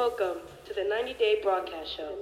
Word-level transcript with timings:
Welcome 0.00 0.38
to 0.64 0.72
the 0.72 0.84
90 0.84 1.12
Day 1.12 1.40
Broadcast 1.42 1.94
Show. 1.94 2.16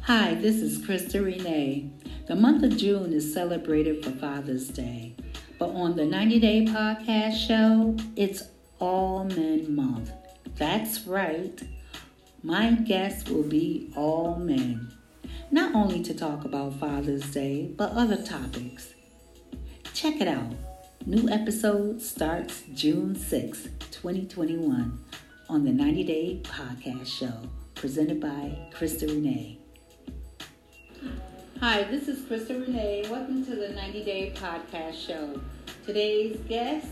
Hi, 0.00 0.34
this 0.34 0.56
is 0.56 0.84
Crystal 0.84 1.22
Renee. 1.22 1.92
The 2.26 2.34
month 2.34 2.64
of 2.64 2.76
June 2.76 3.12
is 3.12 3.32
celebrated 3.32 4.04
for 4.04 4.10
Father's 4.10 4.66
Day, 4.66 5.14
but 5.56 5.68
on 5.68 5.94
the 5.94 6.04
90 6.04 6.40
Day 6.40 6.64
Podcast 6.64 7.46
Show, 7.46 7.96
it's 8.16 8.42
All 8.80 9.22
Men 9.22 9.72
Month. 9.72 10.10
That's 10.56 11.06
right. 11.06 11.62
My 12.42 12.72
guest 12.72 13.28
will 13.28 13.44
be 13.44 13.92
all 13.94 14.34
men, 14.34 14.90
not 15.48 15.76
only 15.76 16.02
to 16.02 16.12
talk 16.12 16.44
about 16.44 16.80
Father's 16.80 17.30
Day, 17.30 17.70
but 17.76 17.92
other 17.92 18.20
topics. 18.20 18.94
Check 19.94 20.20
it 20.20 20.26
out. 20.26 20.56
New 21.04 21.28
episode 21.28 22.00
starts 22.00 22.62
June 22.74 23.16
6, 23.16 23.64
2021, 23.90 25.00
on 25.48 25.64
the 25.64 25.72
90 25.72 26.04
Day 26.04 26.40
Podcast 26.44 27.06
Show, 27.08 27.32
presented 27.74 28.20
by 28.20 28.56
Crystal 28.72 29.08
Renee. 29.08 29.58
Hi, 31.58 31.82
this 31.82 32.06
is 32.06 32.24
Crystal 32.24 32.60
Renee. 32.60 33.04
Welcome 33.10 33.44
to 33.46 33.56
the 33.56 33.70
90 33.70 34.04
Day 34.04 34.32
Podcast 34.36 35.04
Show. 35.04 35.40
Today's 35.84 36.38
guest 36.48 36.86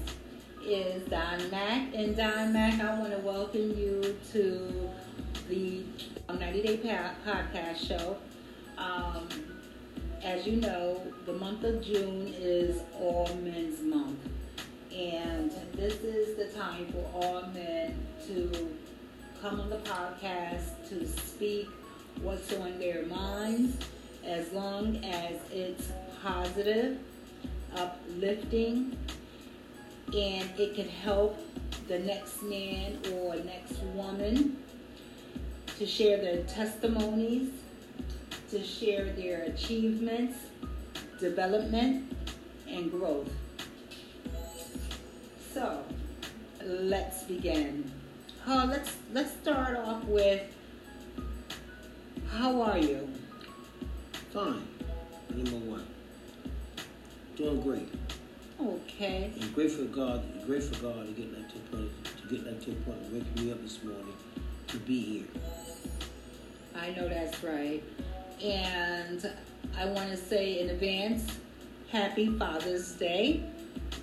is 0.67 1.05
Don 1.09 1.49
Mac. 1.49 1.95
And 1.95 2.17
Don 2.17 2.53
Mac, 2.53 2.81
I 2.81 2.99
want 2.99 3.13
to 3.13 3.19
welcome 3.19 3.79
you 3.79 4.17
to 4.33 4.91
the 5.49 5.85
90 6.29 6.63
Day 6.63 7.13
Podcast 7.25 7.87
Show. 7.87 8.17
Um, 8.77 9.29
as 10.23 10.47
you 10.47 10.57
know, 10.57 11.01
the 11.27 11.33
month 11.33 11.65
of 11.65 11.83
June 11.83 12.35
is 12.39 12.81
All 12.99 13.29
Men's 13.43 13.81
Month. 13.81 14.19
And 14.95 15.51
this 15.75 15.95
is 16.03 16.37
the 16.37 16.59
time 16.59 16.87
for 16.93 17.11
all 17.15 17.43
men 17.55 17.97
to 18.27 18.69
come 19.41 19.61
on 19.61 19.71
the 19.71 19.79
podcast 19.79 20.89
to 20.91 21.07
speak 21.07 21.69
what's 22.23 22.53
on 22.55 22.79
their 22.79 23.07
minds 23.07 23.77
as 24.27 24.53
long 24.53 25.03
as 25.05 25.37
it's 25.51 25.91
positive, 26.23 26.99
uplifting, 27.75 28.97
and 30.09 30.51
it 30.59 30.75
can 30.75 30.89
help 30.89 31.39
the 31.89 31.99
next 32.01 32.43
man 32.43 32.99
or 33.15 33.37
next 33.37 33.79
woman 33.95 34.57
to 35.79 35.87
share 35.87 36.19
their 36.19 36.43
testimonies, 36.45 37.51
to 38.51 38.65
share 38.65 39.13
their 39.13 39.43
achievements, 39.43 40.39
development, 41.21 42.17
and 42.69 42.91
growth. 42.91 43.31
So, 45.53 45.85
let's 46.65 47.25
begin. 47.25 47.91
Uh, 48.47 48.67
let's 48.69 48.97
let's 49.13 49.33
start 49.33 49.77
off 49.77 50.05
with 50.05 50.43
how 52.33 52.63
are 52.63 52.79
you? 52.79 53.09
Fine. 54.33 54.67
Number 55.35 55.57
one. 55.67 55.87
Doing 57.37 57.61
great. 57.61 57.89
Okay. 58.61 59.33
And 59.41 59.55
grateful 59.55 59.87
God, 59.87 60.23
grateful 60.47 60.91
God 60.91 61.07
to 61.07 61.13
get 61.13 61.35
that 61.35 61.51
to 61.51 61.57
a 61.57 61.77
point, 61.77 61.91
to 62.05 62.35
get 62.35 62.45
that 62.45 62.63
to 62.63 62.73
a 62.73 62.75
point 62.75 63.01
of 63.01 63.13
waking 63.13 63.45
me 63.45 63.53
up 63.53 63.63
this 63.63 63.83
morning 63.83 64.15
to 64.69 64.77
be 64.79 65.01
here. 65.01 65.43
I 66.77 66.91
know 66.93 67.09
that's 67.09 67.43
right. 67.43 67.83
And 68.43 69.31
I 69.77 69.85
want 69.87 70.11
to 70.11 70.17
say 70.17 70.61
in 70.61 70.71
advance, 70.71 71.39
happy 71.91 72.37
Father's 72.39 72.93
Day. 72.93 73.43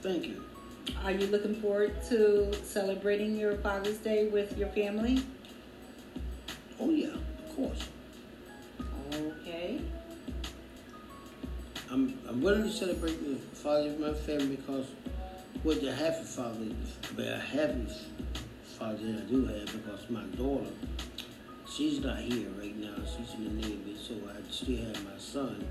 Thank 0.02 0.26
you. 0.26 0.44
Are 1.04 1.12
you 1.12 1.28
looking 1.28 1.56
forward 1.56 1.94
to 2.10 2.54
celebrating 2.64 3.36
your 3.38 3.58
Father's 3.58 3.98
Day 3.98 4.28
with 4.28 4.58
your 4.58 4.70
family? 4.70 5.24
Oh 6.80 6.90
yeah, 6.90 7.08
of 7.08 7.56
course. 7.56 7.88
Okay. 9.14 9.82
I'm 11.90 12.20
I'm 12.28 12.42
willing 12.42 12.64
to 12.64 12.72
celebrate 12.72 13.20
the 13.24 13.38
Father 13.56 13.90
of 13.90 14.00
my 14.00 14.14
family 14.14 14.58
because 14.58 14.86
what 15.64 15.82
the 15.82 15.94
half 15.94 16.20
of 16.20 16.28
father, 16.28 16.68
but 17.16 17.26
a 17.26 17.40
half 17.40 17.70
of 17.70 17.92
father 18.78 18.98
I 19.00 19.30
do 19.30 19.46
have 19.48 19.66
because 19.66 20.10
my 20.10 20.24
daughter, 20.38 20.70
she's 21.78 22.00
not 22.00 22.18
here 22.18 22.50
right 22.60 22.76
now. 22.76 22.96
She's 23.06 23.36
in 23.36 23.44
the 23.44 23.68
Navy, 23.68 23.96
so 24.02 24.16
I 24.28 24.52
still 24.52 24.78
have 24.78 25.06
my 25.06 25.18
son 25.20 25.64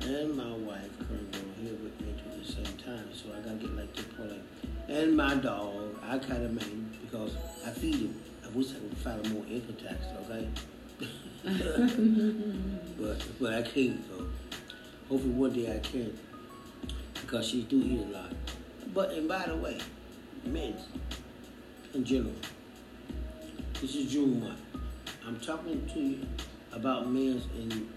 and 0.00 0.34
my 0.34 0.50
wife 0.50 0.88
currently 0.98 1.40
here 1.60 1.74
with 1.74 2.00
me 2.00 2.14
at 2.26 2.38
the 2.38 2.50
same 2.50 2.76
time. 2.78 3.12
So 3.12 3.28
I 3.36 3.40
gotta 3.40 3.56
get 3.56 3.76
like 3.76 3.94
to 3.96 4.02
point 4.02 4.40
and 4.88 5.14
my 5.14 5.34
dog. 5.34 5.94
I 6.02 6.18
kind 6.18 6.44
of 6.44 6.52
mean 6.52 6.90
because 7.02 7.36
I 7.66 7.70
feed 7.70 7.96
him. 7.96 8.20
I 8.44 8.48
wish 8.48 8.70
I 8.70 8.78
could 8.78 8.96
file 8.96 9.22
more 9.34 9.44
income 9.46 9.76
tax, 9.76 9.98
okay? 10.24 10.48
but 12.98 13.22
but 13.38 13.52
I 13.52 13.62
can't 13.62 14.08
though. 14.08 14.26
Hopefully 15.10 15.34
one 15.34 15.52
day 15.52 15.74
I 15.74 15.80
can 15.80 16.18
because 17.20 17.46
she 17.46 17.62
do 17.64 17.76
eat 17.76 18.00
a 18.00 18.16
lot. 18.16 18.32
But 18.94 19.10
and 19.10 19.28
by 19.28 19.44
the 19.46 19.56
way, 19.56 19.78
men 20.46 20.76
in 21.92 22.04
general, 22.04 22.32
this 23.82 23.94
is 23.94 24.10
June 24.10 24.40
month. 24.40 24.61
I'm 25.24 25.38
talking 25.38 25.88
to 25.94 26.00
you 26.00 26.26
about 26.72 27.08
men 27.08 27.40
and 27.54 27.88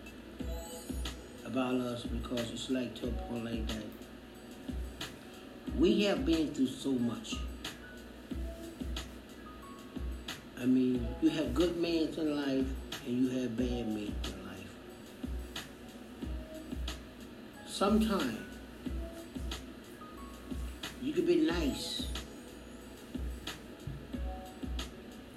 about 1.44 1.74
us 1.76 2.04
because 2.04 2.52
it's 2.52 2.70
like 2.70 2.94
to 2.96 3.08
a 3.08 3.12
point 3.12 3.46
like 3.46 3.68
that. 3.68 3.84
We 5.76 6.04
have 6.04 6.24
been 6.24 6.54
through 6.54 6.68
so 6.68 6.92
much. 6.92 7.34
I 10.62 10.66
mean, 10.66 11.08
you 11.22 11.30
have 11.30 11.56
good 11.56 11.78
men 11.78 12.10
in 12.16 12.36
life 12.36 12.68
and 13.08 13.24
you 13.24 13.30
have 13.42 13.58
bad 13.58 13.88
men 13.88 14.14
in 14.24 14.46
life. 14.46 15.66
Sometimes 17.68 18.38
you 21.02 21.12
can 21.12 21.26
be 21.26 21.38
nice 21.38 22.06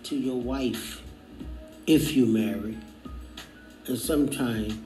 to 0.04 0.16
your 0.16 0.37
wife 0.37 1.03
if 1.88 2.15
you 2.15 2.26
marry, 2.26 2.76
and 3.87 3.99
sometimes 3.99 4.76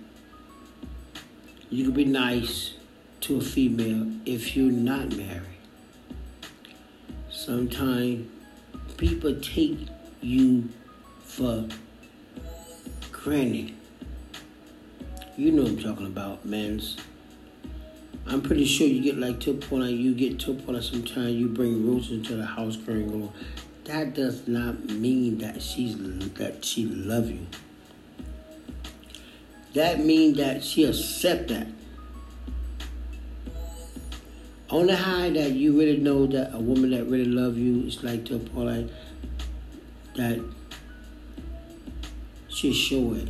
you 1.69 1.87
can 1.87 1.93
be 1.93 2.05
nice 2.05 2.75
to 3.21 3.39
a 3.39 3.41
female 3.41 4.07
if 4.25 4.57
you're 4.57 4.71
not 4.71 5.17
married. 5.17 5.43
Sometimes 7.29 8.31
people 8.99 9.35
take 9.41 9.89
you 10.21 10.69
for 11.25 11.67
granted. 13.11 13.75
You 15.37 15.51
know 15.51 15.63
what 15.63 15.73
I'm 15.73 15.79
talking 15.83 16.07
about, 16.07 16.47
men's. 16.47 16.99
I'm 18.29 18.43
pretty 18.43 18.65
sure 18.65 18.87
you 18.87 19.03
get 19.03 19.19
like 19.19 19.41
to 19.41 19.51
a 19.51 19.55
point 19.55 19.91
you 19.91 20.15
get 20.15 20.39
to 20.41 20.53
a 20.53 20.55
point 20.55 20.85
sometimes 20.85 21.35
you 21.35 21.49
bring 21.49 21.85
Rose 21.85 22.13
into 22.13 22.37
the 22.37 22.47
house 22.47 22.77
going, 22.77 23.33
that 23.85 24.15
does 24.15 24.47
not 24.47 24.85
mean 24.85 25.39
that 25.39 25.61
she's 25.61 25.97
that 26.35 26.65
she 26.65 26.87
love 26.87 27.31
you. 27.31 27.47
That 29.75 30.01
means 30.01 30.37
that 30.37 30.63
she 30.63 30.85
accept 30.85 31.49
that. 31.49 31.67
Only 34.71 34.95
high 34.95 35.31
that 35.31 35.53
you 35.53 35.79
really 35.79 35.99
know 35.99 36.27
that 36.27 36.55
a 36.55 36.59
woman 36.59 36.91
that 36.91 37.05
really 37.05 37.27
love 37.27 37.59
you 37.59 37.87
is 37.87 38.03
like 38.03 38.25
to 38.27 38.37
a 38.37 38.39
point 38.39 38.69
like 38.69 38.89
that 40.15 40.45
she 42.49 42.73
show 42.73 43.15
it. 43.15 43.29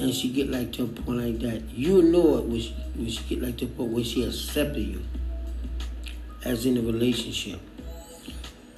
and 0.00 0.12
she 0.12 0.28
get 0.28 0.50
like 0.50 0.72
to 0.72 0.84
a 0.84 0.86
point 0.86 1.18
like 1.18 1.38
that, 1.40 1.62
you 1.70 2.02
know 2.02 2.38
it 2.38 2.44
when 2.44 2.60
she, 2.60 2.72
when 2.94 3.08
she 3.08 3.22
get 3.24 3.42
like 3.42 3.56
to 3.58 3.64
a 3.64 3.68
point 3.68 3.90
where 3.92 4.04
she 4.04 4.24
accepted 4.24 4.82
you 4.82 5.02
as 6.44 6.66
in 6.66 6.76
a 6.76 6.82
relationship. 6.82 7.60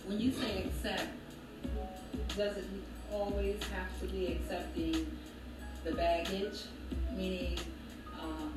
When 0.07 0.21
you 0.21 0.31
say 0.33 0.65
accept, 0.65 1.09
does 2.37 2.57
it 2.57 2.65
always 3.13 3.61
have 3.75 4.01
to 4.01 4.07
be 4.07 4.33
accepting 4.33 5.07
the 5.85 5.93
baggage, 5.93 6.63
meaning 7.17 7.59
um, 8.21 8.53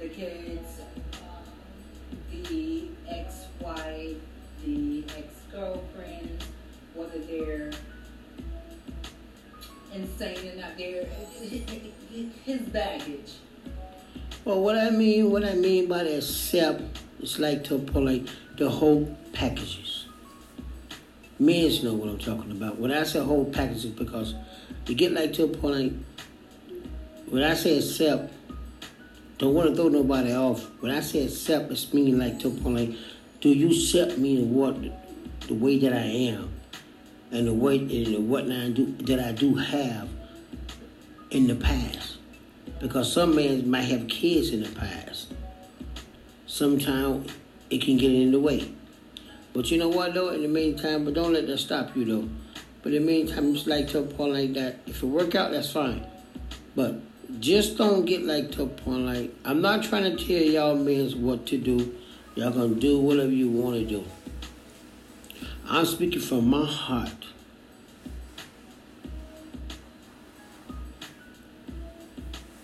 the 0.00 0.08
kids, 0.08 0.80
um, 1.14 2.42
the 2.44 2.88
ex-wife, 3.08 4.16
the 4.64 5.04
ex-girlfriend, 5.16 6.44
whether 6.94 7.18
they're 7.18 7.70
insane 9.94 10.52
or 10.52 10.60
not, 10.60 10.76
they're 10.76 11.06
his 12.44 12.60
baggage. 12.62 13.34
Well, 14.44 14.62
what 14.62 14.76
I 14.78 14.90
mean, 14.90 15.30
what 15.30 15.44
I 15.44 15.54
mean 15.54 15.88
by 15.88 16.04
the 16.04 16.16
accept, 16.16 16.82
it's 17.20 17.38
like 17.38 17.64
to 17.64 17.78
point 17.78 18.06
like 18.06 18.26
the 18.58 18.68
whole 18.68 19.16
packages. 19.32 20.06
Men 21.38 21.70
know 21.84 21.94
what 21.94 22.08
I'm 22.08 22.18
talking 22.18 22.50
about. 22.50 22.78
When 22.78 22.90
I 22.90 23.04
say 23.04 23.20
whole 23.20 23.44
packages, 23.44 23.86
because 23.86 24.34
you 24.86 24.96
get 24.96 25.12
like 25.12 25.32
to 25.34 25.44
a 25.44 25.48
point 25.48 26.04
when 27.30 27.44
I 27.44 27.54
say 27.54 27.78
accept, 27.78 28.32
don't 29.38 29.54
want 29.54 29.70
to 29.70 29.76
throw 29.76 29.88
nobody 29.88 30.32
off. 30.32 30.64
When 30.80 30.90
I 30.90 31.00
say 31.00 31.24
accept, 31.24 31.70
it's 31.70 31.94
meaning 31.94 32.18
like 32.18 32.40
to 32.40 32.48
a 32.48 32.50
point 32.50 32.96
do 33.40 33.50
you 33.50 33.68
accept 33.68 34.18
me 34.18 34.38
in 34.38 34.52
what 34.52 34.76
the 35.46 35.54
way 35.54 35.78
that 35.78 35.92
I 35.92 36.06
am, 36.06 36.50
and 37.30 37.46
the 37.46 37.54
way 37.54 37.78
and 37.78 38.28
what 38.28 38.50
I 38.50 38.70
do 38.70 38.96
that 39.02 39.20
I 39.20 39.30
do 39.30 39.54
have 39.54 40.08
in 41.30 41.46
the 41.46 41.54
past, 41.54 42.16
because 42.80 43.12
some 43.12 43.36
men 43.36 43.70
might 43.70 43.82
have 43.82 44.08
kids 44.08 44.50
in 44.50 44.64
the 44.64 44.70
past. 44.70 45.32
Sometimes 46.46 47.30
it 47.70 47.82
can 47.82 47.96
get 47.96 48.10
in 48.10 48.32
the 48.32 48.40
way. 48.40 48.70
But 49.52 49.70
you 49.70 49.78
know 49.78 49.88
what 49.88 50.14
though? 50.14 50.30
In 50.30 50.42
the 50.42 50.48
meantime, 50.48 51.04
but 51.04 51.14
don't 51.14 51.32
let 51.32 51.46
that 51.46 51.58
stop 51.58 51.96
you 51.96 52.04
though. 52.04 52.28
But 52.82 52.94
in 52.94 53.04
the 53.04 53.12
meantime, 53.12 53.54
just 53.54 53.66
like 53.66 53.88
to 53.88 54.00
a 54.00 54.02
point 54.02 54.32
like 54.32 54.54
that. 54.54 54.76
If 54.86 55.02
it 55.02 55.06
work 55.06 55.34
out, 55.34 55.50
that's 55.50 55.72
fine. 55.72 56.06
But 56.76 57.00
just 57.40 57.76
don't 57.76 58.04
get 58.04 58.24
like 58.24 58.52
to 58.52 58.62
a 58.62 58.66
point 58.66 59.02
like 59.02 59.34
I'm 59.44 59.60
not 59.60 59.82
trying 59.82 60.04
to 60.04 60.16
tell 60.16 60.42
y'all 60.42 60.76
men 60.76 61.10
what 61.22 61.46
to 61.46 61.58
do. 61.58 61.96
Y'all 62.34 62.50
gonna 62.50 62.74
do 62.74 62.98
whatever 62.98 63.32
you 63.32 63.50
want 63.50 63.76
to 63.76 63.84
do. 63.84 64.04
I'm 65.68 65.84
speaking 65.84 66.20
from 66.20 66.48
my 66.48 66.64
heart. 66.64 67.26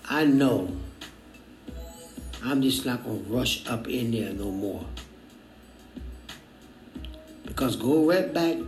I 0.09 0.25
know 0.25 0.75
I'm 2.43 2.63
just 2.63 2.87
not 2.87 3.05
gonna 3.05 3.19
rush 3.27 3.67
up 3.67 3.89
in 3.89 4.13
there 4.13 4.33
no 4.33 4.51
more. 4.51 4.85
Because 7.45 7.77
go 7.77 8.09
right 8.09 8.33
back 8.33 8.59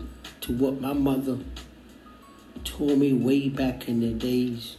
to 0.42 0.52
what 0.52 0.80
my 0.80 0.92
mother 0.92 1.38
told 2.64 2.98
me 2.98 3.12
way 3.12 3.48
back 3.48 3.88
in 3.88 4.00
the 4.00 4.12
days. 4.12 4.76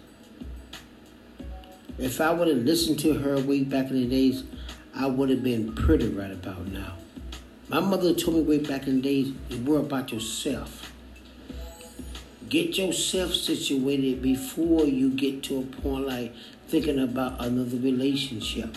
If 1.97 2.21
I 2.21 2.31
would 2.31 2.47
have 2.47 2.59
listened 2.59 2.99
to 2.99 3.13
her 3.13 3.39
way 3.39 3.63
back 3.63 3.89
in 3.89 3.95
the 3.95 4.07
days, 4.07 4.43
I 4.93 5.07
would 5.07 5.29
have 5.29 5.43
been 5.43 5.73
pretty 5.73 6.07
right 6.09 6.31
about 6.31 6.67
now. 6.67 6.93
My 7.69 7.79
mother 7.79 8.13
told 8.13 8.37
me 8.37 8.43
way 8.43 8.59
back 8.59 8.87
in 8.87 8.97
the 8.97 9.01
days, 9.01 9.33
you 9.49 9.63
worry 9.63 9.79
about 9.79 10.11
yourself. 10.11 10.93
Get 12.47 12.77
yourself 12.77 13.33
situated 13.33 14.21
before 14.21 14.85
you 14.85 15.09
get 15.09 15.43
to 15.43 15.59
a 15.59 15.63
point 15.63 16.07
like 16.07 16.33
thinking 16.67 16.99
about 16.99 17.43
another 17.43 17.77
relationship. 17.77 18.75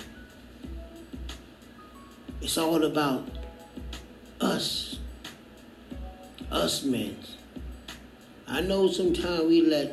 It's 2.41 2.57
all 2.57 2.83
about 2.85 3.29
us 4.41 5.00
us 6.51 6.85
men. 6.85 7.17
I 8.47 8.61
know 8.61 8.91
sometimes 8.91 9.43
we 9.45 9.63
let 9.63 9.93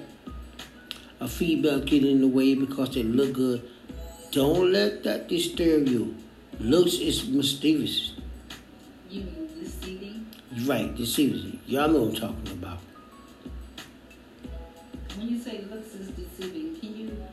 a 1.20 1.28
female 1.28 1.80
get 1.80 2.04
in 2.04 2.22
the 2.22 2.28
way 2.28 2.56
because 2.56 2.94
they 2.94 3.04
look 3.04 3.34
good. 3.34 3.70
Don't 4.32 4.72
let 4.72 5.04
that 5.04 5.28
disturb 5.28 5.88
you. 5.88 6.16
Looks 6.60 6.96
is 6.96 7.28
mysterious. 7.28 8.14
You 9.10 9.22
mean 9.22 9.50
deceiving? 9.60 10.26
Right, 10.66 10.96
deceiving. 10.96 11.60
Y'all 11.68 11.88
know 11.88 12.04
what 12.04 12.10
I'm 12.10 12.16
talking 12.16 12.52
about. 12.54 12.80
When 15.18 15.30
you 15.30 15.40
say 15.40 15.64
looks 15.72 15.94
is 15.94 16.10
deceiving, 16.10 16.80
can 16.80 16.98
you 16.98 17.24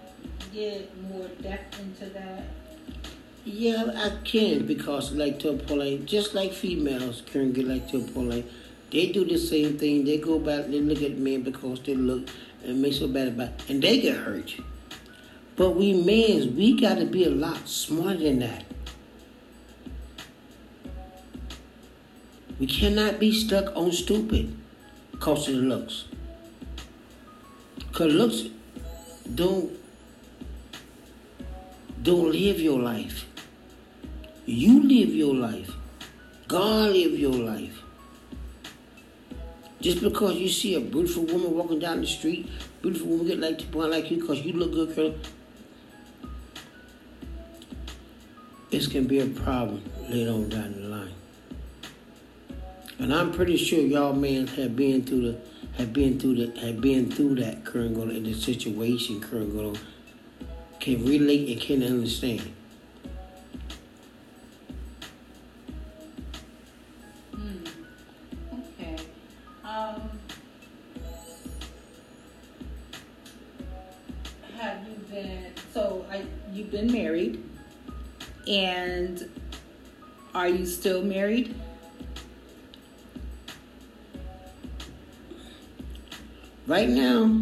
get 0.53 0.91
more 1.11 1.29
depth 1.43 1.81
into 1.81 2.06
that? 2.15 2.44
Yeah, 3.47 3.93
I 3.94 4.25
can 4.25 4.67
because 4.67 5.12
like 5.12 5.38
to 5.41 5.50
a 5.50 5.56
point, 5.56 6.06
just 6.06 6.35
like 6.35 6.53
females 6.53 7.23
can 7.26 7.53
get 7.53 7.67
like 7.67 7.88
to 7.91 7.99
a 7.99 8.00
point, 8.00 8.47
they 8.90 9.12
do 9.12 9.25
the 9.25 9.38
same 9.38 9.78
thing. 9.78 10.04
They 10.04 10.19
go 10.19 10.38
back, 10.38 10.66
they 10.66 10.81
look 10.81 11.02
at 11.02 11.19
men 11.19 11.42
because 11.42 11.81
they 11.81 11.94
look 11.94 12.28
and 12.64 12.81
make 12.81 12.94
so 12.94 13.08
bad 13.08 13.28
about 13.28 13.50
and 13.69 13.82
they 13.82 14.00
get 14.00 14.16
hurt. 14.16 14.54
But 15.56 15.70
we 15.70 15.92
men, 15.92 16.56
we 16.56 16.81
got 16.81 16.98
to 16.98 17.06
be 17.06 17.25
a 17.25 17.31
lot 17.31 17.69
smarter 17.69 18.19
than 18.19 18.40
that. 18.40 18.64
We 22.58 22.66
cannot 22.66 23.19
be 23.19 23.32
stuck 23.32 23.76
on 23.76 23.92
stupid 23.92 24.56
because 25.12 25.48
of 25.48 25.56
the 25.56 25.60
looks. 25.60 26.04
Because 27.76 28.12
looks 28.12 28.44
don't, 29.34 29.72
don't 32.02 32.32
live 32.32 32.60
your 32.60 32.80
life. 32.80 33.26
You 34.46 34.82
live 34.82 35.10
your 35.10 35.34
life. 35.34 35.70
God 36.48 36.90
live 36.90 37.19
your 37.19 37.32
life. 37.32 37.83
Just 39.84 40.00
because 40.00 40.36
you 40.36 40.48
see 40.48 40.76
a 40.76 40.81
beautiful 40.81 41.25
woman 41.25 41.54
walking 41.54 41.78
down 41.78 42.00
the 42.00 42.06
street, 42.06 42.48
beautiful 42.81 43.06
woman 43.06 43.26
get 43.26 43.38
like 43.38 43.58
to 43.58 43.78
like 43.86 44.10
you 44.10 44.19
because 44.19 44.40
you 44.40 44.54
look 44.54 44.72
good, 44.72 44.96
girl. 44.96 45.14
This 48.70 48.86
can 48.86 49.06
be 49.06 49.19
a 49.19 49.26
problem 49.26 49.82
later 50.08 50.31
on 50.31 50.48
down 50.48 50.72
the 50.72 50.88
line. 50.88 51.12
And 52.98 53.12
I'm 53.12 53.31
pretty 53.31 53.58
sure 53.58 53.81
y'all 53.81 54.14
men 54.14 54.46
have 54.46 54.75
been 54.75 55.04
through 55.04 55.32
the 55.32 55.38
have 55.76 55.92
been 55.92 56.19
through 56.19 56.46
the 56.46 56.60
have 56.60 56.80
been 56.80 57.10
through 57.10 57.34
that 57.34 57.66
current 57.66 57.94
in 58.10 58.22
the 58.22 58.32
situation 58.32 59.20
current 59.20 59.78
can 60.80 61.04
relate 61.04 61.50
and 61.50 61.60
can 61.60 61.82
understand. 61.82 62.50
Been 76.75 76.93
married, 76.93 77.41
and 78.49 79.31
are 80.35 80.49
you 80.49 80.67
still 80.67 81.05
married? 81.05 81.55
Right 86.67 86.88
now, 86.88 87.41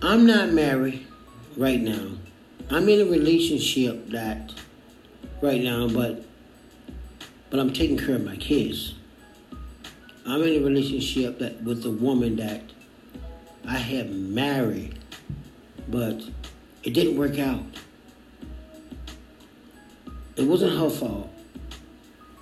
I'm 0.00 0.24
not 0.26 0.54
married 0.54 1.06
right 1.58 1.80
now. 1.80 2.12
I'm 2.70 2.88
in 2.88 3.06
a 3.06 3.10
relationship 3.10 4.08
that 4.08 4.54
right 5.42 5.62
now, 5.62 5.86
but 5.86 6.24
but 7.50 7.60
I'm 7.60 7.74
taking 7.74 7.98
care 7.98 8.14
of 8.14 8.24
my 8.24 8.36
kids. 8.36 8.94
I'm 10.24 10.42
in 10.44 10.62
a 10.62 10.64
relationship 10.64 11.38
that 11.40 11.62
with 11.62 11.84
a 11.84 11.90
woman 11.90 12.36
that 12.36 12.62
I 13.66 13.76
have 13.76 14.08
married, 14.08 14.98
but 15.88 16.22
it 16.88 16.94
didn't 16.94 17.18
work 17.18 17.38
out. 17.38 17.62
It 20.36 20.44
wasn't 20.44 20.78
her 20.78 20.88
fault. 20.88 21.30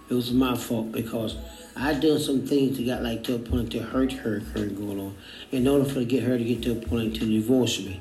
It 0.08 0.14
was 0.14 0.30
my 0.30 0.56
fault 0.56 0.92
because 0.92 1.34
I 1.74 1.94
done 1.94 2.20
some 2.20 2.46
things 2.46 2.76
that 2.76 2.86
got 2.86 3.02
like 3.02 3.24
to 3.24 3.34
a 3.34 3.38
point 3.40 3.72
to 3.72 3.80
hurt 3.80 4.12
her, 4.12 4.38
her 4.38 4.66
going 4.66 5.00
on, 5.00 5.16
in 5.50 5.66
order 5.66 5.84
for 5.84 5.94
to 5.94 6.04
get 6.04 6.22
her 6.22 6.38
to 6.38 6.44
get 6.44 6.62
to 6.62 6.70
a 6.70 6.74
point 6.76 7.16
to 7.16 7.26
divorce 7.26 7.80
me. 7.80 8.00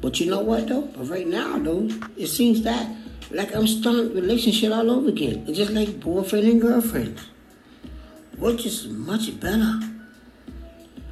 But 0.00 0.18
you 0.20 0.30
know 0.30 0.40
what 0.40 0.68
though? 0.68 0.86
But 0.86 1.10
right 1.10 1.26
now 1.26 1.58
though, 1.58 1.90
it 2.16 2.28
seems 2.28 2.62
that 2.62 2.90
like 3.30 3.54
I'm 3.54 3.66
starting 3.66 4.14
relationship 4.14 4.72
all 4.72 4.90
over 4.90 5.10
again. 5.10 5.44
It's 5.46 5.58
just 5.58 5.72
like 5.72 6.00
boyfriend 6.00 6.48
and 6.48 6.62
girlfriend. 6.62 7.20
Which 8.38 8.64
is 8.64 8.88
much 8.88 9.38
better. 9.38 9.80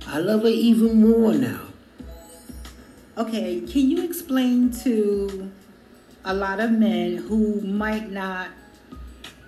I 0.06 0.20
love 0.20 0.44
her 0.44 0.48
even 0.48 1.02
more 1.02 1.34
now. 1.34 1.67
Okay, 3.18 3.62
can 3.62 3.90
you 3.90 4.04
explain 4.04 4.70
to 4.84 5.50
a 6.24 6.32
lot 6.32 6.60
of 6.60 6.70
men 6.70 7.16
who 7.16 7.60
might 7.62 8.12
not 8.12 8.50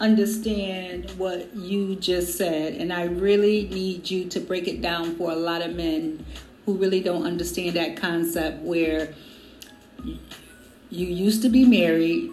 understand 0.01 1.09
what 1.13 1.55
you 1.55 1.95
just 1.95 2.37
said? 2.37 2.75
And 2.75 2.93
I 2.93 3.05
really 3.05 3.69
need 3.69 4.11
you 4.11 4.29
to 4.31 4.41
break 4.41 4.67
it 4.67 4.83
down 4.83 5.15
for 5.15 5.31
a 5.31 5.37
lot 5.37 5.63
of 5.63 5.77
men 5.77 6.27
who 6.67 6.79
really 6.79 7.01
don't 7.01 7.25
understand 7.25 7.77
that 7.77 7.97
concept 7.97 8.61
where 8.63 9.15
you 10.05 11.07
used 11.07 11.43
to 11.43 11.49
be 11.49 11.65
married 11.65 12.33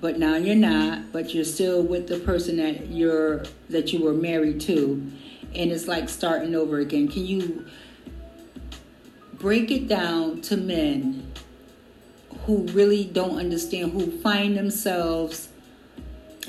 but 0.00 0.18
now 0.18 0.36
you're 0.36 0.54
not 0.56 1.12
but 1.12 1.34
you're 1.34 1.44
still 1.44 1.82
with 1.82 2.08
the 2.08 2.18
person 2.20 2.56
that 2.56 2.88
you're 2.88 3.44
that 3.68 3.92
you 3.92 4.02
were 4.02 4.14
married 4.14 4.60
to 4.60 5.10
and 5.54 5.70
it's 5.70 5.86
like 5.86 6.08
starting 6.08 6.54
over 6.54 6.78
again 6.78 7.08
can 7.08 7.26
you 7.26 7.66
break 9.44 9.70
it 9.70 9.86
down 9.86 10.40
to 10.40 10.56
men 10.56 11.30
who 12.46 12.62
really 12.68 13.04
don't 13.04 13.38
understand, 13.38 13.92
who 13.92 14.10
find 14.22 14.56
themselves 14.56 15.50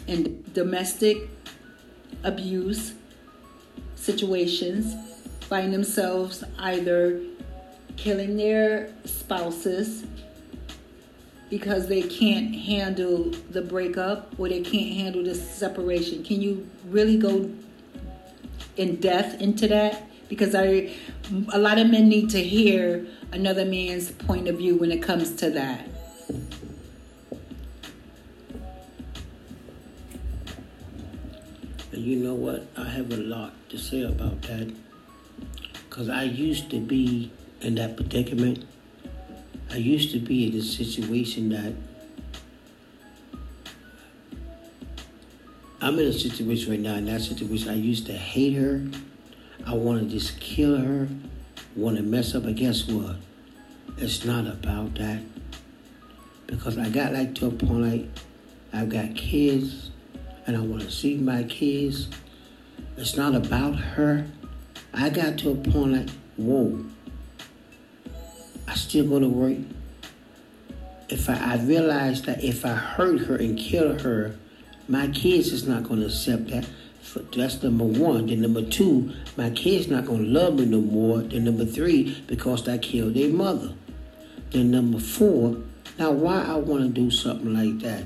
in 0.08 0.42
domestic 0.54 1.18
abuse 2.24 2.94
situations, 3.98 4.96
find 5.42 5.74
themselves 5.74 6.46
either 6.58 7.22
killing 7.98 8.38
their 8.38 8.90
spouses 9.04 10.06
because 11.50 11.90
they 11.90 12.02
can't 12.02 12.56
handle 12.56 13.30
the 13.50 13.62
breakup 13.62 14.34
or 14.40 14.48
they 14.48 14.62
can't 14.62 14.96
handle 14.96 15.22
the 15.22 15.36
separation. 15.36 16.24
Can 16.24 16.42
you 16.42 16.66
really 16.86 17.18
go 17.18 17.52
in 18.78 18.96
depth 19.02 19.42
into 19.42 19.68
that? 19.68 20.02
Because 20.30 20.56
I, 20.56 20.94
a 21.54 21.60
lot 21.60 21.78
of 21.78 21.90
men 21.90 22.10
need 22.10 22.30
to 22.32 22.42
hear 22.42 23.06
another 23.32 23.66
man's 23.66 24.12
point 24.12 24.48
of 24.48 24.58
view 24.58 24.76
when 24.76 24.92
it 24.92 25.02
comes 25.02 25.36
to 25.36 25.50
that. 25.52 25.88
And 31.92 32.04
you 32.04 32.18
know 32.18 32.34
what? 32.34 32.68
I 32.78 32.90
have 32.90 33.12
a 33.12 33.18
lot 33.18 33.54
to 33.70 33.78
say 33.78 34.04
about 34.04 34.42
that. 34.44 34.74
Because 35.90 36.10
I 36.10 36.24
used 36.24 36.70
to 36.72 36.80
be 36.80 37.32
in 37.62 37.76
that 37.76 37.96
predicament. 37.96 38.66
I 39.72 39.78
used 39.78 40.12
to 40.12 40.20
be 40.20 40.48
in 40.48 40.52
the 40.52 40.62
situation 40.62 41.50
that 41.50 41.74
I'm 45.82 46.00
in 46.00 46.08
a 46.08 46.14
situation 46.14 46.72
right 46.72 46.80
now. 46.80 46.96
In 46.96 47.06
that 47.06 47.22
situation, 47.22 47.70
I 47.70 47.76
used 47.76 48.08
to 48.08 48.14
hate 48.14 48.56
her. 48.56 48.84
I 49.66 49.74
want 49.74 50.02
to 50.02 50.06
just 50.08 50.40
kill 50.40 50.78
her. 50.78 51.08
Want 51.76 51.98
to 51.98 52.04
mess 52.04 52.36
up. 52.36 52.44
But 52.44 52.56
guess 52.56 52.88
what? 52.88 53.16
It's 53.98 54.26
not 54.26 54.48
about 54.48 54.96
that. 54.96 55.22
Because 56.48 56.78
I 56.78 56.90
got 56.90 57.14
like 57.14 57.36
to 57.36 57.48
a 57.48 57.52
point 57.52 57.82
like 57.82 58.10
I've 58.74 58.90
got 58.90 59.16
kids 59.16 59.92
and 60.46 60.56
I 60.56 60.60
want 60.60 60.82
to 60.82 60.92
see 60.92 61.18
my 61.18 61.44
kids. 61.44 62.10
It's 62.98 63.16
not 63.16 63.36
about 63.36 63.76
her. 63.76 64.28
I 64.94 65.10
got 65.10 65.38
to 65.40 65.52
a 65.52 65.56
point 65.56 65.92
like, 65.94 66.10
whoa. 66.38 66.86
I 68.68 68.76
still 68.76 69.08
go 69.08 69.20
to 69.20 69.30
work. 69.30 69.58
If 71.10 71.30
I, 71.30 71.54
I 71.54 71.58
realized 71.64 72.26
that 72.26 72.44
if 72.44 72.66
I 72.66 72.74
hurt 72.74 73.22
her 73.22 73.36
and 73.36 73.58
kill 73.58 74.00
her, 74.00 74.36
my 74.88 75.08
kids 75.08 75.52
is 75.52 75.68
not 75.68 75.84
going 75.84 76.00
to 76.02 76.08
accept 76.08 76.48
that. 76.48 76.68
That's 77.36 77.64
number 77.64 77.86
one. 77.86 78.28
Then 78.28 78.42
number 78.42 78.62
two, 78.62 79.14
my 79.38 79.50
kids 79.50 79.88
not 79.88 80.06
to 80.06 80.12
love 80.12 80.56
me 80.56 80.66
no 80.66 80.82
more. 80.82 81.20
Then 81.20 81.46
number 81.46 81.66
three, 81.66 82.24
because 82.28 82.68
I 82.68 82.78
killed 82.78 83.14
their 83.14 83.30
mother. 83.30 83.74
Then 84.52 84.72
number 84.72 85.00
four, 85.00 85.58
now 85.98 86.12
why 86.12 86.44
I 86.44 86.56
want 86.56 86.84
to 86.84 86.90
do 86.90 87.10
something 87.10 87.54
like 87.54 87.80
that? 87.80 88.04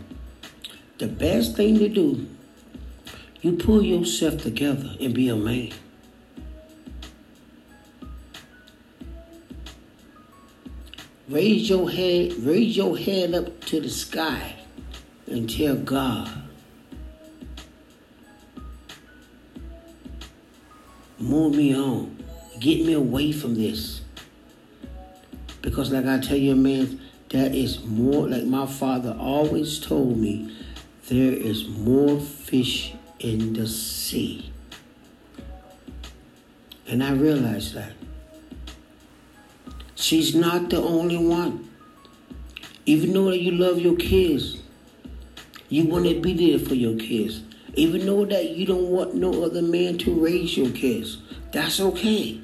The 0.99 1.07
best 1.07 1.55
thing 1.55 1.79
to 1.79 1.89
do, 1.89 2.27
you 3.41 3.53
pull 3.53 3.83
yourself 3.83 4.41
together 4.41 4.95
and 4.99 5.13
be 5.13 5.29
a 5.29 5.35
man. 5.35 5.71
Raise 11.29 11.69
your 11.69 11.89
head, 11.91 12.33
raise 12.39 12.75
your 12.75 12.97
head 12.97 13.35
up 13.35 13.63
to 13.65 13.79
the 13.79 13.89
sky 13.89 14.55
and 15.27 15.47
tell 15.47 15.75
God, 15.75 16.38
move 21.19 21.55
me 21.55 21.75
on. 21.75 22.23
Get 22.59 22.85
me 22.85 22.93
away 22.93 23.31
from 23.31 23.55
this. 23.55 24.01
Because, 25.61 25.91
like 25.91 26.05
I 26.05 26.19
tell 26.19 26.37
you, 26.37 26.55
man, 26.55 26.99
there 27.29 27.51
is 27.51 27.83
more, 27.83 28.27
like 28.27 28.45
my 28.45 28.65
father 28.65 29.15
always 29.19 29.79
told 29.79 30.17
me, 30.17 30.55
there 31.09 31.33
is 31.33 31.67
more 31.67 32.19
fish 32.19 32.93
in 33.19 33.53
the 33.53 33.67
sea. 33.67 34.51
And 36.87 37.03
I 37.03 37.11
realized 37.13 37.75
that. 37.75 37.93
She's 39.95 40.33
not 40.33 40.69
the 40.69 40.81
only 40.81 41.17
one. 41.17 41.69
Even 42.85 43.13
though 43.13 43.25
that 43.25 43.39
you 43.39 43.51
love 43.51 43.79
your 43.79 43.95
kids, 43.95 44.59
you 45.67 45.85
want 45.85 46.05
to 46.05 46.19
be 46.19 46.33
there 46.33 46.57
for 46.57 46.73
your 46.73 46.95
kids. 46.95 47.43
Even 47.73 48.05
though 48.05 48.25
that 48.25 48.49
you 48.49 48.65
don't 48.65 48.89
want 48.89 49.15
no 49.15 49.43
other 49.43 49.61
man 49.61 49.97
to 49.99 50.13
raise 50.13 50.57
your 50.57 50.71
kids, 50.71 51.19
that's 51.51 51.79
okay. 51.79 52.41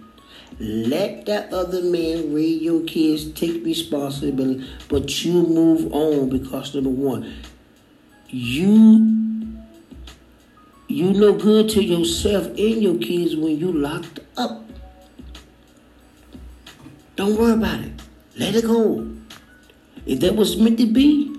Let 0.59 1.25
that 1.25 1.51
other 1.51 1.81
man 1.81 2.33
raise 2.33 2.61
your 2.61 2.83
kids, 2.83 3.31
take 3.33 3.65
responsibility, 3.65 4.65
but 4.87 5.25
you 5.25 5.33
move 5.33 5.91
on 5.93 6.29
because 6.29 6.73
number 6.73 6.89
one, 6.89 7.33
you 8.27 9.15
you 10.87 11.11
no 11.13 11.33
good 11.33 11.69
to 11.69 11.83
yourself 11.83 12.45
and 12.47 12.81
your 12.81 12.97
kids 12.97 13.35
when 13.35 13.57
you 13.57 13.71
locked 13.71 14.19
up. 14.37 14.63
Don't 17.15 17.35
worry 17.37 17.53
about 17.53 17.81
it. 17.81 17.91
Let 18.37 18.55
it 18.55 18.65
go. 18.65 19.09
If 20.05 20.19
that 20.19 20.35
was 20.35 20.57
meant 20.57 20.77
to 20.77 20.85
be, 20.85 21.35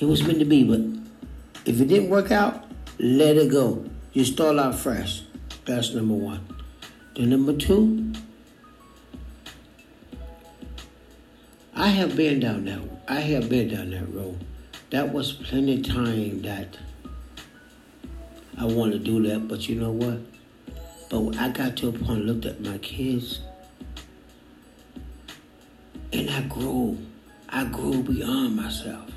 it 0.00 0.04
was 0.04 0.22
meant 0.22 0.38
to 0.38 0.44
be. 0.44 0.64
But 0.64 1.01
if 1.64 1.80
it 1.80 1.86
didn't 1.86 2.10
work 2.10 2.30
out, 2.30 2.64
let 2.98 3.36
it 3.36 3.50
go. 3.50 3.84
You 4.12 4.24
start 4.24 4.58
out 4.58 4.74
fresh. 4.74 5.22
That's 5.64 5.94
number 5.94 6.14
one. 6.14 6.46
Then 7.14 7.30
number 7.30 7.52
two, 7.54 8.12
I 11.74 11.88
have 11.88 12.16
been 12.16 12.40
down 12.40 12.64
that. 12.66 12.80
I 13.08 13.20
have 13.20 13.48
been 13.48 13.68
down 13.68 13.90
that 13.90 14.12
road. 14.12 14.44
That 14.90 15.12
was 15.12 15.32
plenty 15.32 15.76
of 15.76 15.86
time 15.86 16.42
that 16.42 16.78
I 18.58 18.64
wanted 18.66 18.92
to 18.92 18.98
do 18.98 19.22
that, 19.28 19.48
but 19.48 19.68
you 19.68 19.76
know 19.76 19.90
what? 19.90 20.18
But 21.08 21.36
I 21.38 21.48
got 21.48 21.76
to 21.78 21.88
a 21.88 21.92
point, 21.92 22.24
looked 22.24 22.44
at 22.44 22.60
my 22.60 22.78
kids, 22.78 23.40
and 26.12 26.30
I 26.30 26.42
grew. 26.42 26.98
I 27.48 27.64
grew 27.64 28.02
beyond 28.02 28.56
myself. 28.56 29.10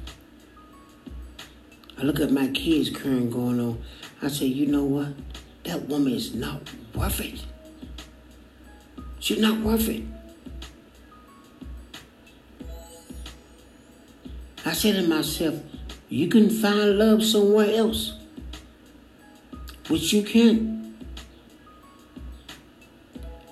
I 1.98 2.04
look 2.04 2.20
at 2.20 2.32
my 2.32 2.48
kids 2.50 2.90
current 2.90 3.32
going 3.32 3.60
on. 3.60 3.82
I 4.22 4.28
say, 4.28 4.46
you 4.46 4.66
know 4.66 4.84
what? 4.84 5.14
That 5.64 5.88
woman 5.88 6.14
is 6.14 6.36
not 6.36 6.62
worth 6.94 7.22
it. 7.22 7.44
She's 9.20 9.40
not 9.40 9.60
worth 9.62 9.88
it. 9.88 10.04
I 14.66 14.74
said 14.74 14.96
to 14.96 15.08
myself, 15.08 15.56
you 16.10 16.28
can 16.28 16.50
find 16.50 16.98
love 16.98 17.24
somewhere 17.24 17.70
else, 17.76 18.14
which 19.88 20.12
you 20.12 20.24
can. 20.24 20.98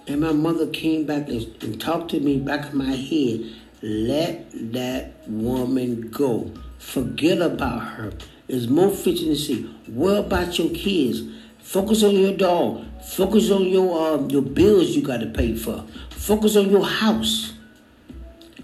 And 0.07 0.21
my 0.21 0.33
mother 0.33 0.67
came 0.67 1.05
back 1.05 1.29
and, 1.29 1.63
and 1.63 1.79
talked 1.79 2.11
to 2.11 2.19
me 2.19 2.39
back 2.39 2.71
in 2.71 2.77
my 2.77 2.91
head. 2.91 3.53
Let 3.81 4.49
that 4.73 5.27
woman 5.27 6.09
go. 6.09 6.51
Forget 6.77 7.41
about 7.41 7.79
her. 7.79 8.13
There's 8.53 8.67
more 8.67 8.93
sea. 8.93 9.67
Worry 9.87 10.19
about 10.19 10.59
your 10.59 10.69
kids. 10.69 11.23
Focus 11.57 12.03
on 12.03 12.11
your 12.11 12.37
dog. 12.37 12.85
Focus 13.03 13.49
on 13.49 13.65
your 13.65 14.13
um, 14.13 14.29
your 14.29 14.43
bills 14.43 14.89
you 14.89 15.01
got 15.01 15.21
to 15.21 15.25
pay 15.25 15.55
for. 15.55 15.83
Focus 16.11 16.55
on 16.55 16.69
your 16.69 16.85
house. 16.85 17.53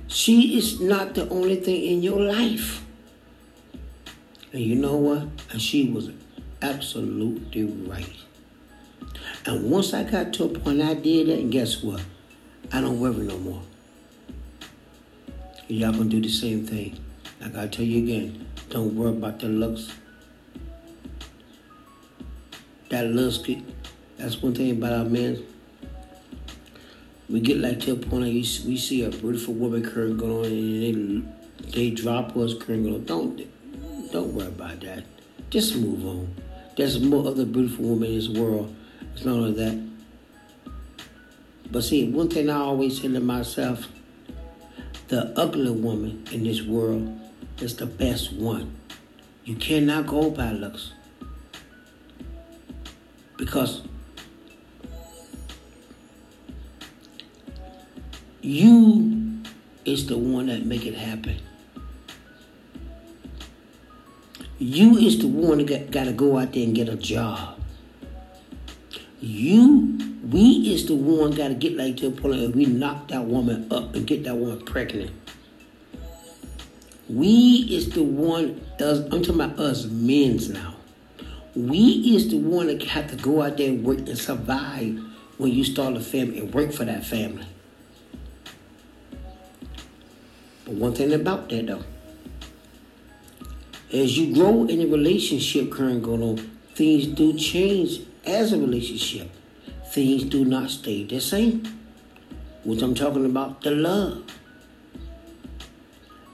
She 0.05 0.59
is 0.59 0.79
not 0.79 1.15
the 1.15 1.27
only 1.29 1.55
thing 1.55 1.83
in 1.83 2.03
your 2.03 2.21
life. 2.21 2.85
And 4.53 4.61
you 4.61 4.75
know 4.75 4.95
what? 4.95 5.27
And 5.49 5.59
she 5.59 5.89
was 5.89 6.11
absolutely 6.61 7.63
right. 7.63 8.15
And 9.47 9.71
once 9.71 9.95
I 9.95 10.03
got 10.03 10.33
to 10.33 10.43
a 10.43 10.49
point 10.49 10.83
I 10.83 10.93
did 10.93 11.29
that, 11.29 11.39
and 11.39 11.51
guess 11.51 11.81
what? 11.81 12.03
I 12.71 12.79
don't 12.79 12.99
worry 12.99 13.25
no 13.25 13.39
more. 13.39 13.63
Y'all 15.67 15.93
gonna 15.93 16.05
do 16.05 16.21
the 16.21 16.29
same 16.29 16.67
thing. 16.67 16.95
I 17.43 17.49
gotta 17.49 17.69
tell 17.69 17.85
you 17.85 18.03
again, 18.03 18.45
don't 18.69 18.95
worry 18.95 19.09
about 19.09 19.39
the 19.39 19.47
looks. 19.47 19.91
That 22.89 23.07
looks, 23.07 23.39
that's 24.17 24.41
one 24.41 24.53
thing 24.53 24.71
about 24.71 24.93
our 24.93 25.05
men. 25.05 25.43
We 27.29 27.39
get 27.39 27.57
like 27.57 27.79
to 27.81 27.93
a 27.93 27.95
point 27.95 28.25
like 28.25 28.33
we 28.33 28.77
see 28.77 29.03
a 29.03 29.09
beautiful 29.09 29.53
woman 29.55 29.83
current 29.83 30.17
going 30.17 30.31
on 30.31 30.45
and 30.45 31.33
they, 31.65 31.71
they 31.71 31.89
drop 31.89 32.35
us 32.37 32.53
current 32.53 32.83
going 32.83 32.95
on. 32.95 33.05
Don't, 33.05 34.11
don't 34.11 34.33
worry 34.33 34.47
about 34.47 34.79
that. 34.81 35.03
Just 35.49 35.75
move 35.75 36.05
on. 36.05 36.35
There's 36.77 36.99
more 36.99 37.27
other 37.27 37.45
beautiful 37.45 37.85
women 37.85 38.09
in 38.09 38.15
this 38.15 38.29
world. 38.29 38.75
It's 39.13 39.25
not 39.25 39.33
only 39.33 39.53
that. 39.53 39.87
But 41.71 41.83
see, 41.83 42.09
one 42.09 42.29
thing 42.29 42.49
I 42.49 42.57
always 42.57 43.01
say 43.01 43.07
to 43.07 43.19
myself, 43.19 43.87
the 45.07 45.33
ugly 45.35 45.71
woman 45.71 46.23
in 46.31 46.43
this 46.43 46.61
world 46.61 47.18
is 47.61 47.75
the 47.75 47.85
best 47.85 48.33
one. 48.33 48.75
You 49.43 49.55
cannot 49.55 50.07
go 50.07 50.29
by 50.29 50.51
looks. 50.51 50.93
Because 53.37 53.83
you 58.41 59.41
is 59.85 60.07
the 60.07 60.17
one 60.17 60.47
that 60.47 60.65
make 60.65 60.85
it 60.85 60.95
happen. 60.95 61.37
You 64.57 64.97
is 64.97 65.19
the 65.19 65.27
one 65.27 65.65
that 65.65 65.91
got 65.91 66.03
to 66.05 66.11
go 66.11 66.37
out 66.37 66.53
there 66.53 66.63
and 66.63 66.75
get 66.75 66.89
a 66.89 66.95
job. 66.95 67.59
You, 69.21 69.97
we 70.29 70.73
is 70.73 70.85
the 70.85 70.95
one 70.95 71.31
got 71.31 71.47
to 71.47 71.53
get 71.53 71.75
like 71.75 71.97
to 71.97 72.07
a 72.07 72.11
point 72.11 72.39
where 72.39 72.49
we 72.49 72.65
knock 72.65 73.07
that 73.07 73.25
woman 73.25 73.67
up 73.71 73.95
and 73.95 74.05
get 74.05 74.23
that 74.25 74.35
woman 74.35 74.63
pregnant. 74.65 75.11
We 77.09 77.67
is 77.71 77.89
the 77.89 78.03
one, 78.03 78.61
us, 78.79 78.99
I'm 78.99 79.23
talking 79.23 79.41
about 79.41 79.57
us 79.57 79.85
men's 79.85 80.47
now. 80.49 80.75
We 81.55 82.15
is 82.15 82.29
the 82.29 82.37
one 82.37 82.67
that 82.67 82.83
have 82.83 83.09
to 83.09 83.15
go 83.15 83.41
out 83.41 83.57
there 83.57 83.69
and 83.69 83.83
work 83.83 83.97
and 83.97 84.17
survive 84.17 85.03
when 85.37 85.51
you 85.51 85.63
start 85.63 85.95
a 85.95 86.01
family 86.01 86.39
and 86.39 86.53
work 86.53 86.71
for 86.71 86.85
that 86.85 87.03
family. 87.03 87.47
But 90.65 90.75
one 90.75 90.93
thing 90.93 91.11
about 91.11 91.49
that 91.49 91.65
though, 91.65 91.83
as 93.91 94.15
you 94.15 94.35
grow 94.35 94.65
in 94.65 94.81
a 94.81 94.85
relationship 94.85 95.71
current 95.71 96.03
going 96.03 96.21
on, 96.21 96.37
things 96.75 97.07
do 97.07 97.33
change 97.33 98.01
as 98.23 98.53
a 98.53 98.59
relationship. 98.59 99.31
Things 99.91 100.23
do 100.25 100.45
not 100.45 100.69
stay 100.69 101.05
the 101.05 101.19
same. 101.19 101.63
What 102.63 102.83
I'm 102.83 102.93
talking 102.93 103.25
about, 103.25 103.61
the 103.63 103.71
love. 103.71 104.38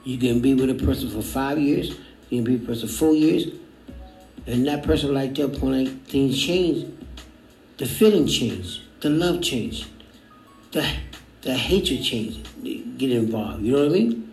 You 0.05 0.19
can 0.19 0.39
be 0.39 0.53
with 0.53 0.69
a 0.69 0.85
person 0.85 1.09
for 1.09 1.23
five 1.23 1.57
years, 1.57 1.89
you 2.29 2.41
can 2.41 2.43
be 2.43 2.51
with 2.53 2.63
a 2.63 2.67
person 2.67 2.87
four 2.87 3.13
years, 3.13 3.47
and 4.45 4.67
that 4.67 4.83
person 4.83 5.13
like 5.13 5.33
that 5.35 5.59
point 5.59 5.87
like 5.87 6.05
things 6.05 6.39
change, 6.39 6.93
the 7.77 7.87
feeling 7.87 8.27
change, 8.27 8.83
the 9.01 9.09
love 9.09 9.41
change, 9.41 9.87
the 10.71 10.87
the 11.41 11.55
hatred 11.55 12.03
change, 12.03 12.43
get 12.97 13.11
involved. 13.11 13.63
You 13.63 13.73
know 13.73 13.79
what 13.79 13.89
I 13.89 13.93
mean? 13.93 14.31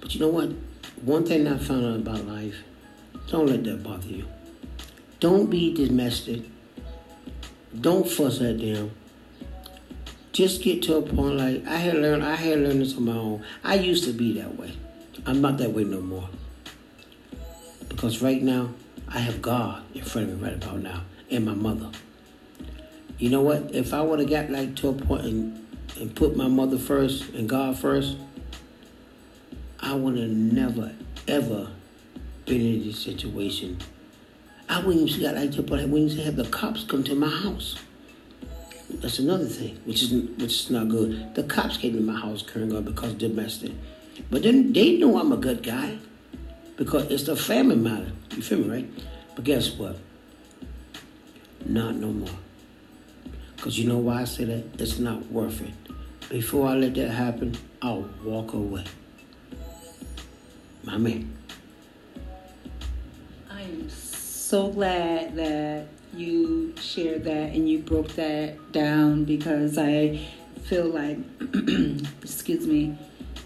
But 0.00 0.14
you 0.14 0.20
know 0.20 0.28
what? 0.28 0.50
One 1.02 1.24
thing 1.24 1.46
I 1.46 1.58
found 1.58 1.84
out 1.84 1.96
about 1.96 2.26
life, 2.26 2.56
don't 3.28 3.46
let 3.46 3.64
that 3.64 3.82
bother 3.82 4.08
you. 4.08 4.26
Don't 5.20 5.50
be 5.50 5.74
domestic. 5.74 6.42
Don't 7.78 8.08
fuss 8.08 8.40
at 8.40 8.58
them. 8.58 8.92
Just 10.38 10.62
get 10.62 10.82
to 10.82 10.98
a 10.98 11.02
point 11.02 11.34
like 11.34 11.66
I 11.66 11.78
had 11.78 11.96
learned. 11.96 12.24
I 12.24 12.36
had 12.36 12.60
learned 12.60 12.80
this 12.80 12.96
on 12.96 13.06
my 13.06 13.12
own. 13.12 13.42
I 13.64 13.74
used 13.74 14.04
to 14.04 14.12
be 14.12 14.34
that 14.34 14.56
way. 14.56 14.72
I'm 15.26 15.40
not 15.40 15.58
that 15.58 15.72
way 15.72 15.82
no 15.82 16.00
more. 16.00 16.28
Because 17.88 18.22
right 18.22 18.40
now, 18.40 18.72
I 19.08 19.18
have 19.18 19.42
God 19.42 19.82
in 19.96 20.04
front 20.04 20.30
of 20.30 20.40
me 20.40 20.48
right 20.48 20.54
about 20.62 20.78
now, 20.78 21.02
and 21.28 21.44
my 21.44 21.54
mother. 21.54 21.90
You 23.18 23.30
know 23.30 23.40
what? 23.40 23.74
If 23.74 23.92
I 23.92 24.00
would 24.00 24.20
have 24.20 24.30
got 24.30 24.48
like 24.48 24.76
to 24.76 24.90
a 24.90 24.92
point 24.92 25.24
and, 25.24 25.66
and 25.98 26.14
put 26.14 26.36
my 26.36 26.46
mother 26.46 26.78
first 26.78 27.30
and 27.30 27.48
God 27.48 27.76
first, 27.76 28.16
I 29.80 29.94
would 29.94 30.16
have 30.16 30.30
never, 30.30 30.92
ever 31.26 31.72
been 32.46 32.60
in 32.60 32.84
this 32.84 33.00
situation. 33.00 33.78
I 34.68 34.84
wouldn't 34.84 35.08
even 35.08 35.20
got 35.20 35.34
like 35.34 35.50
to 35.54 35.62
a 35.62 35.64
point 35.64 35.82
I 35.82 35.86
wouldn't 35.86 36.12
even 36.12 36.24
have 36.26 36.36
the 36.36 36.44
cops 36.44 36.84
come 36.84 37.02
to 37.02 37.16
my 37.16 37.26
house. 37.26 37.74
That's 38.90 39.18
another 39.18 39.44
thing, 39.44 39.78
which 39.84 40.02
is 40.02 40.12
which 40.12 40.52
is 40.52 40.70
not 40.70 40.88
good. 40.88 41.34
The 41.34 41.42
cops 41.42 41.76
came 41.76 41.92
to 41.94 42.00
my 42.00 42.18
house, 42.18 42.42
Karen, 42.42 42.82
because 42.82 43.14
domestic. 43.14 43.72
But 44.30 44.42
then 44.42 44.72
they 44.72 44.96
know 44.96 45.18
I'm 45.18 45.32
a 45.32 45.36
good 45.36 45.62
guy 45.62 45.98
because 46.76 47.10
it's 47.10 47.24
the 47.24 47.36
family 47.36 47.76
matter. 47.76 48.12
You 48.34 48.42
feel 48.42 48.58
me, 48.58 48.68
right? 48.68 48.90
But 49.34 49.44
guess 49.44 49.72
what? 49.74 49.96
Not 51.66 51.96
no 51.96 52.08
more. 52.08 52.28
Because 53.56 53.78
you 53.78 53.88
know 53.88 53.98
why 53.98 54.22
I 54.22 54.24
say 54.24 54.44
that? 54.44 54.80
It's 54.80 54.98
not 54.98 55.30
worth 55.30 55.60
it. 55.60 55.74
Before 56.28 56.68
I 56.68 56.74
let 56.74 56.94
that 56.94 57.10
happen, 57.10 57.56
I'll 57.82 58.08
walk 58.24 58.52
away. 58.52 58.84
My 60.82 60.96
man. 60.96 61.36
I'm 63.50 63.90
so 63.90 64.68
glad 64.68 65.34
that 65.36 65.88
you 66.14 66.74
shared 66.80 67.24
that 67.24 67.54
and 67.54 67.68
you 67.68 67.78
broke 67.80 68.08
that 68.14 68.72
down 68.72 69.24
because 69.24 69.78
I 69.78 70.26
feel 70.64 70.86
like, 70.86 71.18
excuse 72.22 72.66
me, 72.66 72.96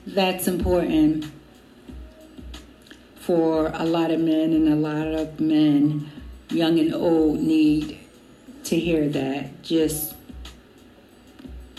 that's 0.07 0.49
important 0.49 1.27
for 3.17 3.71
a 3.75 3.85
lot 3.85 4.11
of 4.11 4.21
men 4.21 4.53
and 4.53 4.69
a 4.69 4.75
lot 4.75 5.07
of 5.07 5.39
men, 5.39 6.11
young 6.51 6.79
and 6.79 6.93
old, 6.93 7.39
need 7.39 8.01
to 8.65 8.79
hear 8.79 9.09
that. 9.09 9.63
Just 9.63 10.15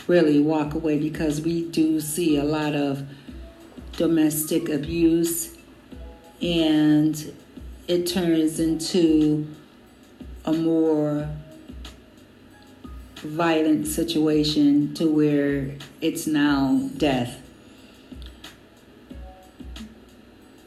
really 0.07 0.39
walk 0.39 0.73
away 0.73 0.97
because 0.97 1.41
we 1.41 1.65
do 1.69 1.99
see 1.99 2.37
a 2.37 2.43
lot 2.43 2.75
of 2.75 3.05
domestic 3.97 4.69
abuse 4.69 5.55
and 6.41 7.33
it 7.87 8.05
turns 8.07 8.59
into 8.59 9.47
a 10.45 10.53
more 10.53 11.29
violent 13.17 13.87
situation 13.87 14.93
to 14.93 15.09
where 15.09 15.75
it's 16.01 16.27
now 16.27 16.89
death. 16.97 17.39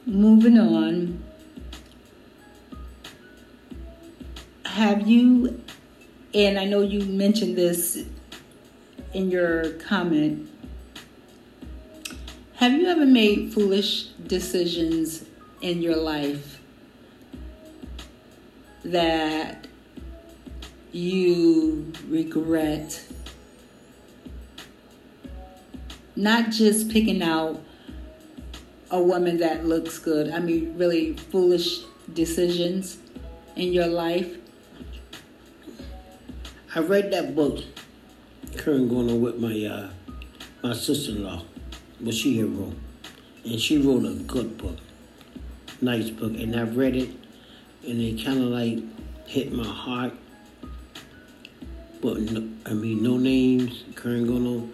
Moving 0.06 0.58
on, 0.58 1.22
have 4.64 5.06
you, 5.06 5.60
and 6.32 6.58
I 6.58 6.64
know 6.64 6.80
you 6.80 7.04
mentioned 7.04 7.56
this 7.56 8.04
in 9.12 9.30
your 9.30 9.72
comment, 9.72 10.48
have 12.54 12.72
you 12.72 12.86
ever 12.86 13.04
made 13.04 13.52
foolish 13.52 14.06
decisions 14.26 15.24
in 15.60 15.82
your 15.82 15.96
life 15.96 16.60
that 18.84 19.65
you 20.96 21.92
regret? 22.08 23.04
Not 26.14 26.50
just 26.50 26.90
picking 26.90 27.22
out 27.22 27.62
a 28.90 29.00
woman 29.00 29.38
that 29.38 29.66
looks 29.66 29.98
good. 29.98 30.30
I 30.30 30.38
mean, 30.38 30.74
really 30.76 31.14
foolish 31.14 31.80
decisions 32.12 32.98
in 33.56 33.72
your 33.72 33.86
life. 33.86 34.36
I 36.74 36.80
read 36.80 37.10
that 37.12 37.34
book, 37.34 37.64
current 38.56 38.88
going 38.88 39.10
on 39.10 39.20
with 39.20 39.38
my 39.38 39.64
uh, 39.64 39.90
my 40.62 40.74
sister-in-law, 40.74 41.42
what 42.00 42.14
she 42.14 42.38
had 42.38 42.54
wrote, 42.54 42.76
and 43.44 43.60
she 43.60 43.78
wrote 43.78 44.04
a 44.04 44.12
good 44.24 44.58
book, 44.58 44.76
nice 45.80 46.10
book, 46.10 46.32
and 46.34 46.54
I 46.54 46.62
read 46.62 46.96
it, 46.96 47.10
and 47.86 48.00
it 48.00 48.24
kind 48.24 48.40
of 48.40 48.48
like 48.48 48.78
hit 49.26 49.52
my 49.52 49.66
heart. 49.66 50.12
But 52.06 52.20
no, 52.20 52.48
I 52.64 52.72
mean, 52.72 53.02
no 53.02 53.16
names, 53.16 53.82
current 53.96 54.28
going 54.28 54.46
on 54.46 54.72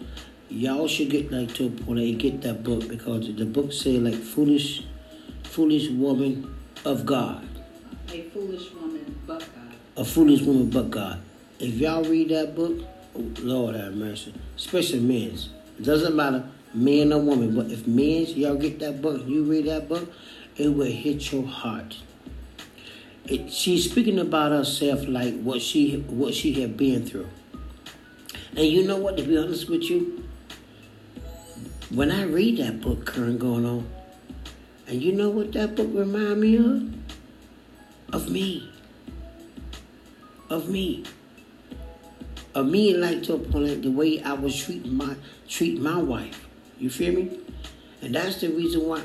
y'all 0.53 0.87
should 0.87 1.09
get 1.09 1.33
like 1.33 1.55
to 1.55 1.67
a 1.67 1.71
point 1.71 1.99
and 1.99 2.19
get 2.19 2.43
that 2.43 2.63
book 2.63 2.87
because 2.87 3.35
the 3.35 3.47
book 3.47 3.73
say 3.73 3.99
like 3.99 4.15
foolish, 4.15 4.85
foolish 5.45 5.89
woman 5.89 6.55
of 6.85 7.07
God. 7.07 7.49
A 8.09 8.23
foolish 8.25 8.71
woman 8.73 9.19
but 9.27 9.39
God. 9.41 9.77
A 9.97 10.05
foolish 10.05 10.43
woman 10.43 10.69
but 10.69 10.91
God. 10.91 11.23
If 11.59 11.75
y'all 11.77 12.05
read 12.05 12.29
that 12.31 12.55
book, 12.55 12.81
oh, 13.17 13.33
Lord 13.41 13.77
have 13.77 13.95
mercy, 13.95 14.35
especially 14.57 15.01
men's. 15.01 15.49
It 15.79 15.85
doesn't 15.85 16.15
matter 16.15 16.45
man 16.75 17.13
or 17.15 17.21
woman, 17.21 17.55
but 17.55 17.71
if 17.71 17.87
men's 17.87 18.35
y'all 18.35 18.57
get 18.57 18.79
that 18.81 19.01
book, 19.01 19.27
you 19.27 19.45
read 19.45 19.67
that 19.69 19.89
book, 19.89 20.13
it 20.57 20.69
will 20.69 20.85
hit 20.85 21.33
your 21.33 21.47
heart. 21.47 21.97
It, 23.27 23.53
she's 23.53 23.89
speaking 23.91 24.19
about 24.19 24.51
herself 24.53 25.07
like 25.07 25.41
what 25.41 25.63
she 25.63 25.99
what 26.09 26.35
she 26.35 26.61
had 26.61 26.77
been 26.77 27.07
through. 27.07 27.29
And 28.57 28.67
you 28.67 28.85
know 28.85 28.97
what? 28.97 29.17
To 29.17 29.23
be 29.23 29.39
honest 29.39 29.69
with 29.69 29.85
you, 29.85 30.25
when 31.91 32.11
I 32.11 32.25
read 32.25 32.59
that 32.59 32.81
book, 32.81 33.07
current 33.07 33.39
going 33.39 33.65
on, 33.65 33.89
and 34.87 35.01
you 35.01 35.13
know 35.13 35.31
what 35.31 35.53
that 35.53 35.77
book 35.77 35.89
remind 35.93 36.41
me 36.41 36.57
of? 36.57 38.15
Of 38.15 38.31
me. 38.31 38.71
Of 40.51 40.69
me. 40.69 41.05
Of 42.55 42.67
me 42.67 42.95
like 42.95 43.23
to 43.25 43.35
a 43.35 43.39
point 43.39 43.83
the 43.83 43.91
way 43.91 44.21
I 44.23 44.35
was 44.35 44.55
treating 44.55 44.95
my 44.95 45.17
treat 45.49 45.81
my 45.81 45.97
wife. 45.97 46.47
You 46.79 46.91
feel 46.91 47.15
me? 47.15 47.39
And 48.03 48.15
that's 48.15 48.41
the 48.41 48.49
reason 48.49 48.87
why 48.87 49.03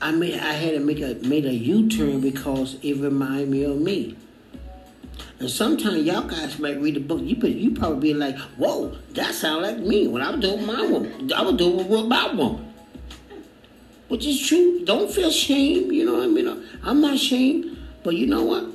I 0.00 0.10
made 0.12 0.34
I 0.34 0.52
had 0.52 0.72
to 0.72 0.80
make 0.80 1.00
a 1.00 1.14
made 1.26 1.46
a 1.46 1.54
U-turn 1.54 2.20
because 2.20 2.76
it 2.82 2.96
reminded 2.96 3.48
me 3.48 3.64
of 3.64 3.80
me. 3.80 4.16
And 5.38 5.50
sometimes 5.50 6.04
y'all 6.04 6.22
guys 6.22 6.58
might 6.58 6.80
read 6.80 6.94
the 6.94 7.00
book. 7.00 7.20
You 7.22 7.36
you 7.48 7.72
probably 7.72 8.12
be 8.12 8.14
like, 8.14 8.38
"Whoa, 8.58 8.96
that 9.12 9.34
sounds 9.34 9.62
like 9.62 9.78
me." 9.78 10.06
When 10.06 10.22
I 10.22 10.30
was 10.30 10.40
doing 10.40 10.66
my 10.66 10.82
woman, 10.86 11.32
I 11.34 11.42
was 11.42 11.56
doing 11.56 11.88
with 11.88 12.06
my 12.06 12.32
woman, 12.32 12.72
which 14.08 14.26
is 14.26 14.40
true. 14.46 14.84
Don't 14.84 15.10
feel 15.10 15.30
shame. 15.30 15.92
You 15.92 16.04
know 16.04 16.14
what 16.14 16.24
I 16.24 16.26
mean? 16.26 16.64
I'm 16.82 17.00
not 17.00 17.14
ashamed, 17.14 17.76
but 18.02 18.14
you 18.16 18.26
know 18.26 18.44
what? 18.44 18.66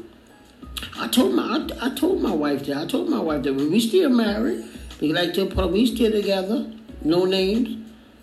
I 0.97 1.07
told 1.07 1.33
my 1.33 1.43
I, 1.43 1.87
I 1.87 1.95
told 1.95 2.21
my 2.21 2.33
wife 2.33 2.65
that 2.65 2.77
I 2.77 2.85
told 2.85 3.09
my 3.09 3.19
wife 3.19 3.43
that 3.43 3.53
we 3.53 3.79
still 3.79 4.09
married. 4.09 4.63
We 4.99 5.13
like 5.13 5.33
to 5.35 5.45
put 5.47 5.71
we 5.71 5.85
still 5.85 6.11
together. 6.11 6.71
No 7.03 7.25
names, 7.25 7.77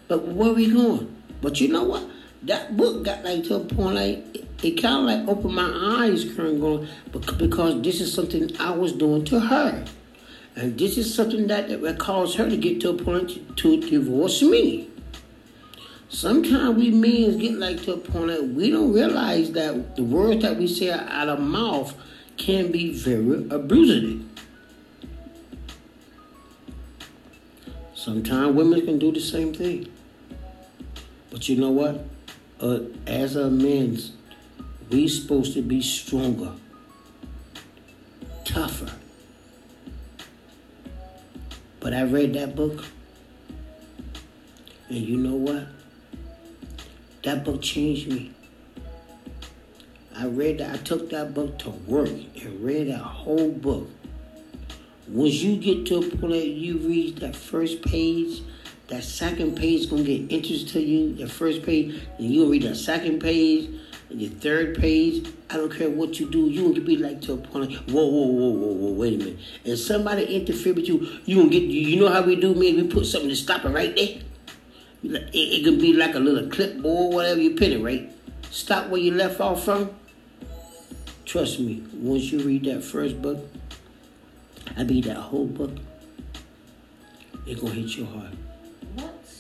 but 0.07 0.29
where 0.29 0.53
we 0.53 0.71
going? 0.71 1.15
But 1.41 1.61
you 1.61 1.69
know 1.69 1.85
what? 1.85 2.05
That 2.43 2.77
book 2.77 3.05
got 3.05 3.25
like 3.25 3.45
to 3.45 3.57
a 3.57 3.61
point 3.61 3.97
like 3.97 4.47
it 4.63 4.83
kind 4.83 4.97
of 4.97 5.05
like 5.05 5.29
opened 5.29 5.55
my 5.55 6.03
eyes, 6.03 6.25
Karen, 6.35 6.61
going, 6.61 6.89
because 7.13 7.81
this 7.83 8.01
is 8.01 8.13
something 8.13 8.51
I 8.59 8.71
was 8.71 8.93
doing 8.93 9.25
to 9.27 9.39
her. 9.39 9.85
And 10.57 10.77
this 10.77 10.99
is 10.99 11.15
something 11.15 11.47
that, 11.47 11.69
that 11.69 11.99
caused 11.99 12.37
her 12.37 12.51
to 12.51 12.57
get 12.57 12.81
to 12.81 12.91
a 12.91 12.95
point 12.95 13.31
to, 13.31 13.81
to 13.81 13.91
divorce 13.91 14.43
me. 14.43 14.91
Sometimes 16.09 16.77
we 16.77 16.91
men 16.91 17.39
get 17.39 17.53
like 17.53 17.83
to 17.85 17.93
a 17.93 17.97
point 17.99 18.29
that 18.29 18.49
we 18.49 18.71
don't 18.71 18.93
realize 18.93 19.53
that 19.53 19.95
the 19.95 20.03
words 20.03 20.43
that 20.43 20.57
we 20.57 20.67
say 20.67 20.91
out 20.91 21.29
of 21.29 21.39
mouth 21.39 21.95
can 22.37 22.73
be 22.73 22.93
very 22.93 23.47
abusive. 23.51 24.25
Sometimes 27.95 28.57
women 28.57 28.85
can 28.85 28.99
do 28.99 29.13
the 29.13 29.21
same 29.21 29.53
thing. 29.53 29.87
But 31.31 31.49
you 31.49 31.57
know 31.57 31.71
what? 31.71 32.05
Uh, 32.61 32.81
as 33.07 33.37
a 33.37 33.49
men, 33.49 33.97
we 34.91 35.07
supposed 35.07 35.55
to 35.55 35.63
be 35.63 35.81
stronger, 35.81 36.53
tougher. 38.45 38.91
But 41.79 41.95
I 41.95 42.03
read 42.03 42.35
that 42.35 42.57
book, 42.57 42.85
and 44.89 44.99
you 44.99 45.17
know 45.17 45.37
what? 45.37 45.69
That 47.23 47.45
book 47.45 47.63
changed 47.63 48.09
me. 48.09 48.33
I 50.17 50.27
read 50.27 50.59
that. 50.59 50.75
I 50.75 50.77
took 50.79 51.11
that 51.11 51.35
book 51.35 51.61
to 51.61 51.71
work 51.71 52.09
and 52.09 52.61
read 52.61 52.89
that 52.89 52.99
whole 52.99 53.53
book. 53.53 53.89
Once 55.07 55.35
you 55.35 55.57
get 55.57 55.87
to 55.87 55.99
a 55.99 56.17
point 56.17 56.47
you 56.47 56.79
read 56.79 57.19
that 57.19 57.37
first 57.37 57.83
page, 57.83 58.43
that 58.89 59.05
second 59.05 59.57
page 59.57 59.89
gonna 59.89 60.03
get 60.03 60.33
interest 60.33 60.71
to 60.71 60.81
you. 60.81 61.15
The 61.15 61.29
first 61.29 61.63
page, 61.63 62.01
and 62.19 62.31
you'll 62.31 62.49
read 62.49 62.63
that 62.63 62.77
second 62.77 63.21
page, 63.21 63.71
and 64.11 64.21
your 64.21 64.31
third 64.31 64.79
page. 64.79 65.27
I 65.51 65.57
don't 65.57 65.75
care 65.75 65.91
what 65.91 66.19
you 66.19 66.31
do, 66.31 66.49
you 66.49 66.69
gonna 66.69 66.81
be 66.81 66.97
like 66.97 67.21
to 67.23 67.35
a 67.35 67.37
point 67.37 67.71
like, 67.71 67.91
whoa, 67.91 68.07
whoa, 68.07 68.27
whoa, 68.27 68.49
whoa, 68.51 68.73
whoa, 68.73 68.93
wait 68.93 69.15
a 69.15 69.19
minute. 69.19 69.39
And 69.65 69.79
somebody 69.79 70.25
interfere 70.25 70.73
with 70.73 70.89
you, 70.89 71.07
you 71.27 71.37
gonna 71.37 71.51
get. 71.51 71.63
You 71.63 72.01
know 72.01 72.09
how 72.09 72.23
we 72.23 72.37
do, 72.37 72.55
man? 72.55 72.77
We 72.77 72.89
put 72.89 73.07
something 73.07 73.29
to 73.29 73.37
stop 73.37 73.65
it 73.65 73.69
right 73.69 73.95
there. 73.95 74.21
It, 75.03 75.35
it 75.35 75.65
can 75.65 75.79
be 75.79 75.93
like 75.93 76.15
a 76.15 76.19
little 76.19 76.51
clipboard, 76.51 77.15
whatever 77.15 77.41
you 77.41 77.55
pin 77.55 77.73
it, 77.73 77.83
right? 77.83 78.11
Stop 78.51 78.89
where 78.89 79.01
you 79.01 79.13
left 79.13 79.41
off 79.41 79.65
from. 79.65 79.91
Trust 81.27 81.61
me, 81.61 81.85
once 81.93 82.33
you 82.33 82.41
read 82.41 82.65
that 82.65 82.83
first 82.83 83.21
book, 83.21 83.39
I 84.77 84.85
mean 84.85 85.03
that 85.03 85.17
whole 85.17 85.47
book, 85.47 85.73
it 87.47 87.61
gonna 87.61 87.75
hit 87.75 87.97
your 87.97 88.07
heart. 88.07 88.33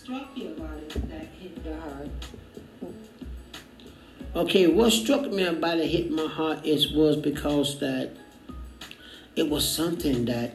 Struck 0.08 0.28
you 0.36 0.54
about 0.56 0.78
it 0.78 1.10
that 1.10 1.26
hit 1.38 1.66
heart? 1.82 2.08
Okay, 4.34 4.66
what 4.66 4.90
struck 4.90 5.30
me 5.30 5.42
about 5.42 5.76
it 5.76 5.86
hit 5.86 6.10
my 6.10 6.26
heart 6.26 6.64
is 6.64 6.90
was 6.90 7.14
because 7.14 7.78
that 7.80 8.16
it 9.36 9.50
was 9.50 9.68
something 9.68 10.24
that 10.24 10.54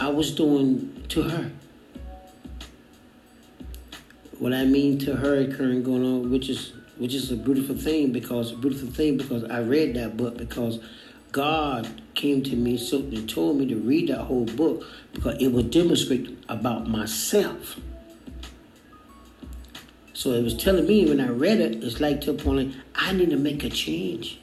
I 0.00 0.08
was 0.08 0.30
doing 0.30 1.04
to 1.10 1.24
her. 1.24 1.50
What 4.38 4.54
I 4.54 4.64
mean 4.64 4.98
to 5.00 5.14
her 5.14 5.36
occurring 5.36 5.82
going 5.82 6.06
on, 6.06 6.30
which 6.30 6.48
is 6.48 6.72
which 6.96 7.12
is 7.12 7.30
a 7.30 7.36
beautiful 7.36 7.76
thing 7.76 8.10
because 8.10 8.52
a 8.52 8.56
beautiful 8.56 8.88
thing 8.88 9.18
because 9.18 9.44
I 9.44 9.60
read 9.60 9.94
that 9.96 10.16
book 10.16 10.38
because 10.38 10.80
God 11.32 12.02
came 12.14 12.42
to 12.44 12.56
me 12.56 12.76
so 12.78 12.98
and 12.98 13.28
told 13.28 13.58
me 13.58 13.66
to 13.66 13.76
read 13.76 14.08
that 14.08 14.22
whole 14.22 14.46
book 14.46 14.84
because 15.12 15.40
it 15.40 15.48
would 15.48 15.70
demonstrate 15.70 16.38
about 16.48 16.88
myself. 16.88 17.78
So 20.14 20.32
it 20.32 20.42
was 20.42 20.54
telling 20.56 20.86
me 20.86 21.06
when 21.06 21.20
I 21.20 21.28
read 21.28 21.60
it, 21.60 21.84
it's 21.84 22.00
like 22.00 22.20
to 22.22 22.32
a 22.32 22.34
point 22.34 22.68
like 22.68 22.76
I 22.94 23.12
need 23.12 23.30
to 23.30 23.36
make 23.36 23.62
a 23.62 23.70
change 23.70 24.40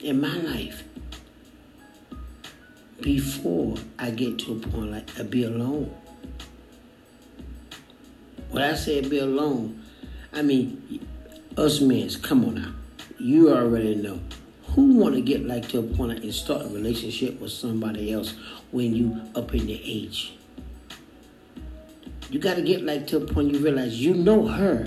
in 0.00 0.20
my 0.20 0.36
life 0.36 0.84
before 3.00 3.76
I 3.98 4.10
get 4.10 4.38
to 4.40 4.52
a 4.52 4.56
point 4.56 4.92
like 4.92 5.18
I 5.18 5.24
be 5.24 5.44
alone. 5.44 5.94
When 8.50 8.62
I 8.62 8.74
say 8.74 9.06
be 9.06 9.18
alone, 9.18 9.82
I 10.32 10.42
mean 10.42 11.06
us 11.58 11.80
men. 11.80 12.08
Come 12.22 12.44
on 12.44 12.54
now, 12.54 12.72
you 13.18 13.52
already 13.52 13.96
know 13.96 14.20
who 14.76 14.98
want 14.98 15.14
to 15.14 15.22
get 15.22 15.46
like 15.46 15.66
to 15.70 15.78
a 15.78 15.82
point 15.82 16.22
and 16.22 16.34
start 16.34 16.66
a 16.66 16.68
relationship 16.68 17.40
with 17.40 17.50
somebody 17.50 18.12
else 18.12 18.34
when 18.70 18.94
you 18.94 19.22
up 19.34 19.54
in 19.54 19.66
your 19.66 19.78
age? 19.82 20.34
You 22.28 22.38
got 22.38 22.56
to 22.56 22.62
get 22.62 22.84
like 22.84 23.06
to 23.08 23.16
a 23.16 23.20
point 23.20 23.54
you 23.54 23.58
realize 23.58 23.98
you 24.00 24.12
know 24.12 24.46
her. 24.46 24.86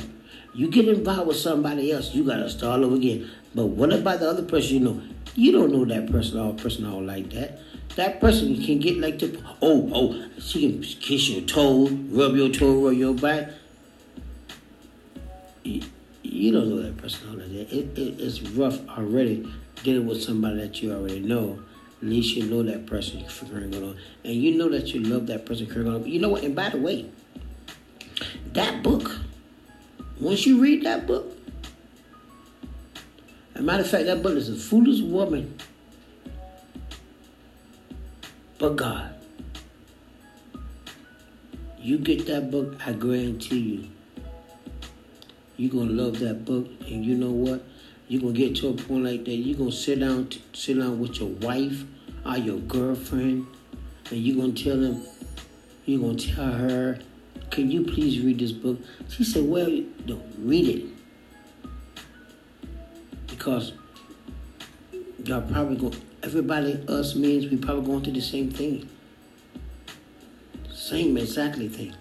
You 0.54 0.70
get 0.70 0.88
involved 0.88 1.28
with 1.28 1.38
somebody 1.38 1.92
else, 1.92 2.14
you 2.14 2.24
got 2.24 2.38
to 2.38 2.50
start 2.52 2.82
over 2.82 2.96
again. 2.96 3.32
But 3.56 3.66
what 3.66 3.92
about 3.92 4.20
the 4.20 4.30
other 4.30 4.44
person 4.44 4.76
you 4.76 4.80
know? 4.80 5.02
You 5.34 5.52
don't 5.54 5.72
know 5.72 5.86
that 5.86 6.12
person 6.12 6.40
all 6.40 6.54
person 6.54 6.86
all 6.86 7.02
like 7.02 7.32
that. 7.32 7.60
That 7.96 8.22
person 8.22 8.62
can 8.62 8.80
get 8.80 8.98
like 9.00 9.18
to 9.20 9.44
oh 9.64 9.90
oh 9.92 10.26
she 10.40 10.70
can 10.70 10.84
kiss 10.84 11.30
your 11.30 11.42
toe, 11.42 11.88
rub 11.88 12.36
your 12.36 12.50
toe, 12.50 12.86
rub 12.86 12.94
your 12.94 13.16
back. 13.16 13.50
You, 15.64 15.82
you 16.22 16.52
don't 16.52 16.70
know 16.70 16.84
that 16.84 16.98
person 16.98 17.28
all 17.30 17.38
like 17.38 17.50
that. 17.50 17.76
It, 17.76 17.98
it, 17.98 18.20
it's 18.20 18.42
rough 18.42 18.88
already 18.90 19.52
dealing 19.84 20.08
with 20.08 20.22
somebody 20.24 20.58
that 20.58 20.82
you 20.82 20.94
already 20.94 21.20
know, 21.20 21.60
at 22.02 22.08
least 22.08 22.36
you 22.36 22.44
know 22.46 22.64
that 22.64 22.86
person 22.86 23.24
going 23.52 23.84
on, 23.84 23.98
and 24.24 24.34
you 24.34 24.58
know 24.58 24.70
that 24.70 24.94
you 24.94 25.02
love 25.02 25.28
that 25.28 25.46
person 25.46 25.66
going 25.68 25.88
on. 25.88 26.06
You 26.06 26.20
know 26.20 26.30
what? 26.30 26.44
And 26.44 26.56
by 26.56 26.70
the 26.70 26.78
way, 26.78 27.10
that 28.54 28.84
book, 28.84 29.20
once 30.20 30.46
you 30.46 30.62
read 30.62 30.84
that 30.84 31.08
book, 31.08 31.36
a 33.56 33.62
matter 33.62 33.84
of 33.84 33.90
fact, 33.90 34.06
that 34.06 34.24
book 34.24 34.38
is 34.38 34.50
a 34.50 34.56
foolish 34.56 35.02
woman, 35.02 35.58
but 38.58 38.76
God. 38.76 39.16
You 41.82 41.98
get 41.98 42.28
that 42.28 42.52
book, 42.52 42.76
I 42.86 42.92
guarantee 42.92 43.60
you, 43.60 43.88
you're 45.56 45.72
gonna 45.72 45.92
love 45.92 46.20
that 46.20 46.44
book, 46.46 46.68
and 46.82 47.06
you 47.06 47.16
know 47.16 47.32
what? 47.32 47.64
You're 48.10 48.22
gonna 48.22 48.34
get 48.34 48.56
to 48.56 48.70
a 48.70 48.74
point 48.74 49.04
like 49.04 49.24
that. 49.26 49.36
You're 49.36 49.58
gonna 49.58 49.72
sit 49.72 50.00
down, 50.00 50.30
sit 50.52 50.80
down 50.80 51.00
with 51.00 51.20
your 51.20 51.30
wife 51.30 51.84
or 52.26 52.38
your 52.38 52.58
girlfriend, 52.58 53.46
and 54.10 54.20
you're 54.20 54.36
gonna 54.36 54.54
tell 54.54 54.78
them, 54.78 55.04
you're 55.86 56.02
gonna 56.02 56.18
tell 56.18 56.52
her, 56.52 57.00
"Can 57.52 57.70
you 57.70 57.84
please 57.84 58.20
read 58.20 58.40
this 58.40 58.52
book?" 58.52 58.80
She 59.10 59.24
said, 59.24 59.48
"Well, 59.48 59.84
no, 60.08 60.20
read 60.40 60.68
it, 60.68 60.86
because 63.28 63.74
y'all 65.24 65.44
probably 65.44 65.78
go. 65.78 65.92
Everybody, 66.24 66.80
us 66.88 67.16
means 67.16 67.46
we 67.46 67.58
probably 67.58 67.86
going 67.86 68.04
through 68.04 68.14
the 68.14 68.22
same 68.22 68.50
thing, 68.50 68.90
same 70.74 71.16
exactly 71.16 71.68
thing." 71.68 71.94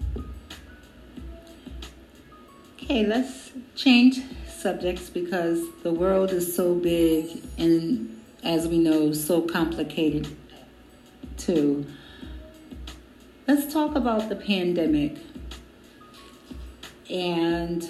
Okay, 2.82 3.06
let's 3.06 3.50
change 3.76 4.22
subjects 4.58 5.08
because 5.08 5.62
the 5.82 5.92
world 5.92 6.32
is 6.32 6.54
so 6.54 6.74
big 6.74 7.42
and, 7.56 8.20
as 8.42 8.66
we 8.66 8.78
know, 8.78 9.12
so 9.12 9.40
complicated 9.40 10.28
too. 11.36 11.86
Let's 13.46 13.72
talk 13.72 13.94
about 13.94 14.28
the 14.28 14.36
pandemic 14.36 15.16
and 17.08 17.88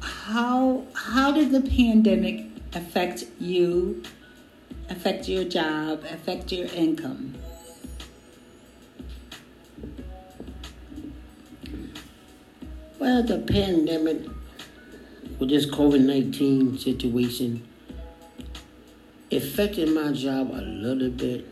how 0.00 0.84
how 0.94 1.32
did 1.32 1.50
the 1.50 1.60
pandemic 1.60 2.44
affect 2.74 3.24
you, 3.40 4.02
affect 4.90 5.28
your 5.28 5.44
job, 5.44 6.04
affect 6.04 6.52
your 6.52 6.66
income? 6.68 7.34
Well, 12.98 13.22
the 13.22 13.38
pandemic 13.38 14.22
with 15.38 15.50
this 15.50 15.66
COVID 15.66 16.00
19 16.00 16.78
situation 16.78 17.64
affected 19.30 19.90
my 19.90 20.10
job 20.10 20.50
a 20.50 20.62
little 20.62 21.08
bit, 21.10 21.46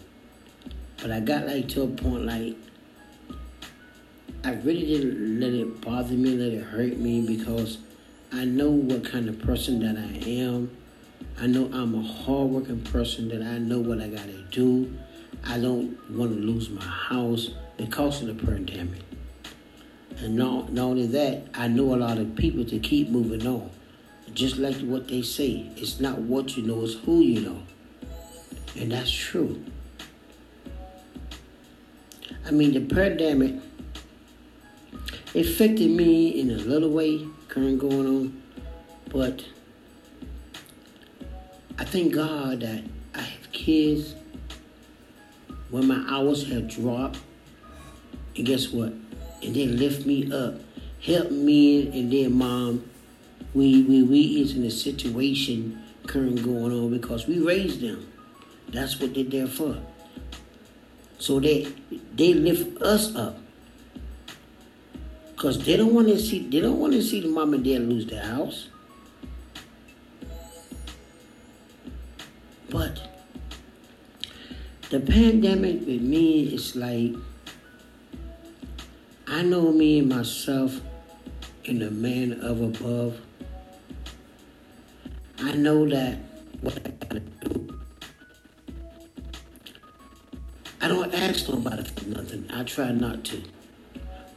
but 1.01 1.13
I 1.13 1.21
got 1.21 1.47
like 1.47 1.69
to 1.69 1.83
a 1.83 1.87
point 1.87 2.27
like 2.27 2.57
I 4.43 4.55
really 4.55 4.87
didn't 4.87 5.39
let 5.39 5.53
it 5.53 5.81
bother 5.83 6.15
me, 6.15 6.31
let 6.31 6.53
it 6.53 6.65
hurt 6.65 6.97
me 6.97 7.25
because 7.25 7.79
I 8.33 8.45
know 8.45 8.71
what 8.71 9.05
kind 9.05 9.29
of 9.29 9.39
person 9.39 9.79
that 9.81 9.97
I 9.97 10.29
am. 10.29 10.77
I 11.41 11.47
know 11.47 11.71
I'm 11.73 11.95
a 11.95 12.03
hardworking 12.03 12.81
person 12.81 13.29
that 13.29 13.43
I 13.43 13.59
know 13.59 13.79
what 13.79 14.01
I 14.01 14.09
gotta 14.09 14.43
do. 14.51 14.93
I 15.45 15.61
don't 15.61 15.97
want 16.11 16.33
to 16.33 16.39
lose 16.41 16.71
my 16.71 16.83
house 16.83 17.51
because 17.77 18.21
of 18.23 18.37
the 18.37 18.47
pandemic. 18.47 19.06
And 20.19 20.37
not, 20.37 20.73
not 20.73 20.85
only 20.85 21.07
that, 21.09 21.43
I 21.55 21.69
know 21.69 21.95
a 21.95 21.97
lot 21.97 22.19
of 22.19 22.35
people 22.37 22.65
to 22.67 22.79
keep 22.79 23.11
moving 23.11 23.47
on. 23.47 23.71
Just 24.33 24.57
like 24.57 24.77
what 24.81 25.09
they 25.09 25.23
say, 25.23 25.71
it's 25.77 26.01
not 26.01 26.19
what 26.19 26.57
you 26.57 26.63
know, 26.63 26.83
it's 26.83 26.95
who 26.95 27.21
you 27.21 27.41
know. 27.41 27.63
And 28.79 28.93
that's 28.93 29.11
true. 29.11 29.63
I 32.47 32.51
mean, 32.51 32.73
the 32.73 32.95
pandemic 32.95 33.55
affected 35.35 35.91
me 35.91 36.41
in 36.41 36.51
a 36.51 36.57
little 36.57 36.91
way, 36.91 37.27
current 37.49 37.79
going 37.79 38.07
on, 38.07 38.43
but 39.11 39.45
I 41.79 41.85
thank 41.85 42.15
God 42.15 42.61
that 42.61 42.85
I 43.15 43.21
have 43.21 43.53
kids 43.53 44.15
when 45.71 45.87
my 45.87 46.05
hours 46.09 46.49
have 46.49 46.69
dropped. 46.69 47.19
And 48.37 48.47
guess 48.47 48.69
what? 48.69 48.93
And 49.47 49.55
then 49.55 49.77
lift 49.79 50.05
me 50.05 50.31
up, 50.33 50.61
help 51.01 51.31
me, 51.31 51.89
and 51.99 52.13
then 52.13 52.35
mom, 52.35 52.91
we 53.55 53.83
we 53.83 54.03
we 54.03 54.43
is 54.43 54.57
in 54.57 54.65
a 54.65 54.71
situation 54.71 55.83
current 56.07 56.43
going 56.43 56.73
on 56.73 56.91
because 56.91 57.27
we 57.27 57.39
raised 57.39 57.81
them. 57.81 58.13
That's 58.69 58.99
what 59.01 59.15
they're 59.15 59.25
there 59.25 59.47
for. 59.47 59.79
So 61.19 61.39
they 61.39 61.73
they 62.15 62.35
lift 62.35 62.83
us 62.83 63.15
up. 63.15 63.39
Cause 65.37 65.65
they 65.65 65.77
don't 65.77 65.95
want 65.95 66.09
to 66.09 66.19
see 66.19 66.49
they 66.49 66.61
don't 66.61 66.79
want 66.79 66.95
to 66.95 67.03
see 67.03 67.21
the 67.21 67.29
mom 67.29 67.55
and 67.55 67.65
dad 67.65 67.83
lose 67.83 68.07
their 68.07 68.25
house. 68.25 68.69
But 72.69 72.99
the 74.91 74.99
pandemic 74.99 75.87
with 75.87 76.03
me 76.03 76.55
is 76.55 76.75
like 76.75 77.15
I 79.37 79.43
know 79.43 79.71
me 79.71 79.99
and 79.99 80.09
myself 80.09 80.81
and 81.67 81.83
the 81.83 81.91
man 81.91 82.41
of 82.41 82.63
above. 82.63 83.21
I 85.39 85.53
know 85.53 85.87
that 85.91 86.17
what 86.63 86.79
I 86.79 86.89
gotta 86.89 87.21
do. 87.21 87.79
I 90.81 90.89
don't 90.89 91.13
ask 91.13 91.51
nobody 91.51 91.85
for 91.85 92.09
nothing. 92.09 92.49
I 92.51 92.63
try 92.63 92.93
not 92.93 93.25
to. 93.25 93.43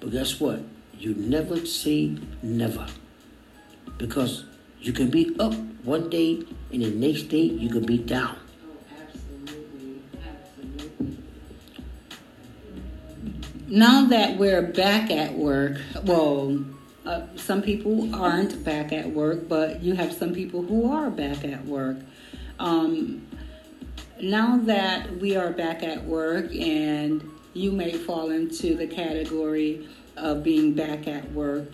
But 0.02 0.12
guess 0.12 0.38
what? 0.38 0.64
You 0.98 1.16
never 1.16 1.66
say 1.66 2.18
never. 2.44 2.86
Because 3.98 4.44
you 4.82 4.92
can 4.92 5.10
be 5.10 5.34
up 5.40 5.54
one 5.86 6.10
day 6.10 6.44
and 6.74 6.82
the 6.82 6.92
next 6.92 7.30
day 7.30 7.44
you 7.44 7.70
can 7.70 7.86
be 7.86 8.00
down. 8.00 8.36
Now 13.72 14.06
that 14.06 14.40
we're 14.40 14.64
back 14.64 15.12
at 15.12 15.36
work, 15.36 15.78
well, 16.04 16.66
uh, 17.06 17.28
some 17.36 17.62
people 17.62 18.16
aren't 18.16 18.64
back 18.64 18.92
at 18.92 19.12
work, 19.12 19.48
but 19.48 19.84
you 19.84 19.94
have 19.94 20.12
some 20.12 20.34
people 20.34 20.64
who 20.64 20.92
are 20.92 21.12
back 21.12 21.46
at 21.46 21.64
work. 21.66 21.98
Um, 22.58 23.28
now 24.20 24.58
that 24.64 25.18
we 25.18 25.36
are 25.36 25.52
back 25.52 25.84
at 25.84 26.04
work, 26.04 26.52
and 26.56 27.24
you 27.54 27.72
may 27.72 27.94
fall 27.94 28.32
into 28.32 28.74
the 28.76 28.88
category 28.88 29.88
of 30.18 30.42
being 30.42 30.74
back 30.74 31.08
at 31.08 31.32
work, 31.32 31.70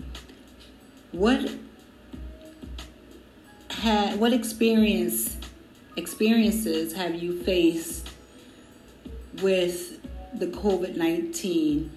what 1.14 1.50
had 3.70 4.20
what 4.20 4.34
experience 4.34 5.38
experiences 5.96 6.92
have 6.92 7.16
you 7.16 7.42
faced 7.44 8.10
with 9.42 9.95
the 10.40 10.48
COVID 10.48 10.96
nineteen 10.96 11.92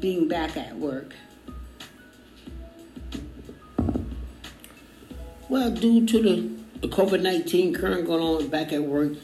being 0.00 0.28
back 0.28 0.56
at 0.56 0.76
work? 0.76 1.14
Well, 5.50 5.72
due 5.72 6.06
to 6.06 6.22
the, 6.22 6.48
the 6.80 6.86
COVID 6.86 7.22
19 7.22 7.74
current 7.74 8.06
going 8.06 8.22
on 8.22 8.46
back 8.50 8.72
at 8.72 8.84
work, 8.84 9.14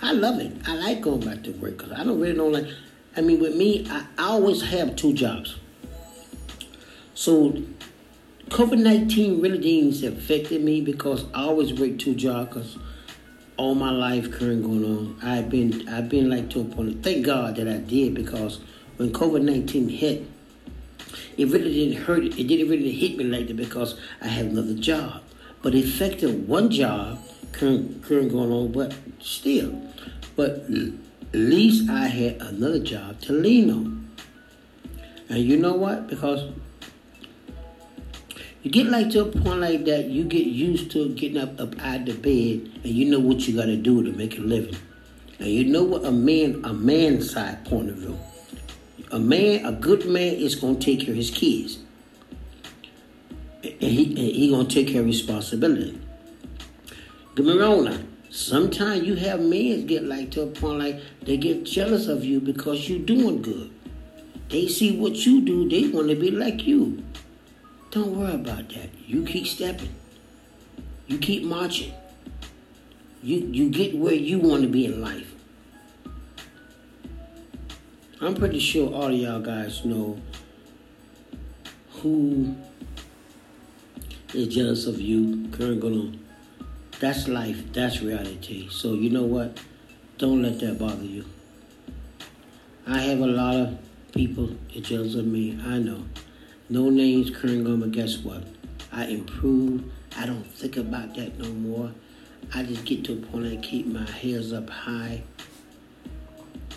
I 0.00 0.12
love 0.12 0.38
it. 0.40 0.50
I 0.66 0.74
like 0.76 1.02
going 1.02 1.20
back 1.20 1.42
to 1.42 1.50
work 1.52 1.76
because 1.76 1.92
I 1.92 2.04
don't 2.04 2.18
really 2.18 2.34
don't 2.34 2.52
like. 2.52 2.68
I 3.14 3.20
mean, 3.20 3.38
with 3.38 3.54
me, 3.54 3.86
I, 3.90 4.06
I 4.16 4.28
always 4.28 4.62
have 4.62 4.96
two 4.96 5.12
jobs. 5.12 5.56
So, 7.12 7.62
COVID 8.48 8.78
19 8.78 9.42
really 9.42 9.58
didn't 9.58 10.02
affect 10.04 10.50
me 10.52 10.80
because 10.80 11.26
I 11.34 11.42
always 11.42 11.74
work 11.74 11.98
two 11.98 12.14
jobs 12.14 12.48
because 12.48 12.78
all 13.58 13.74
my 13.74 13.90
life 13.90 14.30
current 14.32 14.62
going 14.62 14.84
on. 14.84 15.18
I've 15.22 15.50
been 15.50 15.86
I've 15.88 16.08
been 16.08 16.30
like 16.30 16.48
to 16.50 16.60
a 16.60 16.64
point. 16.64 17.02
Thank 17.02 17.26
God 17.26 17.56
that 17.56 17.68
I 17.68 17.78
did 17.78 18.14
because 18.14 18.60
when 18.96 19.12
COVID 19.12 19.42
19 19.42 19.88
hit, 19.88 20.26
it 21.36 21.48
really 21.48 21.74
didn't 21.74 22.04
hurt. 22.04 22.24
It 22.24 22.46
didn't 22.46 22.68
really 22.68 22.92
hit 22.92 23.18
me 23.18 23.24
like 23.24 23.48
that 23.48 23.56
because 23.56 24.00
I 24.22 24.28
had 24.28 24.46
another 24.46 24.74
job. 24.74 25.22
But 25.60 25.74
it 25.74 25.84
affected 25.84 26.48
one 26.48 26.70
job 26.70 27.18
current, 27.52 28.02
current 28.04 28.30
going 28.30 28.52
on, 28.52 28.72
but 28.72 28.94
still. 29.20 29.82
But 30.36 30.50
at 30.70 30.92
least 31.32 31.90
I 31.90 32.06
had 32.06 32.40
another 32.40 32.78
job 32.78 33.20
to 33.22 33.32
lean 33.32 33.70
on. 33.70 34.10
And 35.28 35.40
you 35.40 35.58
know 35.58 35.74
what? 35.74 36.06
Because 36.06 36.50
you 38.62 38.70
get 38.70 38.86
like 38.86 39.10
to 39.10 39.22
a 39.22 39.24
point 39.26 39.60
like 39.60 39.84
that, 39.84 40.06
you 40.06 40.24
get 40.24 40.46
used 40.46 40.90
to 40.92 41.08
getting 41.10 41.38
up 41.38 41.60
up 41.60 41.78
out 41.80 42.00
of 42.00 42.06
the 42.06 42.14
bed, 42.14 42.70
and 42.84 42.92
you 42.92 43.04
know 43.04 43.20
what 43.20 43.46
you 43.46 43.56
got 43.56 43.66
to 43.66 43.76
do 43.76 44.02
to 44.02 44.12
make 44.12 44.38
a 44.38 44.40
living. 44.40 44.76
And 45.38 45.48
you 45.48 45.64
know 45.64 45.84
what 45.84 46.04
a 46.04 46.10
man, 46.10 46.64
a 46.64 46.72
man's 46.72 47.32
side 47.32 47.64
point 47.64 47.90
of 47.90 47.96
view. 47.96 48.18
A 49.10 49.18
man, 49.18 49.64
a 49.64 49.72
good 49.72 50.06
man, 50.06 50.34
is 50.34 50.54
gonna 50.54 50.78
take 50.78 51.00
care 51.00 51.10
of 51.10 51.16
his 51.16 51.30
kids 51.30 51.78
and 53.62 53.74
he, 53.80 54.04
and 54.06 54.18
he 54.18 54.50
gonna 54.50 54.68
take 54.68 54.88
care 54.88 55.00
of 55.00 55.06
responsibility. 55.06 55.98
Get 57.34 57.46
me 57.46 57.58
wrong 57.58 57.84
now. 57.84 57.98
Sometimes 58.30 59.04
you 59.04 59.14
have 59.16 59.40
men 59.40 59.86
get 59.86 60.04
like 60.04 60.30
to 60.32 60.42
a 60.42 60.46
point 60.46 60.78
like 60.78 61.00
they 61.22 61.36
get 61.36 61.64
jealous 61.64 62.06
of 62.08 62.24
you 62.24 62.40
because 62.40 62.88
you 62.88 62.98
doing 62.98 63.42
good. 63.42 63.70
They 64.48 64.68
see 64.68 64.96
what 64.96 65.26
you 65.26 65.40
do, 65.42 65.68
they 65.68 65.88
want 65.88 66.08
to 66.08 66.14
be 66.14 66.30
like 66.30 66.66
you. 66.66 67.02
Don't 67.90 68.14
worry 68.14 68.34
about 68.34 68.68
that. 68.70 68.90
You 69.06 69.24
keep 69.24 69.46
stepping. 69.46 69.94
You 71.06 71.18
keep 71.18 71.42
marching. 71.44 71.92
You 73.22 73.38
you 73.38 73.70
get 73.70 73.96
where 73.96 74.14
you 74.14 74.38
want 74.38 74.62
to 74.62 74.68
be 74.68 74.84
in 74.84 75.00
life. 75.00 75.34
I'm 78.20 78.34
pretty 78.34 78.58
sure 78.58 78.92
all 78.92 79.06
of 79.06 79.12
y'all 79.12 79.40
guys 79.40 79.84
know 79.84 80.20
who 82.02 82.56
is 84.34 84.48
jealous 84.48 84.86
of 84.86 85.00
you, 85.00 85.48
current 85.52 85.80
going 85.80 85.94
on. 85.94 86.24
That's 87.00 87.26
life. 87.26 87.72
That's 87.72 88.02
reality. 88.02 88.68
So 88.70 88.94
you 88.94 89.08
know 89.08 89.22
what? 89.22 89.58
Don't 90.18 90.42
let 90.42 90.58
that 90.60 90.78
bother 90.78 91.04
you. 91.04 91.24
I 92.86 92.98
have 93.02 93.20
a 93.20 93.26
lot 93.26 93.54
of 93.54 93.78
people 94.12 94.50
that 94.74 94.84
jealous 94.84 95.14
of 95.14 95.26
me. 95.26 95.58
I 95.64 95.78
know. 95.78 96.04
No 96.70 96.90
names, 96.90 97.30
current 97.30 97.64
but 97.80 97.92
guess 97.92 98.18
what? 98.18 98.42
I 98.92 99.06
improve. 99.06 99.84
I 100.18 100.26
don't 100.26 100.44
think 100.44 100.76
about 100.76 101.14
that 101.14 101.38
no 101.38 101.48
more. 101.48 101.92
I 102.54 102.62
just 102.62 102.84
get 102.84 103.04
to 103.04 103.14
a 103.14 103.16
point 103.16 103.46
I 103.46 103.56
keep 103.56 103.86
my 103.86 104.04
heads 104.10 104.52
up 104.52 104.68
high. 104.68 105.22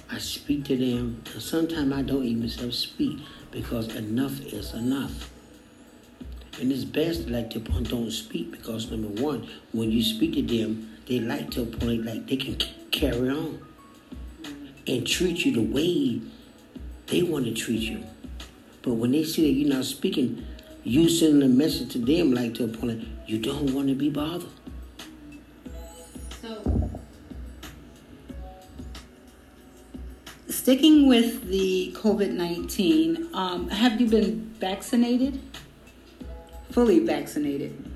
I 0.10 0.17
speak 0.17 0.63
to 0.65 0.77
them, 0.77 1.21
and 1.34 1.41
sometimes 1.41 1.91
I 1.91 2.04
don't 2.04 2.23
even 2.23 2.47
self 2.47 2.73
speak 2.73 3.19
because 3.51 3.93
enough 3.95 4.39
is 4.39 4.73
enough. 4.73 5.30
And 6.62 6.71
it's 6.71 6.86
best 6.86 7.27
like 7.27 7.49
to 7.51 7.60
point 7.60 7.89
don't 7.89 8.12
speak 8.12 8.51
because 8.51 8.89
number 8.91 9.21
one, 9.21 9.49
when 9.73 9.91
you 9.91 10.04
speak 10.04 10.34
to 10.36 10.41
them, 10.41 10.89
they 11.06 11.19
like 11.19 11.51
to 11.51 11.63
a 11.63 11.65
point 11.65 12.06
like 12.06 12.27
they 12.27 12.38
can 12.38 12.58
c- 12.58 12.71
carry 12.91 13.30
on 13.30 13.60
and 14.88 15.06
treat 15.06 15.43
you 15.43 15.51
the 15.51 15.62
way 15.62 16.21
they 17.08 17.23
want 17.23 17.43
to 17.45 17.54
treat 17.54 17.82
you. 17.82 18.06
But 18.82 18.94
when 18.94 19.12
they 19.12 19.24
see 19.24 19.44
that 19.44 19.60
you're 19.60 19.76
not 19.76 19.86
speaking, 19.86 20.46
you 20.84 21.10
sending 21.10 21.44
a 21.44 21.48
message 21.48 21.91
to 21.94 22.00
them 22.00 22.34
like 22.34 22.56
to 22.56 22.65
a 22.65 22.67
point 22.67 23.08
you 23.28 23.38
don't 23.38 23.74
want 23.74 23.88
to 23.88 23.96
be 23.96 24.10
bothered. 24.10 24.50
So, 26.41 26.89
sticking 30.50 31.08
with 31.08 31.48
the 31.48 31.94
COVID 31.96 32.32
19, 32.32 33.30
um, 33.34 33.70
have 33.70 34.02
you 34.02 34.08
been 34.08 34.54
vaccinated? 34.60 35.39
Fully 36.72 37.00
vaccinated? 37.00 37.91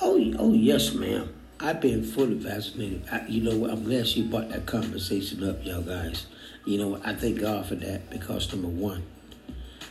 Oh, 0.00 0.20
oh 0.38 0.52
yes, 0.52 0.92
ma'am. 0.94 1.32
I've 1.60 1.80
been 1.80 2.04
fully 2.04 2.34
vaccinated. 2.34 3.04
I, 3.10 3.26
you 3.26 3.42
know 3.42 3.56
what? 3.56 3.70
I'm 3.70 3.84
glad 3.84 4.06
she 4.06 4.22
brought 4.22 4.48
that 4.50 4.66
conversation 4.66 5.48
up, 5.48 5.64
y'all 5.64 5.82
guys. 5.82 6.26
You 6.64 6.78
know, 6.78 7.00
I 7.04 7.14
thank 7.14 7.40
God 7.40 7.66
for 7.66 7.74
that 7.76 8.10
because 8.10 8.52
number 8.52 8.68
one, 8.68 9.04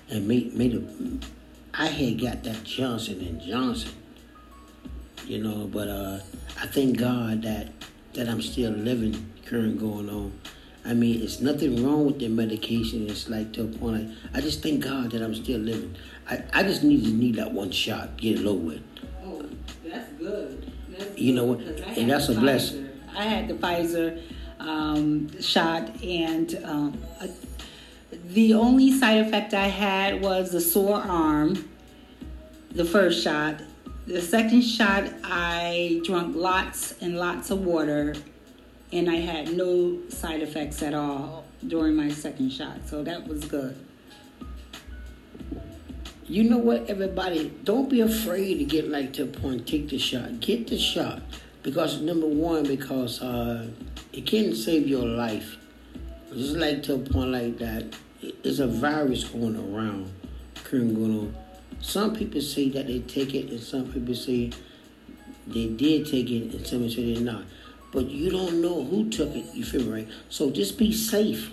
and 0.10 0.28
made 0.28 0.54
made 0.54 0.76
a, 0.76 0.82
I 1.74 1.88
had 1.88 2.20
got 2.22 2.44
that 2.44 2.64
Johnson 2.64 3.20
and 3.22 3.42
Johnson. 3.42 3.92
You 5.26 5.44
know, 5.44 5.68
but 5.68 5.88
uh, 5.90 6.20
I 6.62 6.68
thank 6.68 6.98
God 6.98 7.42
that 7.44 7.70
that 8.14 8.30
I'm 8.30 8.42
still 8.42 8.72
living, 8.72 9.30
current 9.46 9.80
going 9.80 10.10
on. 10.10 10.32
I 10.86 10.94
mean, 10.94 11.22
it's 11.22 11.42
nothing 11.42 11.86
wrong 11.86 12.06
with 12.06 12.20
the 12.20 12.30
medication. 12.30 13.10
It's 13.10 13.28
like 13.30 13.52
to 13.54 13.64
a 13.64 13.68
point. 13.68 14.10
I, 14.34 14.38
I 14.38 14.42
just 14.42 14.64
thank 14.64 14.84
God 14.84 15.12
that 15.12 15.22
I'm 15.22 15.36
still 15.36 15.60
living. 15.60 15.96
I, 16.30 16.42
I 16.54 16.64
just 16.64 16.82
need 16.84 17.04
to 17.04 17.10
need 17.12 17.36
that 17.36 17.52
one 17.52 17.72
shot, 17.72 18.16
get 18.18 18.40
it 18.40 18.46
over 18.46 18.60
with. 18.68 18.82
Oh, 19.26 19.46
that's 19.86 20.10
good. 20.14 20.72
That's 20.90 21.18
You 21.18 21.34
know 21.34 21.44
what? 21.46 21.60
good, 21.60 21.76
'cause 21.78 21.84
I 21.86 21.90
And 21.90 21.98
had 21.98 22.10
that's 22.10 22.30
a 22.30 22.36
blessing. 22.36 22.90
I 23.14 23.24
had 23.24 23.48
the 23.50 23.54
Pfizer 23.56 24.22
um, 24.60 25.42
shot, 25.42 26.02
and 26.04 26.58
um, 26.64 26.98
the 28.12 28.54
only 28.54 28.92
side 28.98 29.26
effect 29.26 29.54
I 29.54 29.68
had 29.68 30.22
was 30.22 30.52
the 30.52 30.62
sore 30.62 31.02
arm. 31.02 31.70
The 32.72 32.86
first 32.86 33.24
shot. 33.24 33.62
The 34.06 34.22
second 34.22 34.62
shot, 34.62 35.10
I 35.24 36.02
drank 36.06 36.36
lots 36.36 36.94
and 37.02 37.18
lots 37.18 37.50
of 37.50 37.66
water, 37.66 38.16
and 38.94 39.10
I 39.10 39.16
had 39.16 39.54
no 39.54 40.00
side 40.10 40.42
effects 40.42 40.82
at 40.82 40.94
all 40.94 41.44
during 41.66 41.96
my 41.96 42.10
second 42.10 42.52
shot. 42.52 42.88
So 42.88 43.04
that 43.04 43.28
was 43.28 43.44
good. 43.46 43.78
You 46.30 46.44
know 46.44 46.58
what, 46.58 46.90
everybody? 46.90 47.50
Don't 47.64 47.90
be 47.90 48.02
afraid 48.02 48.60
to 48.60 48.66
get 48.66 48.88
like 48.88 49.14
to 49.14 49.24
a 49.24 49.28
point. 49.28 49.68
Take 49.68 49.90
the 49.90 49.98
shot. 49.98 50.40
Get 50.40 50.68
the 50.68 50.78
shot 50.78 51.22
because 51.64 52.00
number 52.02 52.28
one, 52.28 52.64
because 52.64 53.22
uh, 53.22 53.68
it 54.14 54.26
can 54.26 54.56
save 54.56 54.88
your 54.88 55.06
life. 55.06 55.58
It's 56.30 56.52
like 56.52 56.84
to 56.84 56.96
a 56.96 57.00
point 57.00 57.32
like 57.32 57.58
that. 57.60 57.96
It's 58.22 58.60
a 58.60 58.68
virus 58.68 59.24
going 59.24 59.56
around, 59.56 60.12
current 60.64 60.96
going 60.96 61.20
on. 61.20 61.36
Some 61.80 62.16
people 62.16 62.42
say 62.42 62.70
that 62.70 62.88
they 62.88 63.00
take 63.00 63.34
it, 63.34 63.50
and 63.50 63.62
some 63.62 63.92
people 63.92 64.14
say 64.14 64.52
they 65.46 65.68
did 65.68 66.06
take 66.06 66.30
it, 66.30 66.54
and 66.54 66.68
some 66.68 66.80
people 66.80 66.90
say 66.90 67.14
they're 67.14 67.24
not. 67.24 67.44
But 67.94 68.10
you 68.10 68.30
don't 68.30 68.62
know 68.62 68.84
who 68.84 69.10
took 69.10 69.34
it. 69.36 69.46
You 69.54 69.64
feel 69.64 69.84
me, 69.84 69.90
right? 69.90 70.08
So 70.30 70.52
just 70.52 70.78
be 70.78 70.92
safe. 70.92 71.52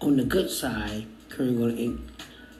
On 0.00 0.16
the 0.16 0.24
good 0.24 0.48
side, 0.48 1.06
current 1.28 1.58
going. 1.58 2.10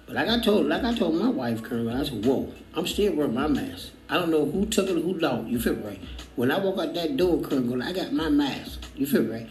But 0.04 0.16
like 0.16 0.28
I 0.28 0.40
told, 0.40 0.66
like 0.66 0.84
I 0.84 0.94
told 0.94 1.14
my 1.14 1.30
wife, 1.30 1.62
current, 1.62 1.88
I 1.88 2.04
said, 2.04 2.24
"Whoa, 2.24 2.52
I'm 2.74 2.86
still 2.86 3.14
wearing 3.14 3.34
my 3.34 3.46
mask. 3.46 3.90
I 4.10 4.14
don't 4.18 4.30
know 4.30 4.44
who 4.44 4.66
took 4.66 4.90
it, 4.90 5.02
who 5.02 5.18
don't. 5.18 5.48
You 5.48 5.58
feel 5.58 5.76
me, 5.76 5.84
right? 5.84 6.00
When 6.38 6.52
I 6.52 6.60
walk 6.60 6.78
out 6.78 6.94
that 6.94 7.16
door, 7.16 7.38
going, 7.38 7.82
I 7.82 7.92
got 7.92 8.12
my 8.12 8.28
mask. 8.28 8.84
You 8.94 9.08
feel 9.08 9.24
right? 9.24 9.48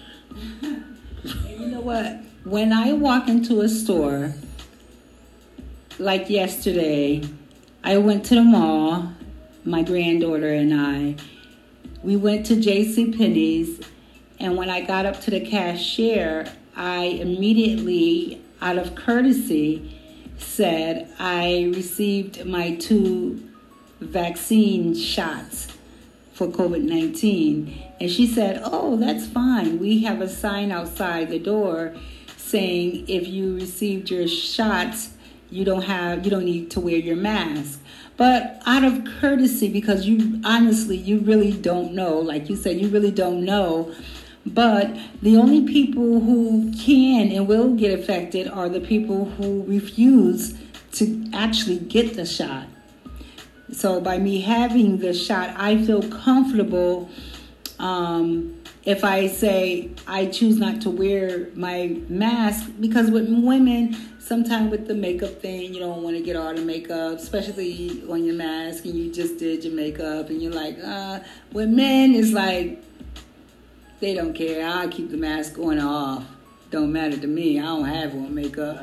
you 1.21 1.67
know 1.67 1.81
what? 1.81 2.21
When 2.45 2.71
I 2.71 2.93
walk 2.93 3.27
into 3.27 3.59
a 3.59 3.67
store, 3.67 4.33
like 5.99 6.29
yesterday, 6.29 7.23
I 7.83 7.97
went 7.97 8.23
to 8.27 8.35
the 8.35 8.41
mall, 8.41 9.11
my 9.65 9.83
granddaughter 9.83 10.53
and 10.53 10.73
I. 10.73 11.17
We 12.03 12.15
went 12.15 12.45
to 12.45 12.55
J.C. 12.55 13.11
Penney's, 13.11 13.81
and 14.39 14.55
when 14.55 14.69
I 14.69 14.79
got 14.79 15.05
up 15.05 15.19
to 15.23 15.31
the 15.31 15.41
cashier, 15.41 16.49
I 16.73 17.03
immediately, 17.03 18.41
out 18.61 18.77
of 18.77 18.95
courtesy, 18.95 19.93
said 20.37 21.09
I 21.19 21.69
received 21.75 22.45
my 22.45 22.75
two 22.75 23.43
vaccine 23.99 24.95
shots 24.95 25.76
for 26.37 26.47
COVID 26.47 26.83
19. 26.83 27.83
And 27.99 28.11
she 28.11 28.27
said, 28.27 28.61
Oh, 28.63 28.95
that's 28.95 29.25
fine. 29.25 29.79
We 29.79 30.03
have 30.03 30.21
a 30.21 30.29
sign 30.29 30.71
outside 30.71 31.29
the 31.29 31.39
door 31.39 31.95
saying 32.37 33.05
if 33.09 33.27
you 33.27 33.55
received 33.55 34.11
your 34.11 34.27
shots, 34.27 35.09
you 35.49 35.65
don't 35.65 35.83
have 35.83 36.25
you 36.25 36.31
don't 36.31 36.45
need 36.45 36.69
to 36.69 36.79
wear 36.79 36.97
your 36.97 37.15
mask 37.15 37.79
but 38.17 38.61
out 38.65 38.83
of 38.83 39.05
courtesy 39.19 39.69
because 39.69 40.05
you 40.05 40.41
honestly 40.43 40.97
you 40.97 41.19
really 41.19 41.53
don't 41.53 41.93
know 41.93 42.19
like 42.19 42.49
you 42.49 42.55
said 42.57 42.77
you 42.77 42.89
really 42.89 43.11
don't 43.11 43.45
know 43.45 43.93
but 44.45 44.93
the 45.21 45.37
only 45.37 45.65
people 45.65 46.19
who 46.19 46.69
can 46.73 47.31
and 47.31 47.47
will 47.47 47.73
get 47.75 47.97
affected 47.97 48.45
are 48.49 48.67
the 48.67 48.81
people 48.81 49.23
who 49.23 49.63
refuse 49.63 50.53
to 50.91 51.29
actually 51.33 51.79
get 51.79 52.15
the 52.15 52.25
shot 52.25 52.67
so 53.71 53.99
by 53.99 54.17
me 54.17 54.41
having 54.41 54.97
the 54.99 55.13
shot 55.13 55.53
i 55.57 55.83
feel 55.85 56.01
comfortable 56.09 57.09
um, 57.79 58.59
if 58.87 59.03
I 59.03 59.27
say 59.27 59.91
I 60.07 60.27
choose 60.27 60.57
not 60.57 60.81
to 60.81 60.89
wear 60.89 61.49
my 61.55 61.99
mask 62.07 62.71
because 62.79 63.11
with 63.11 63.27
women, 63.29 63.97
sometimes 64.19 64.71
with 64.71 64.87
the 64.87 64.95
makeup 64.95 65.41
thing, 65.41 65.73
you 65.73 65.79
don't 65.81 66.03
want 66.03 66.15
to 66.15 66.23
get 66.23 66.37
all 66.37 66.55
the 66.55 66.61
makeup, 66.61 67.19
especially 67.19 68.01
on 68.09 68.23
your 68.23 68.35
mask, 68.35 68.85
and 68.85 68.93
you 68.95 69.11
just 69.11 69.37
did 69.37 69.65
your 69.65 69.73
makeup, 69.73 70.29
and 70.29 70.41
you're 70.41 70.53
like, 70.53 70.77
uh. 70.83 71.19
With 71.51 71.69
men, 71.69 72.15
it's 72.15 72.31
like 72.31 72.81
they 73.99 74.13
don't 74.13 74.33
care. 74.33 74.65
I'll 74.65 74.89
keep 74.89 75.11
the 75.11 75.17
mask 75.17 75.59
on 75.59 75.79
off. 75.79 76.23
Don't 76.69 76.91
matter 76.91 77.15
to 77.17 77.27
me. 77.27 77.59
I 77.59 77.63
don't 77.63 77.85
have 77.85 78.13
on 78.13 78.35
makeup. 78.35 78.81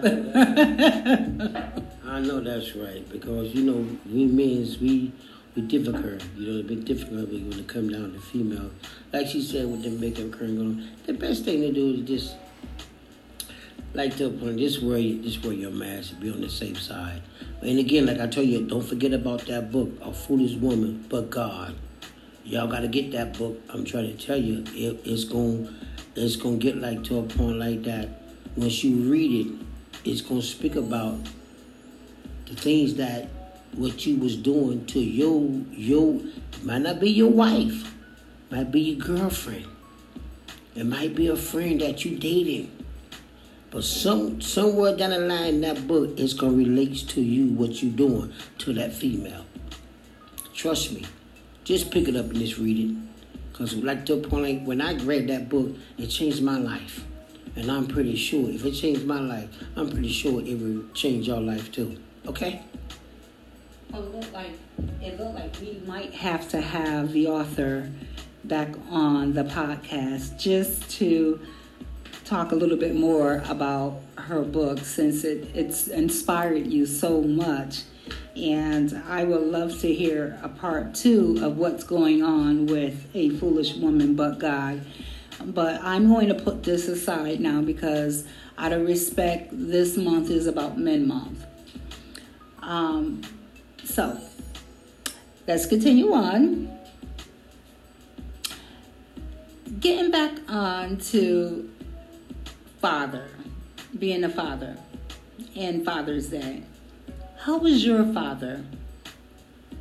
I 2.06 2.20
know 2.20 2.40
that's 2.40 2.74
right 2.76 3.06
because 3.10 3.54
you 3.54 3.64
know 3.64 3.86
we 4.10 4.24
men 4.24 4.66
we 4.80 5.12
be 5.54 5.60
difficult. 5.60 6.24
You 6.36 6.52
know, 6.52 6.58
it's 6.60 6.68
been 6.68 6.84
difficult 6.84 7.28
when 7.28 7.52
it 7.52 7.68
come 7.68 7.90
down 7.90 8.14
to 8.14 8.20
female. 8.20 8.70
Like 9.12 9.26
she 9.26 9.42
said 9.42 9.70
with 9.70 9.82
the 9.82 9.90
makeup 9.90 10.32
current 10.32 10.56
going 10.56 10.88
the 11.06 11.12
best 11.12 11.44
thing 11.44 11.60
to 11.60 11.72
do 11.72 11.94
is 11.94 12.08
just 12.08 12.36
like 13.92 14.16
to 14.16 14.30
point 14.30 14.56
this 14.56 14.80
wear 14.80 14.98
this 14.98 15.42
wear 15.42 15.52
your 15.52 15.70
mask 15.70 16.18
be 16.20 16.30
on 16.30 16.40
the 16.40 16.48
safe 16.48 16.80
side. 16.80 17.20
And 17.60 17.78
again, 17.78 18.06
like 18.06 18.18
I 18.18 18.26
told 18.28 18.46
you, 18.46 18.66
don't 18.66 18.82
forget 18.82 19.12
about 19.12 19.46
that 19.46 19.70
book, 19.70 19.90
A 20.00 20.12
Foolish 20.12 20.54
Woman 20.54 21.04
But 21.08 21.28
God. 21.28 21.76
Y'all 22.44 22.66
gotta 22.66 22.88
get 22.88 23.12
that 23.12 23.38
book. 23.38 23.60
I'm 23.70 23.84
trying 23.84 24.14
to 24.14 24.26
tell 24.26 24.36
you, 24.36 24.64
it, 24.74 25.00
it's 25.04 25.24
going 25.24 25.74
it's 26.16 26.36
gonna 26.36 26.56
get 26.56 26.76
like 26.76 27.02
to 27.04 27.18
a 27.18 27.22
point 27.22 27.58
like 27.58 27.82
that. 27.84 28.08
Once 28.56 28.84
you 28.84 29.10
read 29.10 29.46
it, 29.46 29.52
it's 30.04 30.20
gonna 30.20 30.42
speak 30.42 30.76
about 30.76 31.18
the 32.46 32.54
things 32.54 32.94
that 32.94 33.28
what 33.72 34.06
you 34.06 34.16
was 34.16 34.36
doing 34.36 34.86
to 34.86 35.00
your 35.00 35.42
your 35.72 36.20
might 36.62 36.82
not 36.82 37.00
be 37.00 37.10
your 37.10 37.30
wife, 37.30 37.94
might 38.50 38.70
be 38.70 38.80
your 38.80 39.04
girlfriend. 39.04 39.66
It 40.76 40.86
might 40.86 41.14
be 41.14 41.28
a 41.28 41.36
friend 41.36 41.80
that 41.80 42.04
you 42.04 42.18
dating. 42.18 42.70
But 43.70 43.82
some 43.82 44.40
somewhere 44.40 44.96
down 44.96 45.10
the 45.10 45.18
line 45.18 45.54
in 45.54 45.60
that 45.62 45.88
book 45.88 46.18
it's 46.18 46.32
gonna 46.32 46.56
relate 46.56 47.08
to 47.08 47.20
you 47.20 47.48
what 47.54 47.82
you 47.82 47.90
doing 47.90 48.32
to 48.58 48.72
that 48.74 48.92
female. 48.92 49.44
Trust 50.54 50.92
me. 50.92 51.04
Just 51.64 51.90
pick 51.90 52.08
it 52.08 52.14
up 52.14 52.26
and 52.26 52.36
just 52.36 52.58
read 52.58 52.78
it. 52.78 53.03
Cause 53.54 53.74
like 53.76 54.08
a 54.10 54.16
point 54.16 54.62
when 54.62 54.80
I 54.80 54.94
read 55.04 55.28
that 55.28 55.48
book, 55.48 55.76
it 55.96 56.08
changed 56.08 56.42
my 56.42 56.58
life. 56.58 57.04
And 57.56 57.70
I'm 57.70 57.86
pretty 57.86 58.16
sure 58.16 58.50
if 58.50 58.64
it 58.64 58.72
changed 58.72 59.06
my 59.06 59.20
life, 59.20 59.48
I'm 59.76 59.88
pretty 59.88 60.10
sure 60.10 60.40
it 60.40 60.58
will 60.58 60.84
change 60.92 61.28
your 61.28 61.40
life 61.40 61.70
too. 61.70 61.96
Okay? 62.26 62.62
It 63.90 63.96
looked 63.96 64.32
like 64.32 64.58
it 65.00 65.20
looked 65.20 65.34
like 65.36 65.54
we 65.60 65.80
might 65.86 66.12
have 66.14 66.48
to 66.48 66.60
have 66.60 67.12
the 67.12 67.28
author 67.28 67.88
back 68.42 68.74
on 68.90 69.32
the 69.34 69.44
podcast 69.44 70.36
just 70.38 70.90
to 70.98 71.40
talk 72.24 72.50
a 72.50 72.54
little 72.56 72.76
bit 72.76 72.94
more 72.94 73.42
about 73.48 74.00
her 74.16 74.42
book 74.42 74.80
since 74.80 75.24
it, 75.24 75.48
it's 75.54 75.88
inspired 75.88 76.66
you 76.66 76.86
so 76.86 77.22
much. 77.22 77.82
And 78.36 79.02
I 79.08 79.22
would 79.24 79.42
love 79.42 79.78
to 79.80 79.92
hear 79.92 80.38
a 80.42 80.48
part 80.48 80.94
two 80.94 81.38
of 81.42 81.56
what's 81.56 81.84
going 81.84 82.22
on 82.22 82.66
with 82.66 83.08
A 83.14 83.30
Foolish 83.30 83.74
Woman 83.74 84.14
But 84.14 84.40
God. 84.40 84.84
But 85.44 85.80
I'm 85.82 86.08
going 86.08 86.28
to 86.28 86.34
put 86.34 86.62
this 86.64 86.88
aside 86.88 87.40
now 87.40 87.62
because, 87.62 88.24
out 88.58 88.72
of 88.72 88.86
respect, 88.86 89.50
this 89.52 89.96
month 89.96 90.30
is 90.30 90.46
about 90.46 90.78
Men 90.78 91.06
Month. 91.06 91.44
Um, 92.60 93.22
so, 93.84 94.18
let's 95.46 95.66
continue 95.66 96.12
on. 96.12 96.76
Getting 99.78 100.10
back 100.10 100.32
on 100.48 100.96
to 100.98 101.70
father, 102.80 103.28
being 103.98 104.24
a 104.24 104.28
father, 104.28 104.76
and 105.56 105.84
Father's 105.84 106.28
Day. 106.28 106.62
How 107.44 107.58
was 107.58 107.84
your 107.84 108.06
father? 108.14 108.64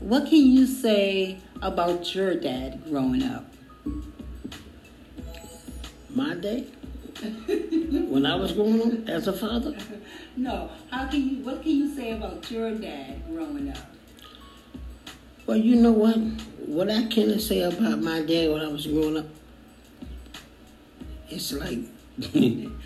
What 0.01 0.25
can 0.27 0.45
you 0.45 0.65
say 0.65 1.37
about 1.61 2.13
your 2.13 2.35
dad 2.35 2.83
growing 2.89 3.23
up? 3.23 3.45
My 6.09 6.33
day? 6.35 6.67
when 7.21 8.25
I 8.25 8.35
was 8.35 8.51
growing 8.51 8.81
up 8.81 9.07
as 9.07 9.29
a 9.29 9.31
father? 9.31 9.77
No. 10.35 10.71
How 10.91 11.07
can 11.07 11.21
you 11.25 11.37
what 11.45 11.63
can 11.63 11.71
you 11.71 11.95
say 11.95 12.11
about 12.11 12.51
your 12.51 12.71
dad 12.71 13.23
growing 13.29 13.69
up? 13.69 13.77
Well, 15.47 15.55
you 15.55 15.77
know 15.77 15.93
what? 15.93 16.17
What 16.67 16.89
I 16.89 17.05
can 17.05 17.39
say 17.39 17.61
about 17.61 18.01
my 18.01 18.23
dad 18.23 18.51
when 18.51 18.59
I 18.59 18.67
was 18.67 18.87
growing 18.87 19.19
up, 19.19 19.27
it's 21.29 21.53
like, 21.53 21.79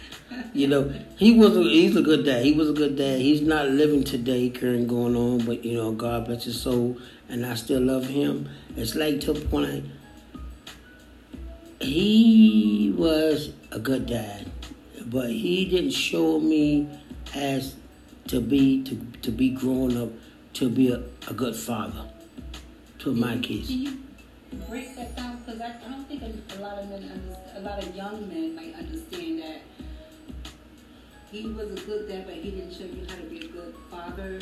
you 0.54 0.68
know, 0.68 0.94
he 1.18 1.34
was 1.34 1.56
a, 1.56 1.64
he's 1.64 1.96
a 1.96 2.02
good 2.02 2.26
dad. 2.26 2.44
He 2.44 2.54
was 2.54 2.70
a 2.70 2.74
good 2.74 2.96
dad. 2.96 3.20
He's 3.20 3.42
not 3.42 3.70
living 3.70 4.04
today, 4.04 4.50
current 4.50 4.88
going 4.88 5.16
on, 5.16 5.46
but 5.46 5.64
you 5.64 5.78
know, 5.78 5.92
God 5.92 6.26
bless 6.26 6.46
his 6.46 6.62
soul, 6.62 6.98
and 7.30 7.46
I 7.46 7.56
still 7.56 7.82
love 7.82 8.08
him. 8.08 8.50
It's 8.76 8.96
like 8.96 9.22
to 9.22 9.32
a 9.32 9.36
point. 9.36 9.86
He 11.80 12.94
was 12.98 13.54
a 13.72 13.80
good 13.80 14.08
dad, 14.08 14.50
but 15.06 15.30
he 15.30 15.66
didn't 15.66 15.92
show 15.92 16.40
me 16.40 16.90
as 17.36 17.76
to 18.28 18.42
be 18.42 18.84
to 18.84 18.96
to 19.22 19.32
be 19.32 19.50
growing 19.52 20.02
up 20.02 20.10
to 20.54 20.70
be 20.70 20.92
a, 20.92 21.04
a 21.28 21.34
good 21.34 21.56
father 21.56 22.04
to 23.00 23.14
my 23.14 23.38
kids. 23.38 23.68
Can 23.68 23.82
you 23.84 23.98
break 24.68 24.96
that 24.96 25.16
down? 25.16 25.38
Because 25.46 25.62
I, 25.62 25.76
I, 25.86 25.90
don't 25.92 26.08
think 26.08 26.24
a, 26.24 26.62
lot 26.62 26.80
of 26.80 26.90
men, 26.90 27.22
a 27.56 27.60
lot 27.60 27.84
of 27.84 27.96
young 27.96 28.28
men 28.28 28.56
might 28.56 28.74
understand 28.76 29.17
he 31.38 31.50
was 31.50 31.72
a 31.72 31.86
good 31.86 32.08
dad, 32.08 32.26
but 32.26 32.36
he 32.36 32.52
didn't 32.52 32.74
show 32.74 32.86
you 32.86 33.06
how 33.08 33.16
to 33.16 33.24
be 33.24 33.46
a 33.46 33.48
good 33.48 33.76
father. 33.92 34.40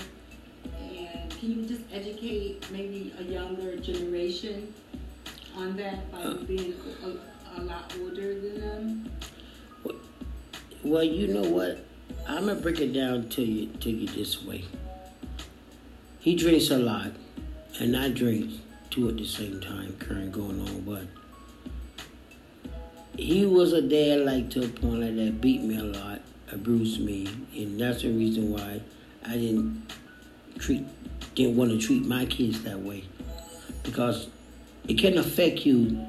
And 0.79 1.29
can 1.29 1.51
you 1.51 1.65
just 1.67 1.81
educate 1.93 2.65
maybe 2.71 3.13
a 3.19 3.23
younger 3.23 3.77
generation 3.77 4.73
on 5.55 5.75
that 5.77 6.11
by 6.11 6.19
uh, 6.19 6.33
being 6.43 6.73
a, 7.03 7.59
a, 7.59 7.61
lot 7.61 7.93
older 7.99 8.39
than 8.39 8.59
them? 8.59 9.11
Well, 10.83 11.03
you 11.03 11.27
know 11.27 11.49
what? 11.49 11.85
I'm 12.27 12.47
gonna 12.47 12.55
break 12.55 12.79
it 12.79 12.93
down 12.93 13.29
to 13.29 13.43
you 13.43 13.67
to 13.67 13.89
you 13.89 14.07
this 14.07 14.43
way. 14.43 14.65
He 16.19 16.35
drinks 16.35 16.69
a 16.71 16.77
lot 16.77 17.11
and 17.79 17.95
I 17.95 18.09
drink 18.09 18.51
two 18.89 19.09
at 19.09 19.17
the 19.17 19.25
same 19.25 19.59
time, 19.59 19.95
current 19.99 20.31
going 20.31 20.59
on, 20.61 20.81
but 20.81 21.03
he 23.17 23.45
was 23.45 23.73
a 23.73 23.81
dad 23.81 24.25
like 24.25 24.49
to 24.51 24.65
a 24.65 24.67
point 24.67 25.01
like 25.01 25.15
that 25.15 25.41
beat 25.41 25.61
me 25.61 25.77
a 25.77 25.83
lot, 25.83 26.21
abused 26.51 27.01
me, 27.01 27.27
and 27.55 27.79
that's 27.79 28.01
the 28.01 28.11
reason 28.11 28.51
why 28.51 28.81
I 29.25 29.33
didn't 29.33 29.91
treat 30.59 30.85
didn't 31.35 31.57
want 31.57 31.71
to 31.71 31.77
treat 31.77 32.05
my 32.05 32.25
kids 32.25 32.63
that 32.63 32.79
way 32.79 33.03
because 33.83 34.29
it 34.87 34.97
can 34.97 35.17
affect 35.17 35.65
you, 35.65 36.05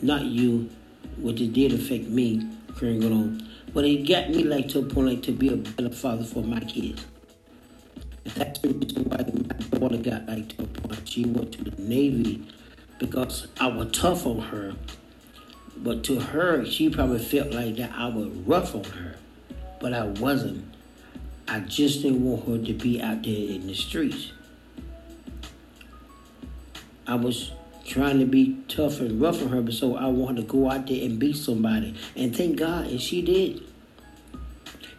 not 0.00 0.24
you, 0.24 0.70
what 1.16 1.38
it 1.40 1.52
did 1.52 1.72
affect 1.72 2.04
me 2.08 2.48
going 2.80 3.04
on. 3.04 3.48
But 3.74 3.84
it 3.84 4.06
got 4.06 4.30
me 4.30 4.44
like 4.44 4.68
to 4.68 4.80
a 4.80 4.82
point 4.82 5.08
like 5.08 5.22
to 5.24 5.32
be 5.32 5.48
a 5.48 5.56
better 5.56 5.90
father 5.90 6.24
for 6.24 6.42
my 6.42 6.60
kids. 6.60 7.04
And 8.24 8.34
that's 8.34 8.58
the 8.60 8.68
reason 8.68 9.04
why 9.04 9.18
my 9.18 9.78
daughter 9.78 9.96
got 9.96 10.26
like 10.26 10.56
to 10.56 10.64
a 10.64 10.66
point. 10.66 11.08
She 11.08 11.24
went 11.24 11.52
to 11.52 11.64
the 11.64 11.82
Navy 11.82 12.46
because 12.98 13.48
I 13.58 13.68
was 13.68 13.90
tough 13.92 14.26
on 14.26 14.40
her. 14.40 14.74
But 15.82 16.04
to 16.04 16.20
her, 16.20 16.64
she 16.64 16.88
probably 16.88 17.18
felt 17.18 17.52
like 17.52 17.76
that 17.76 17.90
I 17.92 18.06
was 18.06 18.28
rough 18.28 18.74
on 18.74 18.84
her. 18.84 19.16
But 19.80 19.92
I 19.92 20.04
wasn't. 20.04 20.72
I 21.48 21.58
just 21.60 22.02
didn't 22.02 22.24
want 22.24 22.46
her 22.46 22.64
to 22.64 22.72
be 22.72 23.02
out 23.02 23.24
there 23.24 23.34
in 23.34 23.66
the 23.66 23.74
streets. 23.74 24.30
I 27.04 27.16
was 27.16 27.50
trying 27.84 28.20
to 28.20 28.26
be 28.26 28.58
tough 28.68 29.00
and 29.00 29.20
rough 29.20 29.42
on 29.42 29.48
her, 29.48 29.60
but 29.60 29.74
so 29.74 29.96
I 29.96 30.06
wanted 30.06 30.42
to 30.42 30.46
go 30.46 30.70
out 30.70 30.86
there 30.86 31.04
and 31.04 31.18
be 31.18 31.32
somebody. 31.32 31.96
And 32.14 32.34
thank 32.34 32.56
God, 32.56 32.86
and 32.86 33.00
she 33.00 33.20
did. 33.20 33.62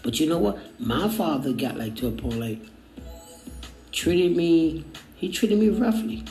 But 0.03 0.19
you 0.19 0.27
know 0.27 0.37
what? 0.37 0.59
My 0.81 1.07
father 1.07 1.53
got 1.53 1.77
like 1.77 1.95
to 1.97 2.07
a 2.07 2.11
point 2.11 2.39
like 2.39 2.59
treated 3.93 4.35
me. 4.35 4.83
He 5.15 5.31
treated 5.31 5.57
me 5.57 5.69
roughly. 5.69 6.25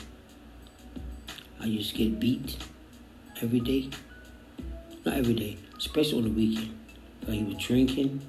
I 1.59 1.65
used 1.65 1.95
to 1.95 1.97
get 1.97 2.19
beat 2.19 2.57
every 3.41 3.59
day. 3.59 3.89
Not 5.05 5.15
every 5.15 5.33
day, 5.33 5.57
especially 5.77 6.19
on 6.19 6.23
the 6.23 6.29
weekend. 6.29 6.77
But 7.21 7.35
he 7.35 7.43
was 7.43 7.55
drinking. 7.55 8.21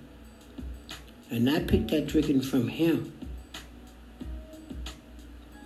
And 1.31 1.49
I 1.49 1.61
picked 1.61 1.91
that 1.91 2.07
drinking 2.07 2.43
from 2.43 2.69
him. 2.69 3.13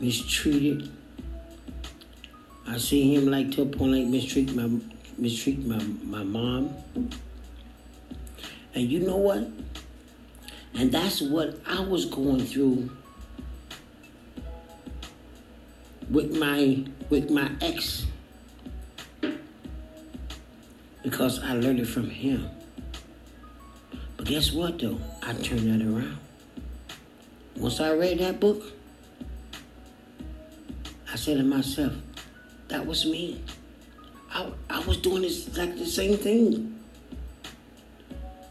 Mistreated. 0.01 0.91
I 2.67 2.77
see 2.79 3.15
him 3.15 3.27
like 3.27 3.51
to 3.53 3.63
a 3.63 3.67
point 3.67 3.93
like 3.93 4.07
mistreat 4.07 4.55
my 4.55 4.71
mistreat 5.17 5.65
my, 5.65 5.83
my 6.05 6.23
mom. 6.23 6.75
And 8.75 8.91
you 8.91 9.01
know 9.01 9.17
what? 9.17 9.49
And 10.75 10.93
that's 10.93 11.21
what 11.23 11.59
I 11.67 11.81
was 11.81 12.05
going 12.05 12.45
through 12.45 12.91
with 16.11 16.37
my 16.37 16.85
with 17.11 17.31
my 17.31 17.51
ex 17.61 18.07
because 21.19 21.43
I 21.43 21.55
learned 21.55 21.81
it 21.81 21.87
from 21.87 22.09
him. 22.09 22.49
But 24.16 24.27
guess 24.27 24.53
what 24.53 24.79
though? 24.79 25.01
I 25.21 25.33
turned 25.33 25.66
that 25.66 25.85
around. 25.85 26.16
Once 27.57 27.81
I 27.81 27.91
read 27.91 28.21
that 28.21 28.39
book, 28.39 28.62
I 31.12 31.16
said 31.16 31.39
to 31.39 31.43
myself, 31.43 31.93
that 32.69 32.87
was 32.87 33.05
me. 33.05 33.43
I, 34.31 34.53
I 34.71 34.79
was 34.87 34.99
doing 34.99 35.23
this 35.23 35.59
like 35.59 35.77
the 35.77 35.87
same 35.87 36.16
thing. 36.19 36.79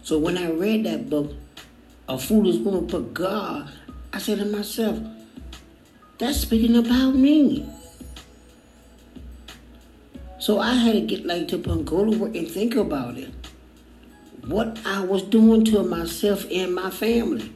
So 0.04 0.20
when 0.20 0.38
I 0.38 0.52
read 0.52 0.86
that 0.88 1.10
book, 1.10 1.32
A 2.10 2.20
Foolish 2.20 2.58
Woman 2.58 2.86
But 2.88 3.14
God, 3.14 3.72
I 4.12 4.18
said 4.18 4.40
to 4.40 4.46
myself, 4.46 5.00
that's 6.18 6.42
speaking 6.42 6.76
about 6.76 7.16
me. 7.16 7.66
So 10.48 10.62
I 10.62 10.76
had 10.76 10.94
to 10.94 11.02
get 11.02 11.26
like 11.26 11.50
to 11.50 11.58
go 11.58 12.06
to 12.06 12.18
work 12.18 12.34
and 12.34 12.50
think 12.50 12.78
about 12.78 13.18
it. 13.18 13.34
What 14.46 14.80
I 14.86 15.02
was 15.02 15.24
doing 15.24 15.66
to 15.66 15.84
myself 15.84 16.46
and 16.50 16.74
my 16.74 16.90
family 16.90 17.52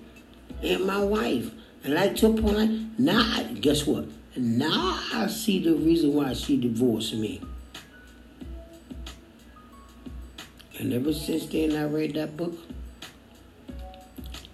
and 0.62 0.84
my 0.84 1.02
wife. 1.02 1.52
And 1.86 1.94
like 1.94 2.18
to 2.18 2.28
a 2.28 2.34
point, 2.34 3.00
now, 3.00 3.44
guess 3.62 3.88
what? 3.88 4.10
Now 4.36 5.00
I 5.14 5.28
see 5.28 5.64
the 5.64 5.74
reason 5.74 6.14
why 6.16 6.34
she 6.34 6.60
divorced 6.60 7.14
me. 7.14 7.40
And 10.78 10.92
ever 10.92 11.14
since 11.14 11.46
then 11.46 11.78
I 11.78 11.86
read 11.86 12.16
that 12.16 12.36
book, 12.36 12.58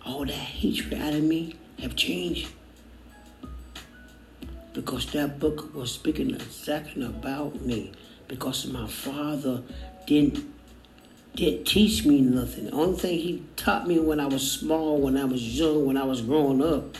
all 0.05 0.25
that 0.25 0.31
hatred 0.31 0.93
out 0.93 1.15
of 1.15 1.23
me 1.23 1.55
have 1.79 1.95
changed 1.95 2.49
because 4.73 5.11
that 5.13 5.39
book 5.39 5.73
was 5.73 5.91
speaking 5.91 6.35
exactly 6.35 7.03
about 7.03 7.59
me 7.61 7.93
because 8.27 8.67
my 8.67 8.87
father 8.87 9.63
didn't 10.05 10.53
didn't 11.35 11.65
teach 11.65 12.03
me 12.03 12.19
nothing. 12.19 12.65
The 12.65 12.71
only 12.71 12.97
thing 12.97 13.19
he 13.19 13.43
taught 13.55 13.87
me 13.87 13.99
when 13.99 14.19
I 14.19 14.25
was 14.25 14.51
small, 14.51 14.99
when 14.99 15.15
I 15.15 15.25
was 15.25 15.41
young, 15.57 15.85
when 15.85 15.95
I 15.95 16.03
was 16.03 16.21
growing 16.21 16.63
up, 16.63 16.97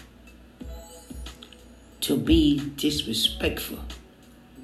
to 2.01 2.15
be 2.17 2.71
disrespectful 2.75 3.79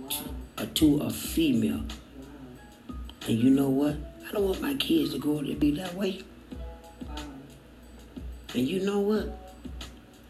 to, 0.10 0.24
uh, 0.60 0.68
to 0.76 0.98
a 1.00 1.10
female. 1.10 1.84
And 3.28 3.40
you 3.40 3.50
know 3.50 3.70
what? 3.70 3.96
I 4.28 4.32
don't 4.32 4.46
want 4.46 4.62
my 4.62 4.76
kids 4.76 5.14
to 5.14 5.20
grow 5.20 5.40
up 5.40 5.46
to 5.46 5.56
be 5.56 5.72
that 5.72 5.96
way. 5.96 6.22
And 8.54 8.68
you 8.68 8.80
know 8.86 9.00
what? 9.00 9.36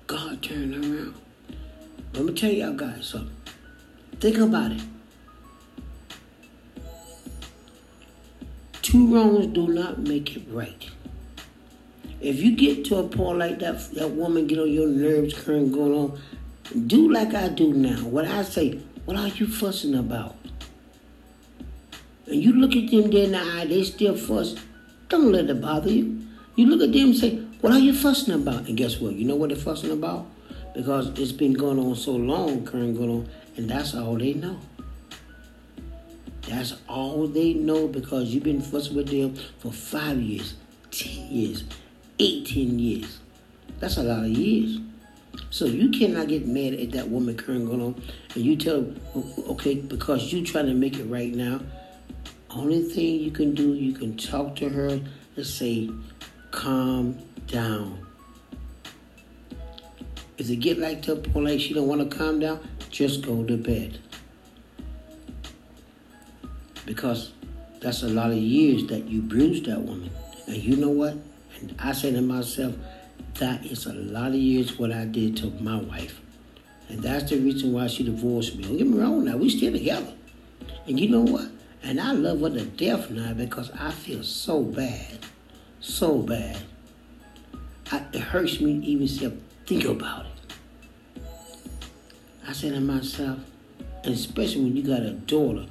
God 0.08 0.42
turned 0.42 0.74
around. 0.74 1.16
Let 2.14 2.24
me 2.24 2.34
tell 2.34 2.52
y'all 2.52 2.74
guys 2.74 3.08
something. 3.08 3.36
Think 4.20 4.38
about 4.38 4.72
it. 4.72 4.82
Two 8.94 9.12
wrongs 9.12 9.48
do 9.48 9.70
not 9.70 10.02
make 10.02 10.36
it 10.36 10.44
right. 10.52 10.88
If 12.22 12.40
you 12.40 12.56
get 12.56 12.86
to 12.86 12.98
a 12.98 13.08
point 13.08 13.40
like 13.40 13.58
that, 13.58 13.92
that 13.96 14.12
woman 14.12 14.46
get 14.46 14.60
on 14.60 14.72
your 14.72 14.88
nerves, 14.88 15.34
current 15.34 15.74
going 15.74 15.94
on, 15.94 16.22
do 16.86 17.12
like 17.12 17.34
I 17.34 17.50
do 17.50 17.74
now. 17.74 18.04
What 18.04 18.26
I 18.26 18.44
say, 18.44 18.80
what 19.06 19.18
are 19.18 19.30
you 19.30 19.48
fussing 19.48 19.96
about? 19.96 20.36
And 22.28 22.44
you 22.44 22.54
look 22.54 22.76
at 22.76 22.92
them 22.92 23.10
dead 23.10 23.26
in 23.26 23.32
the 23.32 23.40
eye, 23.40 23.66
they 23.66 23.84
still 23.84 24.16
fuss. 24.16 24.54
Don't 25.10 25.32
let 25.32 25.50
it 25.50 25.60
bother 25.60 25.90
you. 25.90 26.22
You 26.56 26.68
look 26.68 26.88
at 26.88 26.94
them 26.94 27.06
and 27.06 27.18
say, 27.18 27.38
what 27.62 27.74
are 27.74 27.80
you 27.80 27.96
fussing 27.96 28.36
about? 28.36 28.68
And 28.68 28.78
guess 28.78 29.00
what? 29.00 29.14
You 29.14 29.26
know 29.26 29.36
what 29.36 29.50
they're 29.50 29.58
fussing 29.58 29.90
about? 29.90 30.28
because 30.74 31.08
it's 31.20 31.32
been 31.32 31.54
going 31.54 31.80
on 31.80 31.96
so 31.96 32.12
long, 32.12 32.66
current 32.66 32.98
going 32.98 33.10
on, 33.10 33.30
and 33.58 33.70
that's 33.70 33.96
all 33.96 34.18
they 34.18 34.34
know. 34.34 34.60
That's 36.48 36.76
all 36.88 37.28
they 37.28 37.54
know 37.54 37.88
because 37.88 38.34
you've 38.34 38.44
been 38.44 38.62
fussing 38.62 38.96
with 38.96 39.10
them 39.10 39.36
for 39.60 39.72
five 39.72 40.20
years, 40.20 40.56
ten 40.92 41.28
years, 41.32 41.64
eighteen 42.20 42.80
years. 42.80 43.20
That's 43.80 43.98
a 43.98 44.04
lot 44.04 44.24
of 44.24 44.30
years. 44.30 44.80
So 45.50 45.66
you 45.66 45.90
cannot 45.90 46.28
get 46.28 46.48
mad 46.48 46.74
at 46.74 46.92
that 46.92 47.10
woman 47.10 47.36
current 47.36 47.66
going 47.66 47.82
on, 47.82 48.02
and 48.36 48.44
you 48.44 48.56
tell, 48.56 48.86
okay, 49.50 49.76
because 49.76 50.32
you're 50.32 50.46
trying 50.46 50.68
to 50.68 50.74
make 50.74 51.00
it 51.00 51.06
right 51.06 51.34
now. 51.34 51.62
Only 52.50 52.84
thing 52.84 53.20
you 53.20 53.32
can 53.32 53.56
do, 53.56 53.74
you 53.74 53.94
can 53.94 54.16
talk 54.16 54.56
to 54.58 54.70
her 54.70 54.88
and 55.36 55.46
say, 55.46 55.90
calm 56.52 57.18
down 57.48 58.04
if 60.38 60.50
it 60.50 60.58
get 60.58 60.80
like 60.80 61.02
to 61.04 61.14
a 61.14 61.16
point 61.16 61.46
like 61.46 61.60
she 61.60 61.74
don't 61.74 61.88
want 61.88 62.10
to 62.10 62.18
calm 62.18 62.40
down, 62.40 62.60
just 62.90 63.26
go 63.26 63.44
to 63.44 63.58
bed. 63.58 64.00
Because 66.86 67.32
that's 67.80 68.04
a 68.04 68.08
lot 68.08 68.32
of 68.32 68.38
years 68.38 68.88
that 68.88 69.06
you 69.06 69.22
bruised 69.22 69.66
that 69.66 69.82
woman. 69.82 70.10
And 70.48 70.58
you 70.58 70.76
know 70.76 70.90
what? 70.90 71.18
And 71.60 71.76
I 71.80 71.94
say 71.94 72.12
to 72.12 72.22
myself, 72.22 72.76
that 73.36 73.66
is 73.66 73.86
a 73.86 73.94
lot 73.94 74.30
of 74.30 74.36
years 74.36 74.78
what 74.78 74.92
I 74.92 75.06
did 75.06 75.38
to 75.38 75.48
my 75.62 75.78
wife. 75.78 76.22
And 76.90 77.02
that's 77.02 77.30
the 77.30 77.38
reason 77.38 77.74
why 77.74 77.88
she 77.88 78.04
divorced 78.04 78.56
me. 78.56 78.64
Don't 78.64 78.78
get 78.78 78.88
me 78.88 79.00
wrong 79.00 79.26
now, 79.26 79.38
we 79.38 79.50
still 79.50 79.72
together. 79.72 80.14
And 80.86 81.00
you 81.00 81.10
know 81.10 81.22
what? 81.22 81.50
And 81.82 82.00
I 82.00 82.12
love 82.12 82.42
her 82.42 82.50
to 82.50 82.66
death 82.66 83.10
now 83.10 83.34
because 83.34 83.72
I 83.72 83.92
feel 83.92 84.24
so 84.24 84.62
bad. 84.64 85.20
So 85.80 86.20
bad. 86.20 86.58
I, 87.92 88.04
it 88.14 88.22
hurts 88.22 88.62
me 88.62 88.74
even 88.86 89.08
to 89.20 89.38
think 89.66 89.86
about 89.86 90.26
it. 90.26 91.24
I 92.48 92.54
say 92.54 92.70
to 92.70 92.80
myself, 92.80 93.40
especially 94.04 94.64
when 94.64 94.78
you 94.78 94.84
got 94.84 95.02
a 95.02 95.12
daughter, 95.12 95.66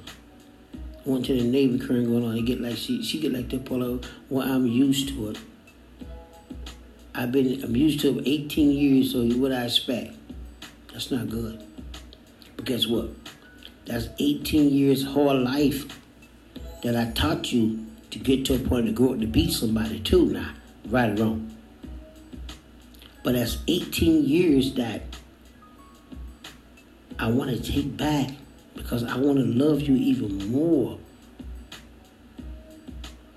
went 1.05 1.25
to 1.25 1.33
the 1.33 1.43
Navy 1.43 1.79
current 1.79 2.07
going 2.07 2.23
on, 2.23 2.37
and 2.37 2.45
get 2.45 2.61
like 2.61 2.77
she 2.77 3.03
she 3.03 3.19
get 3.19 3.33
like 3.33 3.49
that 3.49 3.65
polo. 3.65 3.99
well 4.29 4.49
I'm 4.49 4.65
used 4.65 5.09
to 5.09 5.29
it. 5.29 5.37
I've 7.15 7.31
been 7.31 7.63
I'm 7.63 7.75
used 7.75 7.99
to 8.01 8.19
it 8.19 8.27
18 8.27 8.71
years, 8.71 9.11
so 9.11 9.23
what 9.37 9.51
I 9.51 9.65
expect? 9.65 10.13
That's 10.91 11.11
not 11.11 11.29
good. 11.29 11.63
But 12.55 12.65
guess 12.65 12.87
what? 12.87 13.09
That's 13.85 14.07
18 14.19 14.69
years 14.69 15.03
whole 15.03 15.37
life 15.37 15.85
that 16.83 16.95
I 16.95 17.11
taught 17.11 17.51
you 17.51 17.85
to 18.11 18.19
get 18.19 18.45
to 18.45 18.55
a 18.55 18.59
point 18.59 18.85
to 18.85 18.91
grow 18.91 19.13
up 19.13 19.19
to 19.19 19.27
beat 19.27 19.51
somebody 19.51 19.99
too 19.99 20.27
now, 20.27 20.51
right 20.87 21.09
or 21.19 21.23
wrong. 21.23 21.55
But 23.23 23.33
that's 23.33 23.57
18 23.67 24.25
years 24.25 24.73
that 24.75 25.01
I 27.17 27.29
want 27.29 27.51
to 27.51 27.71
take 27.71 27.95
back 27.95 28.31
because 28.83 29.03
I 29.03 29.17
want 29.17 29.39
to 29.39 29.45
love 29.45 29.81
you 29.81 29.95
even 29.95 30.51
more. 30.51 30.99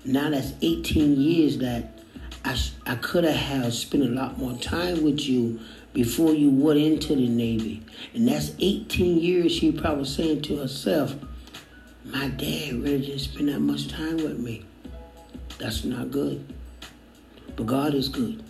now 0.05 0.29
that's 0.29 0.53
18 0.61 1.19
years 1.19 1.57
that 1.59 1.97
I, 2.45 2.57
I 2.85 2.95
could 2.95 3.23
have 3.23 3.73
spent 3.73 4.03
a 4.03 4.07
lot 4.07 4.37
more 4.37 4.53
time 4.57 5.03
with 5.03 5.21
you 5.21 5.59
before 5.93 6.33
you 6.33 6.49
went 6.49 6.79
into 6.79 7.15
the 7.15 7.27
Navy. 7.27 7.83
And 8.13 8.27
that's 8.27 8.51
18 8.59 9.19
years 9.19 9.51
she 9.51 9.71
probably 9.71 10.05
saying 10.05 10.43
to 10.43 10.57
herself, 10.57 11.15
my 12.05 12.27
dad 12.29 12.75
really 12.75 13.01
didn't 13.01 13.19
spend 13.19 13.49
that 13.49 13.59
much 13.59 13.87
time 13.87 14.17
with 14.17 14.37
me. 14.37 14.63
That's 15.57 15.83
not 15.83 16.11
good. 16.11 16.45
But 17.55 17.65
God 17.65 17.93
is 17.93 18.09
good. 18.09 18.43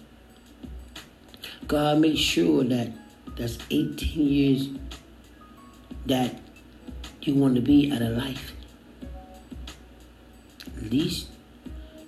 God 1.68 2.00
makes 2.00 2.20
sure 2.20 2.64
that 2.66 2.92
that's 3.36 3.58
18 3.70 4.28
years 4.28 4.70
that 6.06 6.40
you 7.28 7.36
want 7.36 7.56
to 7.56 7.62
be 7.62 7.92
out 7.92 8.02
of 8.02 8.18
life. 8.18 8.54
At 10.78 10.90
least, 10.90 11.28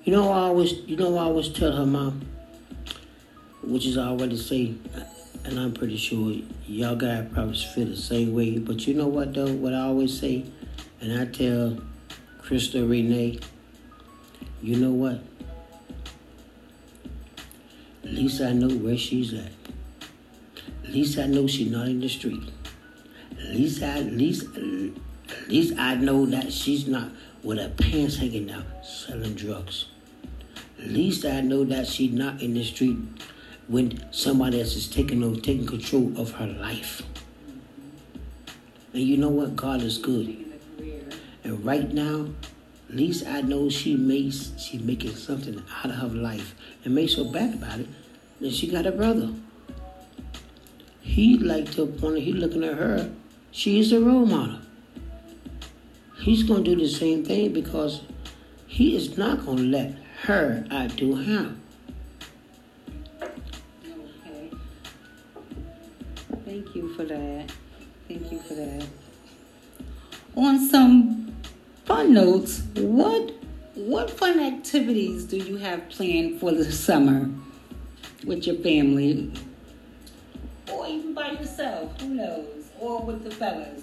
you 0.04 0.14
know, 0.14 0.32
I 0.32 0.48
always, 0.48 0.74
you 0.88 0.96
know, 0.96 1.18
I 1.18 1.24
always 1.24 1.50
tell 1.50 1.76
her 1.76 1.86
mom, 1.86 2.22
which 3.62 3.86
is 3.86 3.98
I 3.98 4.08
already 4.08 4.38
say, 4.38 4.76
and 5.44 5.60
I'm 5.60 5.74
pretty 5.74 5.98
sure 5.98 6.34
y'all 6.66 6.96
guys 6.96 7.28
probably 7.34 7.58
feel 7.58 7.88
the 7.88 7.98
same 7.98 8.34
way. 8.34 8.58
But 8.60 8.88
you 8.88 8.94
know 8.94 9.08
what 9.08 9.34
though? 9.34 9.52
What 9.52 9.74
I 9.74 9.82
always 9.82 10.18
say, 10.18 10.46
and 11.02 11.20
I 11.20 11.26
tell 11.26 11.78
Crystal 12.42 12.88
Renee, 12.88 13.40
you 14.62 14.78
know 14.78 14.92
what? 14.92 15.22
At 18.04 18.12
least 18.12 18.42
I 18.42 18.54
know 18.54 18.70
where 18.70 18.98
she's 18.98 19.34
at. 19.34 19.52
At 20.84 20.90
least 20.92 21.20
I 21.20 21.28
know 21.28 21.46
she's 21.46 21.70
not 21.70 21.88
in 21.88 22.00
the 22.00 22.10
street. 22.10 22.44
At 23.40 23.56
least 23.56 23.84
I, 23.84 24.00
at 24.00 24.14
least, 24.14 24.48
at 25.32 25.48
least 25.50 25.78
I 25.78 25.96
know 25.96 26.26
that 26.28 26.52
she's 26.52 26.88
not 26.88 27.10
with 27.44 27.58
her 27.58 27.70
pants 27.70 28.18
hanging 28.18 28.48
down 28.48 28.66
selling 28.84 29.34
drugs. 29.34 29.86
At 30.80 30.88
least 30.88 31.26
I 31.26 31.42
know 31.42 31.64
that 31.66 31.88
she's 31.88 32.12
not 32.12 32.42
in 32.42 32.54
the 32.54 32.64
street 32.64 32.98
when 33.68 34.12
somebody 34.12 34.60
else 34.60 34.76
is 34.76 34.88
taking 34.88 35.24
over, 35.24 35.40
taking 35.40 35.66
control 35.66 36.12
of 36.18 36.32
her 36.32 36.48
life. 36.48 37.04
And 38.94 39.04
you 39.04 39.18
know 39.18 39.30
what? 39.30 39.56
God 39.56 39.82
is 39.82 39.98
good. 39.98 40.46
And 41.44 41.64
right 41.64 41.92
now, 41.94 42.30
at 42.90 42.96
least 42.96 43.28
I 43.28 43.42
know 43.42 43.70
she 43.70 43.96
makes 43.96 44.52
she 44.58 44.80
making 44.80 45.16
something 45.16 45.62
out 45.84 45.92
of 45.92 45.98
her 45.98 46.08
life 46.08 46.56
and 46.84 46.96
makes 46.96 47.16
her 47.16 47.24
bad 47.24 47.56
about 47.56 47.82
it. 47.82 47.88
Then 48.42 48.52
she 48.52 48.68
got 48.68 48.86
a 48.86 48.92
brother. 48.92 49.34
He 51.02 51.38
like 51.38 51.72
to 51.74 51.86
point 51.86 52.20
he 52.20 52.34
looking 52.34 52.64
at 52.64 52.78
her. 52.78 53.12
She 53.52 53.80
is 53.80 53.92
a 53.92 54.00
role 54.00 54.26
model. 54.26 54.60
He's 56.20 56.44
gonna 56.44 56.64
do 56.64 56.76
the 56.76 56.88
same 56.88 57.24
thing 57.24 57.54
because 57.54 58.02
he 58.68 58.96
is 58.96 59.18
not 59.18 59.46
gonna 59.46 59.62
let 59.62 59.94
her 60.24 60.66
outdo 60.72 61.16
him. 61.16 61.62
Okay. 63.22 64.52
Thank 66.46 66.76
you 66.76 66.94
for 66.96 67.06
that. 67.06 67.52
Thank 68.08 68.32
you 68.32 68.40
for 68.40 68.54
that. 68.54 68.86
On 70.36 70.60
some 70.68 71.34
fun 71.86 72.14
notes, 72.14 72.64
what 72.76 73.32
what 73.76 74.12
fun 74.12 74.42
activities 74.42 75.24
do 75.24 75.38
you 75.38 75.56
have 75.56 75.88
planned 75.88 76.42
for 76.42 76.52
the 76.52 76.70
summer 76.70 77.30
with 78.26 78.46
your 78.46 78.58
family? 78.58 79.32
Or 80.70 80.86
even 80.86 81.14
by 81.14 81.32
yourself, 81.32 82.00
who 82.02 82.10
knows? 82.10 82.66
Or 82.78 83.02
with 83.02 83.24
the 83.24 83.32
fellas. 83.32 83.79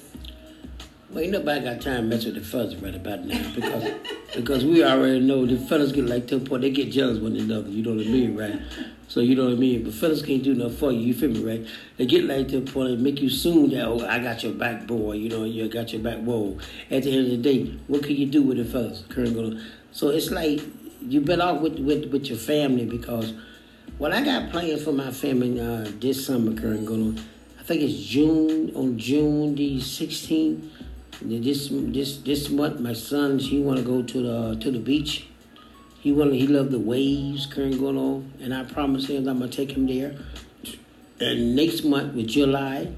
Well, 1.09 1.23
ain't 1.23 1.31
nobody 1.31 1.65
got 1.65 1.81
time 1.81 2.03
to 2.03 2.03
mess 2.03 2.25
with 2.25 2.35
the 2.35 2.41
fellas 2.41 2.75
right 2.77 2.95
about 2.95 3.25
now 3.25 3.41
because 3.55 3.93
because 4.35 4.65
we 4.65 4.85
already 4.85 5.21
know 5.21 5.47
the 5.47 5.57
fellas 5.57 5.93
get 5.93 6.07
like 6.07 6.27
to 6.29 6.37
a 6.37 6.41
point 6.41 6.63
they 6.63 6.71
get 6.71 6.91
jealous 6.91 7.19
one 7.19 7.37
another. 7.37 7.69
You 7.69 7.85
know 7.85 7.95
what 7.95 8.07
I 8.07 8.11
mean, 8.11 8.37
right? 8.37 8.61
So 9.07 9.21
you 9.21 9.37
know 9.37 9.45
what 9.45 9.53
I 9.53 9.57
mean. 9.57 9.85
But 9.85 9.95
fellas 9.95 10.21
can't 10.21 10.43
do 10.43 10.55
nothing 10.55 10.77
for 10.77 10.91
you. 10.91 10.99
You 10.99 11.15
feel 11.15 11.31
me, 11.31 11.45
right? 11.45 11.67
They 11.97 12.07
get 12.07 12.25
like 12.25 12.49
to 12.49 12.59
a 12.59 12.61
point 12.63 12.91
and 12.91 13.03
make 13.03 13.21
you 13.21 13.29
assume 13.29 13.71
that 13.71 13.87
oh 13.87 14.05
I 14.05 14.19
got 14.19 14.43
your 14.43 14.53
back, 14.53 14.89
boy. 14.89 15.13
You 15.13 15.29
know 15.29 15.45
you 15.45 15.69
got 15.69 15.93
your 15.93 16.03
back, 16.03 16.19
whoa. 16.19 16.59
At 16.91 17.05
the 17.05 17.17
end 17.17 17.27
of 17.27 17.31
the 17.31 17.37
day, 17.39 17.73
what 17.87 18.03
can 18.03 18.17
you 18.17 18.27
do 18.27 18.43
with 18.43 18.57
the 18.57 18.65
fellas? 18.65 19.05
So 19.93 20.09
it's 20.09 20.33
like 20.33 20.61
you 21.03 21.21
better 21.21 21.43
off 21.43 21.61
with 21.61 21.79
with 21.79 22.11
with 22.11 22.27
your 22.27 22.39
family 22.39 22.85
because 22.85 23.33
what 23.99 24.13
I 24.13 24.25
got 24.25 24.51
planned 24.51 24.81
for 24.81 24.93
my 24.93 25.13
family 25.13 25.61
uh, 25.61 25.89
this 26.01 26.27
summer, 26.27 26.53
current 26.53 26.85
going. 26.85 27.21
I 27.59 27.63
think 27.69 27.83
it's 27.83 27.99
June 28.05 28.73
on 28.77 28.97
June 28.97 29.57
the 29.57 29.79
16th. 29.79 30.69
This 31.23 31.69
this 31.73 32.19
this 32.19 32.51
month, 32.51 32.79
my 32.79 32.93
son 32.93 33.39
he 33.39 33.59
want 33.59 33.79
to 33.79 33.85
go 33.85 34.03
to 34.03 34.23
the 34.23 34.57
to 34.61 34.71
the 34.71 34.79
beach. 34.79 35.27
He 35.99 36.13
want 36.13 36.35
he 36.35 36.47
love 36.47 36.71
the 36.71 36.79
waves 36.79 37.47
current 37.47 37.81
going 37.81 37.97
on, 37.97 38.33
and 38.41 38.53
I 38.53 38.65
promise 38.65 39.07
him 39.07 39.27
I'm 39.27 39.39
gonna 39.39 39.51
take 39.51 39.73
him 39.73 39.87
there. 39.87 40.15
And 41.19 41.57
next 41.57 41.85
month 41.85 42.15
with 42.15 42.27
July, 42.27 42.93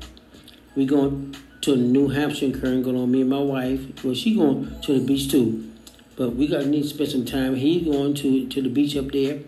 we 0.75 0.85
going 0.85 1.37
to 1.61 1.77
New 1.77 2.09
Hampshire 2.09 2.51
current 2.51 2.83
going 2.83 2.97
on. 2.97 3.11
Me 3.11 3.21
and 3.21 3.31
my 3.31 3.39
wife. 3.39 4.05
Well, 4.05 4.14
she 4.14 4.35
going 4.35 4.81
to 4.83 4.99
the 4.99 5.07
beach 5.07 5.31
too, 5.31 5.71
but 6.16 6.35
we 6.35 6.49
gotta 6.49 6.66
need 6.66 6.83
to 6.83 6.89
spend 6.89 7.11
some 7.11 7.25
time. 7.25 7.55
He 7.55 7.83
going 7.83 8.14
to 8.14 8.49
to 8.49 8.62
the 8.62 8.69
beach 8.69 8.97
up 8.97 9.12
there, 9.12 9.39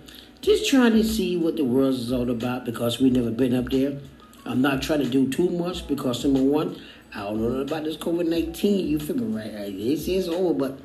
just 0.43 0.71
trying 0.71 0.93
to 0.93 1.03
see 1.03 1.37
what 1.37 1.57
the 1.57 1.65
world 1.65 1.95
is 1.95 2.13
all 2.13 2.31
about 2.31 2.65
because 2.65 3.01
we 3.01 3.11
never 3.11 3.33
been 3.33 3.53
up 3.53 3.71
there. 3.71 3.99
I'm 4.47 4.63
not 4.63 4.81
trying 4.81 5.01
to 5.01 5.09
do 5.09 5.29
too 5.29 5.51
much 5.51 5.87
because 5.87 6.25
number 6.25 6.43
one, 6.43 6.81
I 7.15 7.25
don't 7.25 7.43
know 7.43 7.61
about 7.61 7.85
this 7.85 7.97
COVID 7.97 8.29
19. 8.29 8.87
You 8.87 9.01
feel 9.01 9.17
me, 9.17 9.37
right? 9.37 9.77
This 9.77 10.07
is 10.07 10.29
over, 10.29 10.55
but 10.55 10.79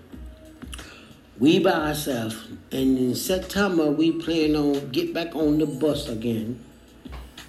we 1.37 1.59
by 1.59 1.71
ourselves. 1.71 2.47
And 2.71 2.97
in 2.97 3.13
September, 3.13 3.91
we 3.91 4.11
plan 4.11 4.55
on 4.55 4.89
get 4.89 5.13
back 5.13 5.35
on 5.35 5.59
the 5.59 5.67
bus 5.67 6.07
again. 6.09 6.63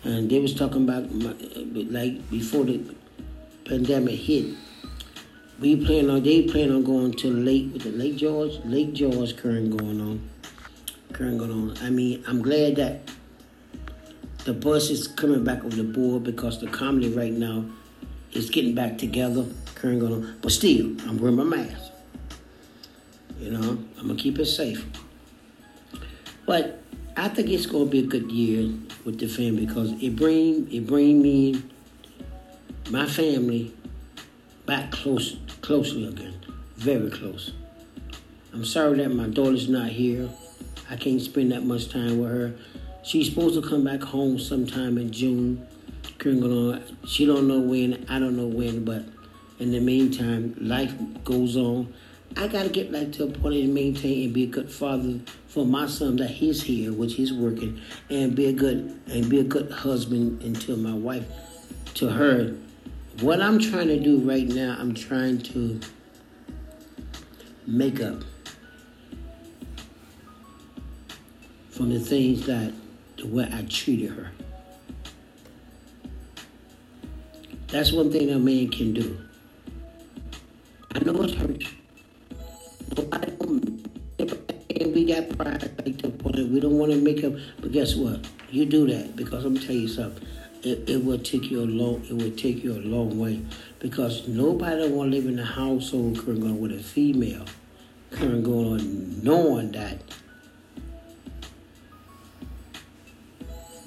And 0.05 0.31
they 0.31 0.39
was 0.41 0.55
talking 0.55 0.85
about, 0.85 1.11
like, 1.13 2.31
before 2.31 2.65
the 2.65 2.95
pandemic 3.65 4.21
hit, 4.21 4.55
we 5.59 5.85
plan 5.85 6.11
on, 6.11 6.23
they 6.23 6.43
plan 6.43 6.71
on 6.71 6.85
going 6.85 7.15
to 7.15 7.31
Lake, 7.31 7.73
with 7.73 7.83
the 7.83 7.91
Lake 7.93 8.17
George, 8.17 8.61
Lake 8.65 8.93
George 8.93 9.37
current 9.37 9.77
going 9.77 10.01
on. 10.01 10.29
Current 11.13 11.39
going 11.39 11.51
on. 11.51 11.77
I 11.81 11.89
mean, 11.89 12.23
I'm 12.29 12.43
glad 12.43 12.77
that 12.77 13.11
the 14.45 14.53
bus 14.53 14.91
is 14.91 15.09
coming 15.09 15.45
back 15.45 15.65
on 15.65 15.71
the 15.71 15.83
board 15.83 16.25
because 16.25 16.61
the 16.61 16.67
comedy 16.69 17.09
right 17.09 17.33
now 17.33 17.65
is 18.37 18.51
getting 18.51 18.75
back 18.75 18.99
together. 18.99 19.47
Current 19.75 20.01
going 20.01 20.13
on. 20.13 20.39
But 20.41 20.53
still, 20.53 20.87
I'm 21.09 21.19
wearing 21.19 21.37
my 21.37 21.45
mask. 21.45 21.93
You 23.39 23.51
know, 23.51 23.79
I'm 23.99 24.07
gonna 24.07 24.17
keep 24.17 24.39
it 24.39 24.47
safe. 24.47 24.85
But 26.47 26.81
I 27.17 27.29
think 27.29 27.49
it's 27.51 27.67
gonna 27.67 27.87
be 27.87 28.01
a 28.01 28.07
good 28.07 28.31
year 28.31 28.71
with 29.05 29.19
the 29.19 29.27
family 29.27 29.67
because 29.67 29.93
it 30.03 30.17
bring 30.17 30.71
it 30.73 30.87
bring 30.87 31.21
me 31.21 31.63
my 32.91 33.07
family 33.07 33.75
back 34.65 34.91
close 34.93 35.37
closely 35.61 36.07
again. 36.07 36.35
Very 36.77 37.11
close. 37.11 37.53
I'm 38.53 38.65
sorry 38.65 38.99
that 38.99 39.11
my 39.11 39.29
daughter's 39.29 39.69
not 39.69 39.89
here. 39.89 40.29
I 40.89 40.97
can't 40.97 41.21
spend 41.21 41.53
that 41.53 41.65
much 41.65 41.91
time 41.91 42.19
with 42.19 42.31
her. 42.31 42.55
She's 43.03 43.29
supposed 43.29 43.61
to 43.61 43.69
come 43.69 43.85
back 43.85 44.03
home 44.03 44.39
sometime 44.39 44.99
in 44.99 45.11
June. 45.11 45.67
She 46.19 47.27
don't 47.27 47.47
know 47.47 47.61
when, 47.61 48.07
I 48.09 48.19
don't 48.19 48.37
know 48.37 48.47
when, 48.47 48.85
but 48.85 49.05
in 49.59 49.71
the 49.71 49.81
meantime, 49.81 50.57
life 50.61 50.95
goes 51.25 51.57
on. 51.57 51.93
I 52.37 52.49
gotta 52.49 52.69
get 52.69 52.93
back 52.93 53.13
to 53.13 53.25
a 53.25 53.27
point 53.29 53.57
and 53.57 53.73
maintain 53.73 54.25
and 54.25 54.35
be 54.35 54.45
a 54.45 54.47
good 54.47 54.71
father 54.71 55.21
for 55.47 55.65
my 55.65 55.87
son 55.87 56.17
that 56.17 56.29
he's 56.29 56.63
here, 56.63 56.93
which 56.93 57.15
he's 57.15 57.33
working, 57.33 57.81
and 58.11 58.35
be 58.35 58.47
a 58.47 58.53
good 58.53 59.01
and 59.07 59.31
be 59.31 59.41
a 59.41 59.45
good 59.45 59.71
husband 59.71 60.43
until 60.43 60.77
my 60.77 60.93
wife 60.93 61.25
to 61.95 62.11
her. 62.11 62.55
What 63.21 63.41
I'm 63.41 63.59
trying 63.59 63.89
to 63.89 63.99
do 63.99 64.19
right 64.19 64.47
now, 64.47 64.77
I'm 64.79 64.95
trying 64.95 65.39
to 65.43 65.81
make 67.67 68.03
up 68.03 68.23
from 71.71 71.91
the 71.91 72.01
things 72.01 72.45
that 72.47 72.73
the 73.17 73.27
way 73.27 73.49
I 73.51 73.63
treated 73.63 74.11
her. 74.11 74.31
That's 77.69 77.93
one 77.93 78.13
thing 78.13 78.31
a 78.31 78.39
man 78.39 78.71
can 78.71 78.95
do. 78.95 79.19
I 80.95 81.01
know 81.01 81.23
it 81.23 81.35
hurts. 81.35 81.67
Nobody 82.97 83.33
and 84.81 84.95
we 84.95 85.05
got 85.07 85.37
pride 85.37 85.73
like 85.85 85.99
the 86.03 86.11
point. 86.11 86.37
We 86.37 86.61
don't 86.61 86.79
want 86.79 86.93
to 86.93 87.01
make 87.01 87.25
up, 87.25 87.33
but 87.61 87.73
guess 87.73 87.95
what? 87.95 88.27
You 88.51 88.67
do 88.67 88.87
that 88.87 89.17
because 89.17 89.45
I'm 89.45 89.59
tell 89.59 89.75
you 89.75 89.89
something. 89.89 90.27
It, 90.63 90.89
it 90.89 91.05
will 91.05 91.19
take 91.19 91.51
you 91.51 91.61
a 91.63 91.67
long. 91.67 92.05
It 92.09 92.13
will 92.13 92.37
take 92.37 92.63
you 92.63 92.73
a 92.73 92.83
long 92.83 93.19
way 93.19 93.43
because 93.79 94.29
nobody 94.29 94.89
want 94.89 95.11
to 95.11 95.17
live 95.17 95.27
in 95.27 95.39
a 95.39 95.45
household 95.45 96.19
current 96.19 96.41
going 96.41 96.61
with 96.61 96.73
a 96.73 96.83
female 96.83 97.45
current 98.11 98.45
going 98.45 98.73
on 98.73 99.23
knowing 99.23 99.73
that. 99.73 99.99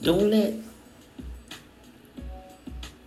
Don't 0.02 0.30
let 0.32 0.54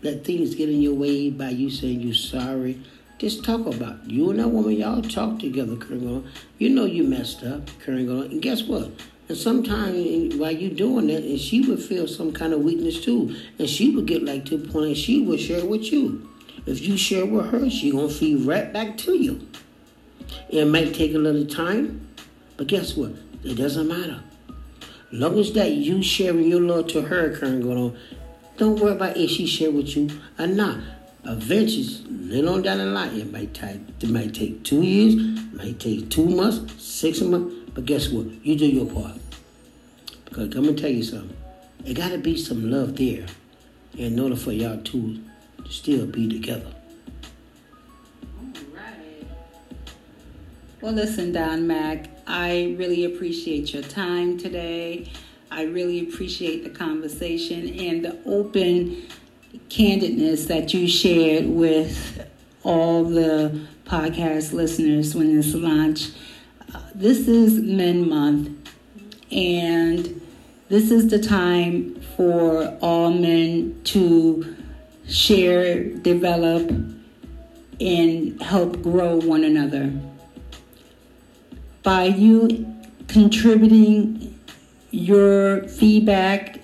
let 0.02 0.24
things 0.24 0.54
get 0.54 0.68
in 0.68 0.82
your 0.82 0.94
way 0.94 1.30
by 1.30 1.50
you 1.50 1.70
saying 1.70 2.00
you're 2.00 2.14
sorry 2.14 2.80
Just 3.18 3.44
talk 3.44 3.66
about 3.66 4.00
it. 4.04 4.10
you 4.10 4.30
and 4.30 4.40
that 4.40 4.48
woman. 4.48 4.72
Y'all 4.72 5.00
talk 5.00 5.38
together, 5.38 5.76
Kringle. 5.76 6.24
You 6.58 6.70
know 6.70 6.84
you 6.86 7.04
messed 7.04 7.44
up, 7.44 7.70
Kringle. 7.78 8.22
And 8.22 8.42
guess 8.42 8.64
what? 8.64 8.90
And 9.28 9.38
sometimes 9.38 10.34
while 10.34 10.50
you're 10.50 10.74
doing 10.74 11.06
that, 11.06 11.22
and 11.22 11.38
she 11.38 11.60
would 11.60 11.80
feel 11.80 12.08
some 12.08 12.32
kind 12.32 12.52
of 12.52 12.62
weakness 12.62 13.00
too, 13.04 13.36
and 13.60 13.68
she 13.68 13.94
would 13.94 14.06
get 14.06 14.24
like 14.24 14.44
to 14.46 14.56
the 14.56 14.68
point, 14.68 14.86
and 14.86 14.96
she 14.96 15.22
would 15.22 15.40
share 15.40 15.64
with 15.64 15.92
you. 15.92 16.28
If 16.66 16.82
you 16.82 16.96
share 16.96 17.24
with 17.24 17.46
her, 17.50 17.70
she 17.70 17.92
gonna 17.92 18.08
feed 18.08 18.44
right 18.44 18.72
back 18.72 18.98
to 18.98 19.16
you. 19.16 19.46
It 20.48 20.64
might 20.64 20.92
take 20.92 21.14
a 21.14 21.18
little 21.18 21.46
time, 21.46 22.08
but 22.56 22.66
guess 22.66 22.96
what? 22.96 23.12
It 23.44 23.54
doesn't 23.54 23.86
matter. 23.86 24.20
Long 25.12 25.38
as 25.38 25.52
that 25.52 25.72
you 25.72 26.02
sharing 26.02 26.48
your 26.48 26.60
love 26.60 26.88
to 26.88 27.02
her 27.02 27.36
current 27.36 27.64
on, 27.64 27.96
don't 28.56 28.78
worry 28.80 28.92
about 28.92 29.16
if 29.16 29.30
she 29.30 29.46
share 29.46 29.70
with 29.70 29.96
you 29.96 30.10
or 30.38 30.46
not. 30.46 30.78
Eventually, 31.24 31.84
little 32.10 32.54
on 32.54 32.62
down 32.62 32.78
the 32.78 32.86
line, 32.86 33.18
it 33.18 33.32
might 33.32 33.54
take 33.54 33.80
it 34.00 34.10
might 34.10 34.34
take 34.34 34.64
two 34.64 34.82
years, 34.82 35.14
might 35.52 35.78
take 35.78 36.10
two 36.10 36.26
months, 36.26 36.82
six 36.82 37.20
months, 37.20 37.70
but 37.74 37.84
guess 37.84 38.08
what? 38.08 38.26
You 38.44 38.56
do 38.56 38.66
your 38.66 38.86
part. 38.86 39.18
Because 40.24 40.54
I'm 40.56 40.64
gonna 40.64 40.74
tell 40.74 40.90
you 40.90 41.02
something. 41.02 41.36
It 41.84 41.94
gotta 41.94 42.18
be 42.18 42.36
some 42.36 42.70
love 42.70 42.96
there 42.96 43.26
in 43.96 44.18
order 44.18 44.36
for 44.36 44.52
y'all 44.52 44.82
two 44.82 45.22
to 45.64 45.70
still 45.70 46.06
be 46.06 46.28
together. 46.28 46.72
Well, 50.80 50.92
listen, 50.92 51.30
Don 51.30 51.68
Mac, 51.68 52.08
I 52.26 52.74
really 52.76 53.04
appreciate 53.04 53.72
your 53.72 53.84
time 53.84 54.36
today. 54.36 55.08
I 55.54 55.64
really 55.64 56.00
appreciate 56.00 56.64
the 56.64 56.70
conversation 56.70 57.78
and 57.78 58.02
the 58.02 58.18
open 58.24 59.06
candidness 59.68 60.46
that 60.48 60.72
you 60.72 60.88
shared 60.88 61.44
with 61.44 62.26
all 62.62 63.04
the 63.04 63.60
podcast 63.84 64.54
listeners 64.54 65.14
when 65.14 65.36
this 65.36 65.52
launched. 65.52 66.14
Uh, 66.74 66.80
this 66.94 67.28
is 67.28 67.60
Men 67.60 68.08
Month, 68.08 68.48
and 69.30 70.22
this 70.70 70.90
is 70.90 71.08
the 71.08 71.18
time 71.18 72.00
for 72.16 72.78
all 72.80 73.10
men 73.10 73.78
to 73.84 74.56
share, 75.06 75.84
develop, 75.84 76.70
and 77.78 78.40
help 78.40 78.80
grow 78.80 79.16
one 79.16 79.44
another 79.44 79.92
by 81.82 82.04
you 82.04 82.74
contributing 83.08 84.21
your 84.92 85.66
feedback, 85.68 86.60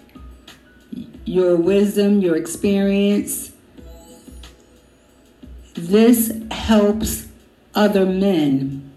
your 1.24 1.56
wisdom, 1.56 2.20
your 2.20 2.36
experience. 2.36 3.52
This 5.74 6.32
helps 6.50 7.26
other 7.74 8.06
men. 8.06 8.92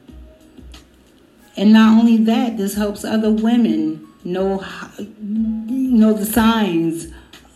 And 1.55 1.73
not 1.73 1.99
only 1.99 2.17
that, 2.17 2.57
this 2.57 2.75
helps 2.75 3.03
other 3.03 3.31
women 3.31 4.07
know 4.23 4.63
know 5.09 6.13
the 6.13 6.25
signs 6.25 7.07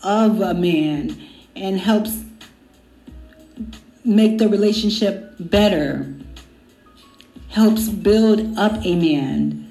of 0.03 0.41
a 0.41 0.53
man 0.53 1.15
and 1.55 1.79
helps 1.79 2.23
make 4.03 4.37
the 4.37 4.47
relationship 4.47 5.35
better 5.39 6.13
helps 7.49 7.87
build 7.87 8.57
up 8.57 8.73
a 8.85 8.95
man. 8.95 9.64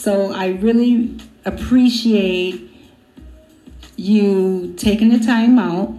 So 0.00 0.32
I 0.32 0.46
really 0.46 1.14
appreciate 1.44 2.70
you 3.96 4.72
taking 4.78 5.10
the 5.10 5.18
time 5.18 5.58
out 5.58 5.94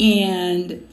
and 0.00 0.84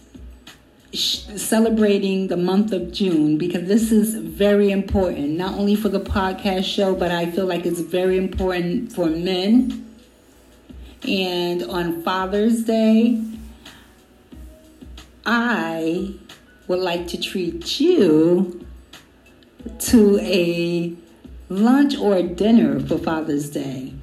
celebrating 0.93 2.27
the 2.27 2.37
month 2.37 2.71
of 2.71 2.91
June 2.91 3.39
because 3.39 3.67
this 3.67 3.91
is 3.91 4.13
very 4.13 4.69
important, 4.69 5.31
not 5.31 5.55
only 5.55 5.73
for 5.73 5.89
the 5.89 6.01
podcast 6.01 6.65
show, 6.65 6.93
but 6.93 7.09
I 7.09 7.31
feel 7.31 7.47
like 7.47 7.65
it's 7.65 7.79
very 7.79 8.19
important 8.19 8.93
for 8.93 9.07
men. 9.07 9.91
And 11.07 11.63
on 11.63 12.03
Father's 12.03 12.63
Day, 12.63 13.19
I 15.25 16.13
would 16.67 16.77
like 16.77 17.07
to 17.07 17.19
treat 17.19 17.79
you 17.79 18.64
to 19.80 20.20
a 20.20 20.93
lunch 21.49 21.97
or 21.97 22.22
dinner 22.22 22.80
for 22.80 22.97
Father's 22.97 23.49
Day. 23.49 23.93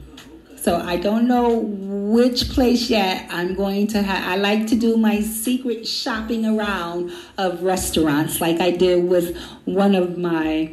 So 0.57 0.77
I 0.77 0.97
don't 0.97 1.27
know 1.27 1.59
which 1.59 2.51
place 2.51 2.89
yet 2.89 3.27
I'm 3.31 3.57
going 3.57 3.89
to 3.89 4.03
have. 4.03 4.29
I 4.29 4.37
like 4.37 4.69
to 4.69 4.77
do 4.77 4.97
my 4.97 5.21
secret 5.21 5.89
shopping 5.89 6.47
around 6.47 7.11
of 7.37 7.65
restaurants, 7.65 8.41
like 8.41 8.61
I 8.61 8.71
did 8.71 9.09
with 9.09 9.37
one 9.65 9.97
of 9.97 10.19
my 10.19 10.73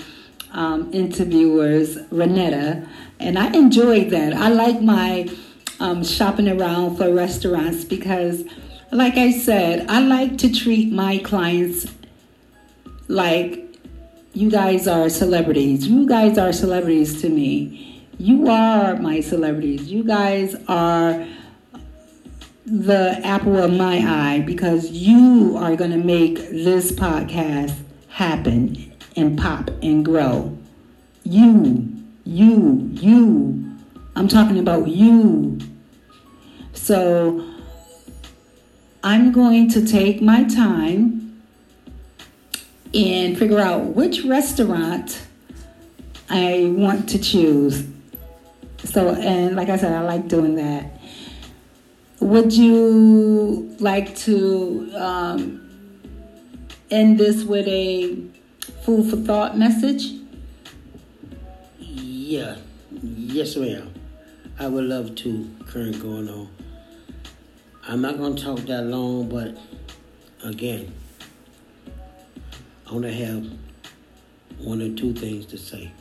um, 0.52 0.94
interviewers, 0.94 1.96
Renetta, 2.12 2.88
and 3.20 3.40
I 3.40 3.52
enjoyed 3.54 4.12
that. 4.12 4.34
I 4.34 4.50
like 4.50 4.80
my 4.80 5.28
um, 5.80 6.04
shopping 6.04 6.48
around 6.48 6.98
for 6.98 7.12
restaurants 7.12 7.84
because 7.84 8.44
like 8.92 9.18
I 9.18 9.32
said, 9.32 9.90
I 9.90 10.00
like 10.02 10.38
to 10.40 10.54
treat 10.54 10.92
my 10.92 11.20
clients 11.20 11.88
like 13.08 13.69
you 14.40 14.50
guys 14.50 14.88
are 14.88 15.10
celebrities. 15.10 15.86
You 15.86 16.08
guys 16.08 16.38
are 16.38 16.54
celebrities 16.54 17.22
to 17.22 17.28
me. 17.28 18.08
You 18.18 18.48
are 18.48 18.96
my 18.96 19.20
celebrities. 19.20 19.92
You 19.92 20.06
guys 20.06 20.56
are 20.70 21.28
the 22.66 23.20
apple 23.26 23.58
of 23.58 23.74
my 23.74 23.98
eye 23.98 24.40
because 24.40 24.92
you 24.92 25.58
are 25.58 25.76
going 25.76 25.92
to 25.92 25.98
make 25.98 26.38
this 26.52 26.94
podcast 26.94 27.76
happen 28.08 28.94
and 29.18 29.38
pop 29.38 29.72
and 29.84 30.06
grow. 30.06 30.58
You, 31.24 31.92
you, 32.24 32.90
you. 32.94 33.78
I'm 34.16 34.30
talking 34.30 34.58
about 34.58 34.88
you. 34.88 35.60
So, 36.72 37.46
I'm 39.04 39.34
going 39.34 39.70
to 39.72 39.86
take 39.86 40.22
my 40.22 40.46
time 40.46 41.29
and 42.94 43.38
figure 43.38 43.60
out 43.60 43.96
which 43.96 44.24
restaurant 44.24 45.22
I 46.30 46.72
want 46.76 47.10
to 47.10 47.20
choose. 47.20 47.88
So, 48.84 49.10
and 49.10 49.56
like 49.56 49.70
I 49.70 49.78
said, 49.78 49.94
I 49.94 50.02
like 50.02 50.28
doing 50.28 50.56
that. 50.56 50.92
Would 52.20 52.54
you 52.54 53.76
like 53.80 54.16
to 54.18 54.92
um, 54.96 55.70
end 56.92 57.18
this 57.18 57.44
with 57.44 57.68
a 57.68 58.22
food 58.84 59.10
for 59.10 59.18
thought 59.18 59.58
message? 59.58 60.14
Yeah, 61.80 62.58
yes, 63.02 63.56
ma'am. 63.56 63.94
I 64.60 64.68
would 64.68 64.86
love 64.86 65.16
to. 65.16 65.50
Current 65.68 66.02
going 66.02 66.28
on. 66.28 66.50
I'm 67.88 68.02
not 68.02 68.18
going 68.18 68.36
to 68.36 68.44
talk 68.44 68.60
that 68.60 68.84
long, 68.84 69.30
but 69.30 69.58
again, 70.44 70.94
I 72.92 73.02
to 73.02 73.14
have 73.14 73.46
one 74.58 74.82
or 74.82 74.90
two 74.96 75.14
things 75.14 75.46
to 75.48 75.60
say. 75.60 75.92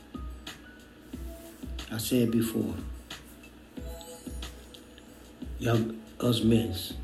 I 1.92 1.98
said 1.98 2.30
before, 2.30 2.74
young 5.58 6.00
us 6.18 6.42
men's, 6.42 6.94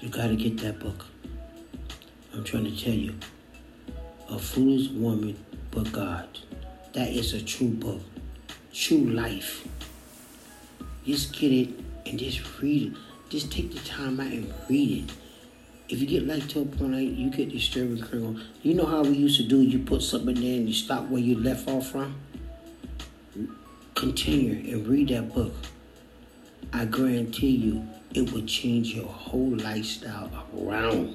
you 0.00 0.10
got 0.10 0.26
to 0.26 0.36
get 0.36 0.58
that 0.58 0.80
book. 0.80 1.06
I'm 2.34 2.44
trying 2.44 2.64
to 2.64 2.76
tell 2.78 2.92
you, 2.92 3.14
a 4.28 4.38
foolish 4.38 4.90
woman 4.90 5.42
but 5.70 5.90
God. 5.92 6.28
That 6.92 7.08
is 7.08 7.32
a 7.32 7.40
true 7.42 7.68
book, 7.68 8.02
true 8.70 8.98
life. 8.98 9.66
Just 11.06 11.32
get 11.32 11.52
it 11.52 11.70
and 12.04 12.18
just 12.18 12.60
read 12.60 12.92
it. 12.92 12.98
Just 13.30 13.50
take 13.50 13.72
the 13.72 13.80
time 13.80 14.20
out 14.20 14.26
and 14.26 14.52
read 14.68 15.04
it. 15.04 15.23
If 15.94 16.00
you 16.00 16.08
get 16.08 16.26
like 16.26 16.48
to 16.48 16.62
a 16.62 16.64
point 16.64 16.96
you 16.96 17.30
get 17.30 17.50
disturbing 17.50 18.02
criminal, 18.02 18.36
you 18.64 18.74
know 18.74 18.84
how 18.84 19.02
we 19.02 19.10
used 19.10 19.36
to 19.36 19.44
do 19.44 19.62
you 19.62 19.78
put 19.78 20.02
something 20.02 20.34
there 20.34 20.56
and 20.56 20.66
you 20.66 20.74
stop 20.74 21.06
where 21.06 21.20
you 21.20 21.38
left 21.38 21.68
off 21.68 21.92
from? 21.92 22.16
Continue 23.94 24.74
and 24.74 24.88
read 24.88 25.10
that 25.10 25.32
book. 25.32 25.54
I 26.72 26.86
guarantee 26.86 27.50
you 27.50 27.86
it 28.12 28.32
will 28.32 28.44
change 28.44 28.92
your 28.92 29.06
whole 29.06 29.56
lifestyle 29.56 30.28
around. 30.58 31.14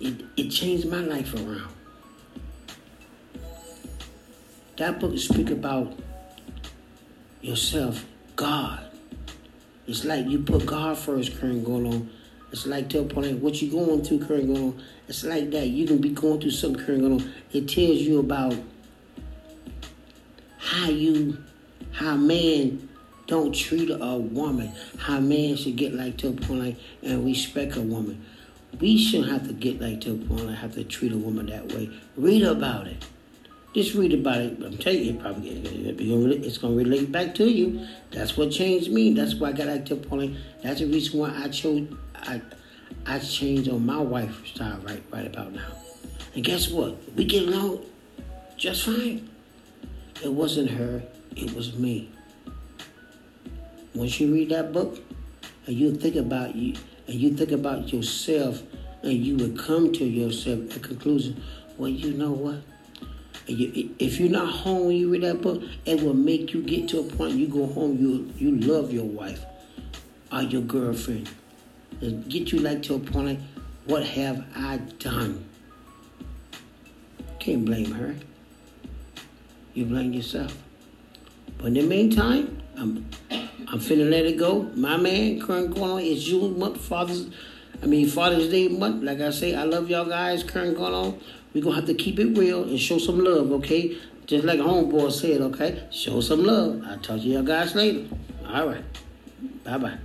It, 0.00 0.24
it 0.38 0.48
changed 0.48 0.88
my 0.88 1.00
life 1.00 1.34
around. 1.34 1.68
That 4.78 4.98
book 5.00 5.18
speak 5.18 5.50
about 5.50 5.98
yourself 7.42 8.06
God. 8.36 8.90
It's 9.86 10.06
like 10.06 10.24
you 10.28 10.38
put 10.38 10.64
God 10.64 10.96
first, 10.96 11.38
current 11.38 11.62
going 11.62 11.86
on. 11.88 12.10
It's 12.56 12.64
like 12.64 12.88
to 12.88 13.00
a 13.00 13.04
point 13.04 13.42
what 13.42 13.60
you 13.60 13.70
going 13.70 14.02
through, 14.02 14.24
current 14.24 14.46
going 14.46 14.62
on. 14.62 14.82
It's 15.08 15.24
like 15.24 15.50
that. 15.50 15.66
You 15.66 15.86
can 15.86 15.98
be 15.98 16.08
going 16.08 16.40
through 16.40 16.52
something 16.52 16.82
current 16.82 17.02
going 17.02 17.20
on. 17.20 17.32
It 17.52 17.68
tells 17.68 17.98
you 17.98 18.18
about 18.18 18.54
how 20.56 20.88
you, 20.88 21.36
how 21.92 22.16
man 22.16 22.88
don't 23.26 23.54
treat 23.54 23.90
a 23.90 24.16
woman 24.16 24.72
how 24.98 25.20
man 25.20 25.56
should 25.56 25.76
get 25.76 25.92
like 25.92 26.16
to 26.16 26.28
a 26.28 26.32
point 26.32 26.60
like 26.60 26.76
and 27.02 27.26
respect 27.26 27.76
a 27.76 27.82
woman. 27.82 28.24
We 28.80 28.96
shouldn't 28.96 29.32
have 29.32 29.46
to 29.48 29.52
get 29.52 29.78
like 29.78 30.00
to 30.02 30.12
a 30.12 30.14
point 30.14 30.46
like 30.46 30.56
have 30.56 30.74
to 30.76 30.84
treat 30.84 31.12
a 31.12 31.18
woman 31.18 31.46
that 31.46 31.70
way. 31.74 31.90
Read 32.16 32.42
about 32.42 32.86
it. 32.86 33.04
Just 33.74 33.94
read 33.94 34.14
about 34.14 34.40
it. 34.40 34.62
I'm 34.64 34.78
telling 34.78 35.04
you, 35.04 35.10
it 35.10 35.20
probably 35.20 35.50
it's 35.50 36.56
gonna 36.56 36.74
relate 36.74 37.12
back 37.12 37.34
to 37.34 37.44
you. 37.44 37.86
That's 38.12 38.34
what 38.34 38.50
changed 38.50 38.90
me. 38.90 39.12
That's 39.12 39.34
why 39.34 39.48
I 39.48 39.52
got 39.52 39.66
like 39.66 39.84
to 39.86 39.94
a 39.94 39.96
point. 39.98 40.38
That's 40.62 40.80
the 40.80 40.86
reason 40.86 41.20
why 41.20 41.34
I 41.36 41.48
chose 41.48 41.86
I 42.22 42.40
I 43.06 43.18
changed 43.18 43.70
on 43.70 43.86
my 43.86 43.98
wife's 43.98 44.50
style 44.50 44.78
right 44.82 45.02
right 45.10 45.26
about 45.26 45.52
now. 45.52 45.72
And 46.34 46.44
guess 46.44 46.68
what? 46.68 46.96
We 47.14 47.24
get 47.24 47.48
along 47.48 47.84
just 48.56 48.84
fine. 48.86 49.28
It 50.24 50.32
wasn't 50.32 50.70
her, 50.70 51.02
it 51.36 51.52
was 51.54 51.74
me. 51.74 52.10
Once 53.94 54.18
you 54.18 54.32
read 54.32 54.48
that 54.48 54.72
book 54.72 54.98
and 55.66 55.76
you 55.76 55.94
think 55.94 56.16
about 56.16 56.54
you 56.54 56.74
and 57.06 57.16
you 57.16 57.34
think 57.34 57.52
about 57.52 57.92
yourself 57.92 58.62
and 59.02 59.12
you 59.12 59.36
would 59.36 59.58
come 59.58 59.92
to 59.92 60.04
yourself 60.04 60.74
a 60.76 60.80
conclusion, 60.80 61.42
well 61.76 61.90
you 61.90 62.12
know 62.12 62.32
what? 62.32 62.62
If 63.46 64.18
you're 64.18 64.30
not 64.30 64.50
home 64.50 64.86
when 64.86 64.96
you 64.96 65.12
read 65.12 65.22
that 65.22 65.40
book, 65.40 65.62
it 65.84 66.02
will 66.02 66.14
make 66.14 66.52
you 66.52 66.62
get 66.62 66.88
to 66.88 67.00
a 67.00 67.02
point 67.04 67.34
you 67.34 67.46
go 67.46 67.66
home, 67.66 67.96
you 67.98 68.32
you 68.38 68.56
love 68.56 68.92
your 68.92 69.04
wife 69.04 69.44
or 70.32 70.42
your 70.42 70.62
girlfriend. 70.62 71.28
Get 72.28 72.52
you 72.52 72.58
like 72.58 72.82
to 72.84 72.94
a 72.94 72.98
point 72.98 73.26
like, 73.26 73.38
what 73.86 74.04
have 74.04 74.44
I 74.54 74.78
done? 74.98 75.44
Can't 77.38 77.64
blame 77.64 77.92
her. 77.92 78.14
You 79.74 79.86
blame 79.86 80.12
yourself. 80.12 80.56
But 81.58 81.68
in 81.68 81.74
the 81.74 81.82
meantime, 81.82 82.60
I'm 82.76 83.08
I'm 83.30 83.78
finna 83.78 84.10
let 84.10 84.26
it 84.26 84.36
go. 84.38 84.64
My 84.74 84.96
man, 84.96 85.40
current 85.40 85.74
going 85.74 85.90
on 85.90 86.00
is 86.00 86.24
June 86.24 86.58
month, 86.58 86.80
Father's 86.80 87.30
I 87.82 87.86
mean 87.86 88.08
Father's 88.08 88.48
Day 88.48 88.68
month. 88.68 89.02
Like 89.02 89.20
I 89.20 89.30
say, 89.30 89.54
I 89.54 89.64
love 89.64 89.88
y'all 89.88 90.04
guys. 90.04 90.42
Current 90.42 90.76
going 90.76 90.94
on. 90.94 91.20
We're 91.54 91.62
gonna 91.62 91.76
have 91.76 91.86
to 91.86 91.94
keep 91.94 92.18
it 92.18 92.36
real 92.36 92.64
and 92.64 92.78
show 92.78 92.98
some 92.98 93.22
love, 93.24 93.50
okay? 93.52 93.96
Just 94.26 94.44
like 94.44 94.60
homeboy 94.60 95.12
said, 95.12 95.40
okay? 95.40 95.84
Show 95.90 96.20
some 96.20 96.44
love. 96.44 96.82
I'll 96.86 96.98
talk 96.98 97.20
to 97.20 97.26
y'all 97.26 97.42
guys 97.42 97.74
later. 97.74 98.06
All 98.46 98.68
right. 98.68 98.84
Bye 99.64 99.78
bye. 99.78 99.98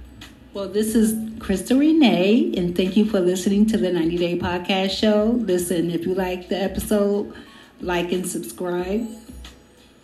Well, 0.53 0.67
this 0.67 0.95
is 0.95 1.15
Crystal 1.39 1.79
Renee, 1.79 2.53
and 2.57 2.75
thank 2.75 2.97
you 2.97 3.05
for 3.05 3.21
listening 3.21 3.65
to 3.67 3.77
the 3.77 3.89
90 3.89 4.17
Day 4.17 4.37
Podcast 4.37 4.89
Show. 4.89 5.39
Listen, 5.39 5.89
if 5.89 6.05
you 6.05 6.13
like 6.13 6.49
the 6.49 6.61
episode, 6.61 7.33
like 7.79 8.11
and 8.11 8.27
subscribe. 8.27 9.07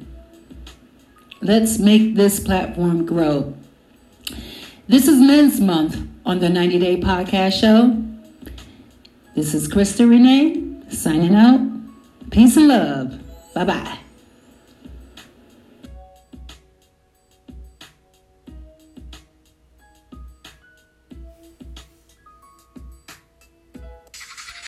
Let's 1.46 1.78
make 1.78 2.16
this 2.16 2.40
platform 2.40 3.06
grow. 3.06 3.56
This 4.88 5.08
is 5.08 5.20
Men's 5.20 5.62
Month 5.62 5.96
on 6.26 6.40
the 6.40 6.50
90 6.50 6.80
Day 6.80 7.00
Podcast 7.00 7.62
Show. 7.62 8.04
This 9.36 9.54
is 9.54 9.68
Crystal 9.68 10.08
Renee 10.08 10.64
signing 10.90 11.36
out. 11.36 11.62
Peace 12.32 12.58
and 12.58 12.68
love. 12.68 13.20
Bye 13.54 13.64
bye. 13.64 14.05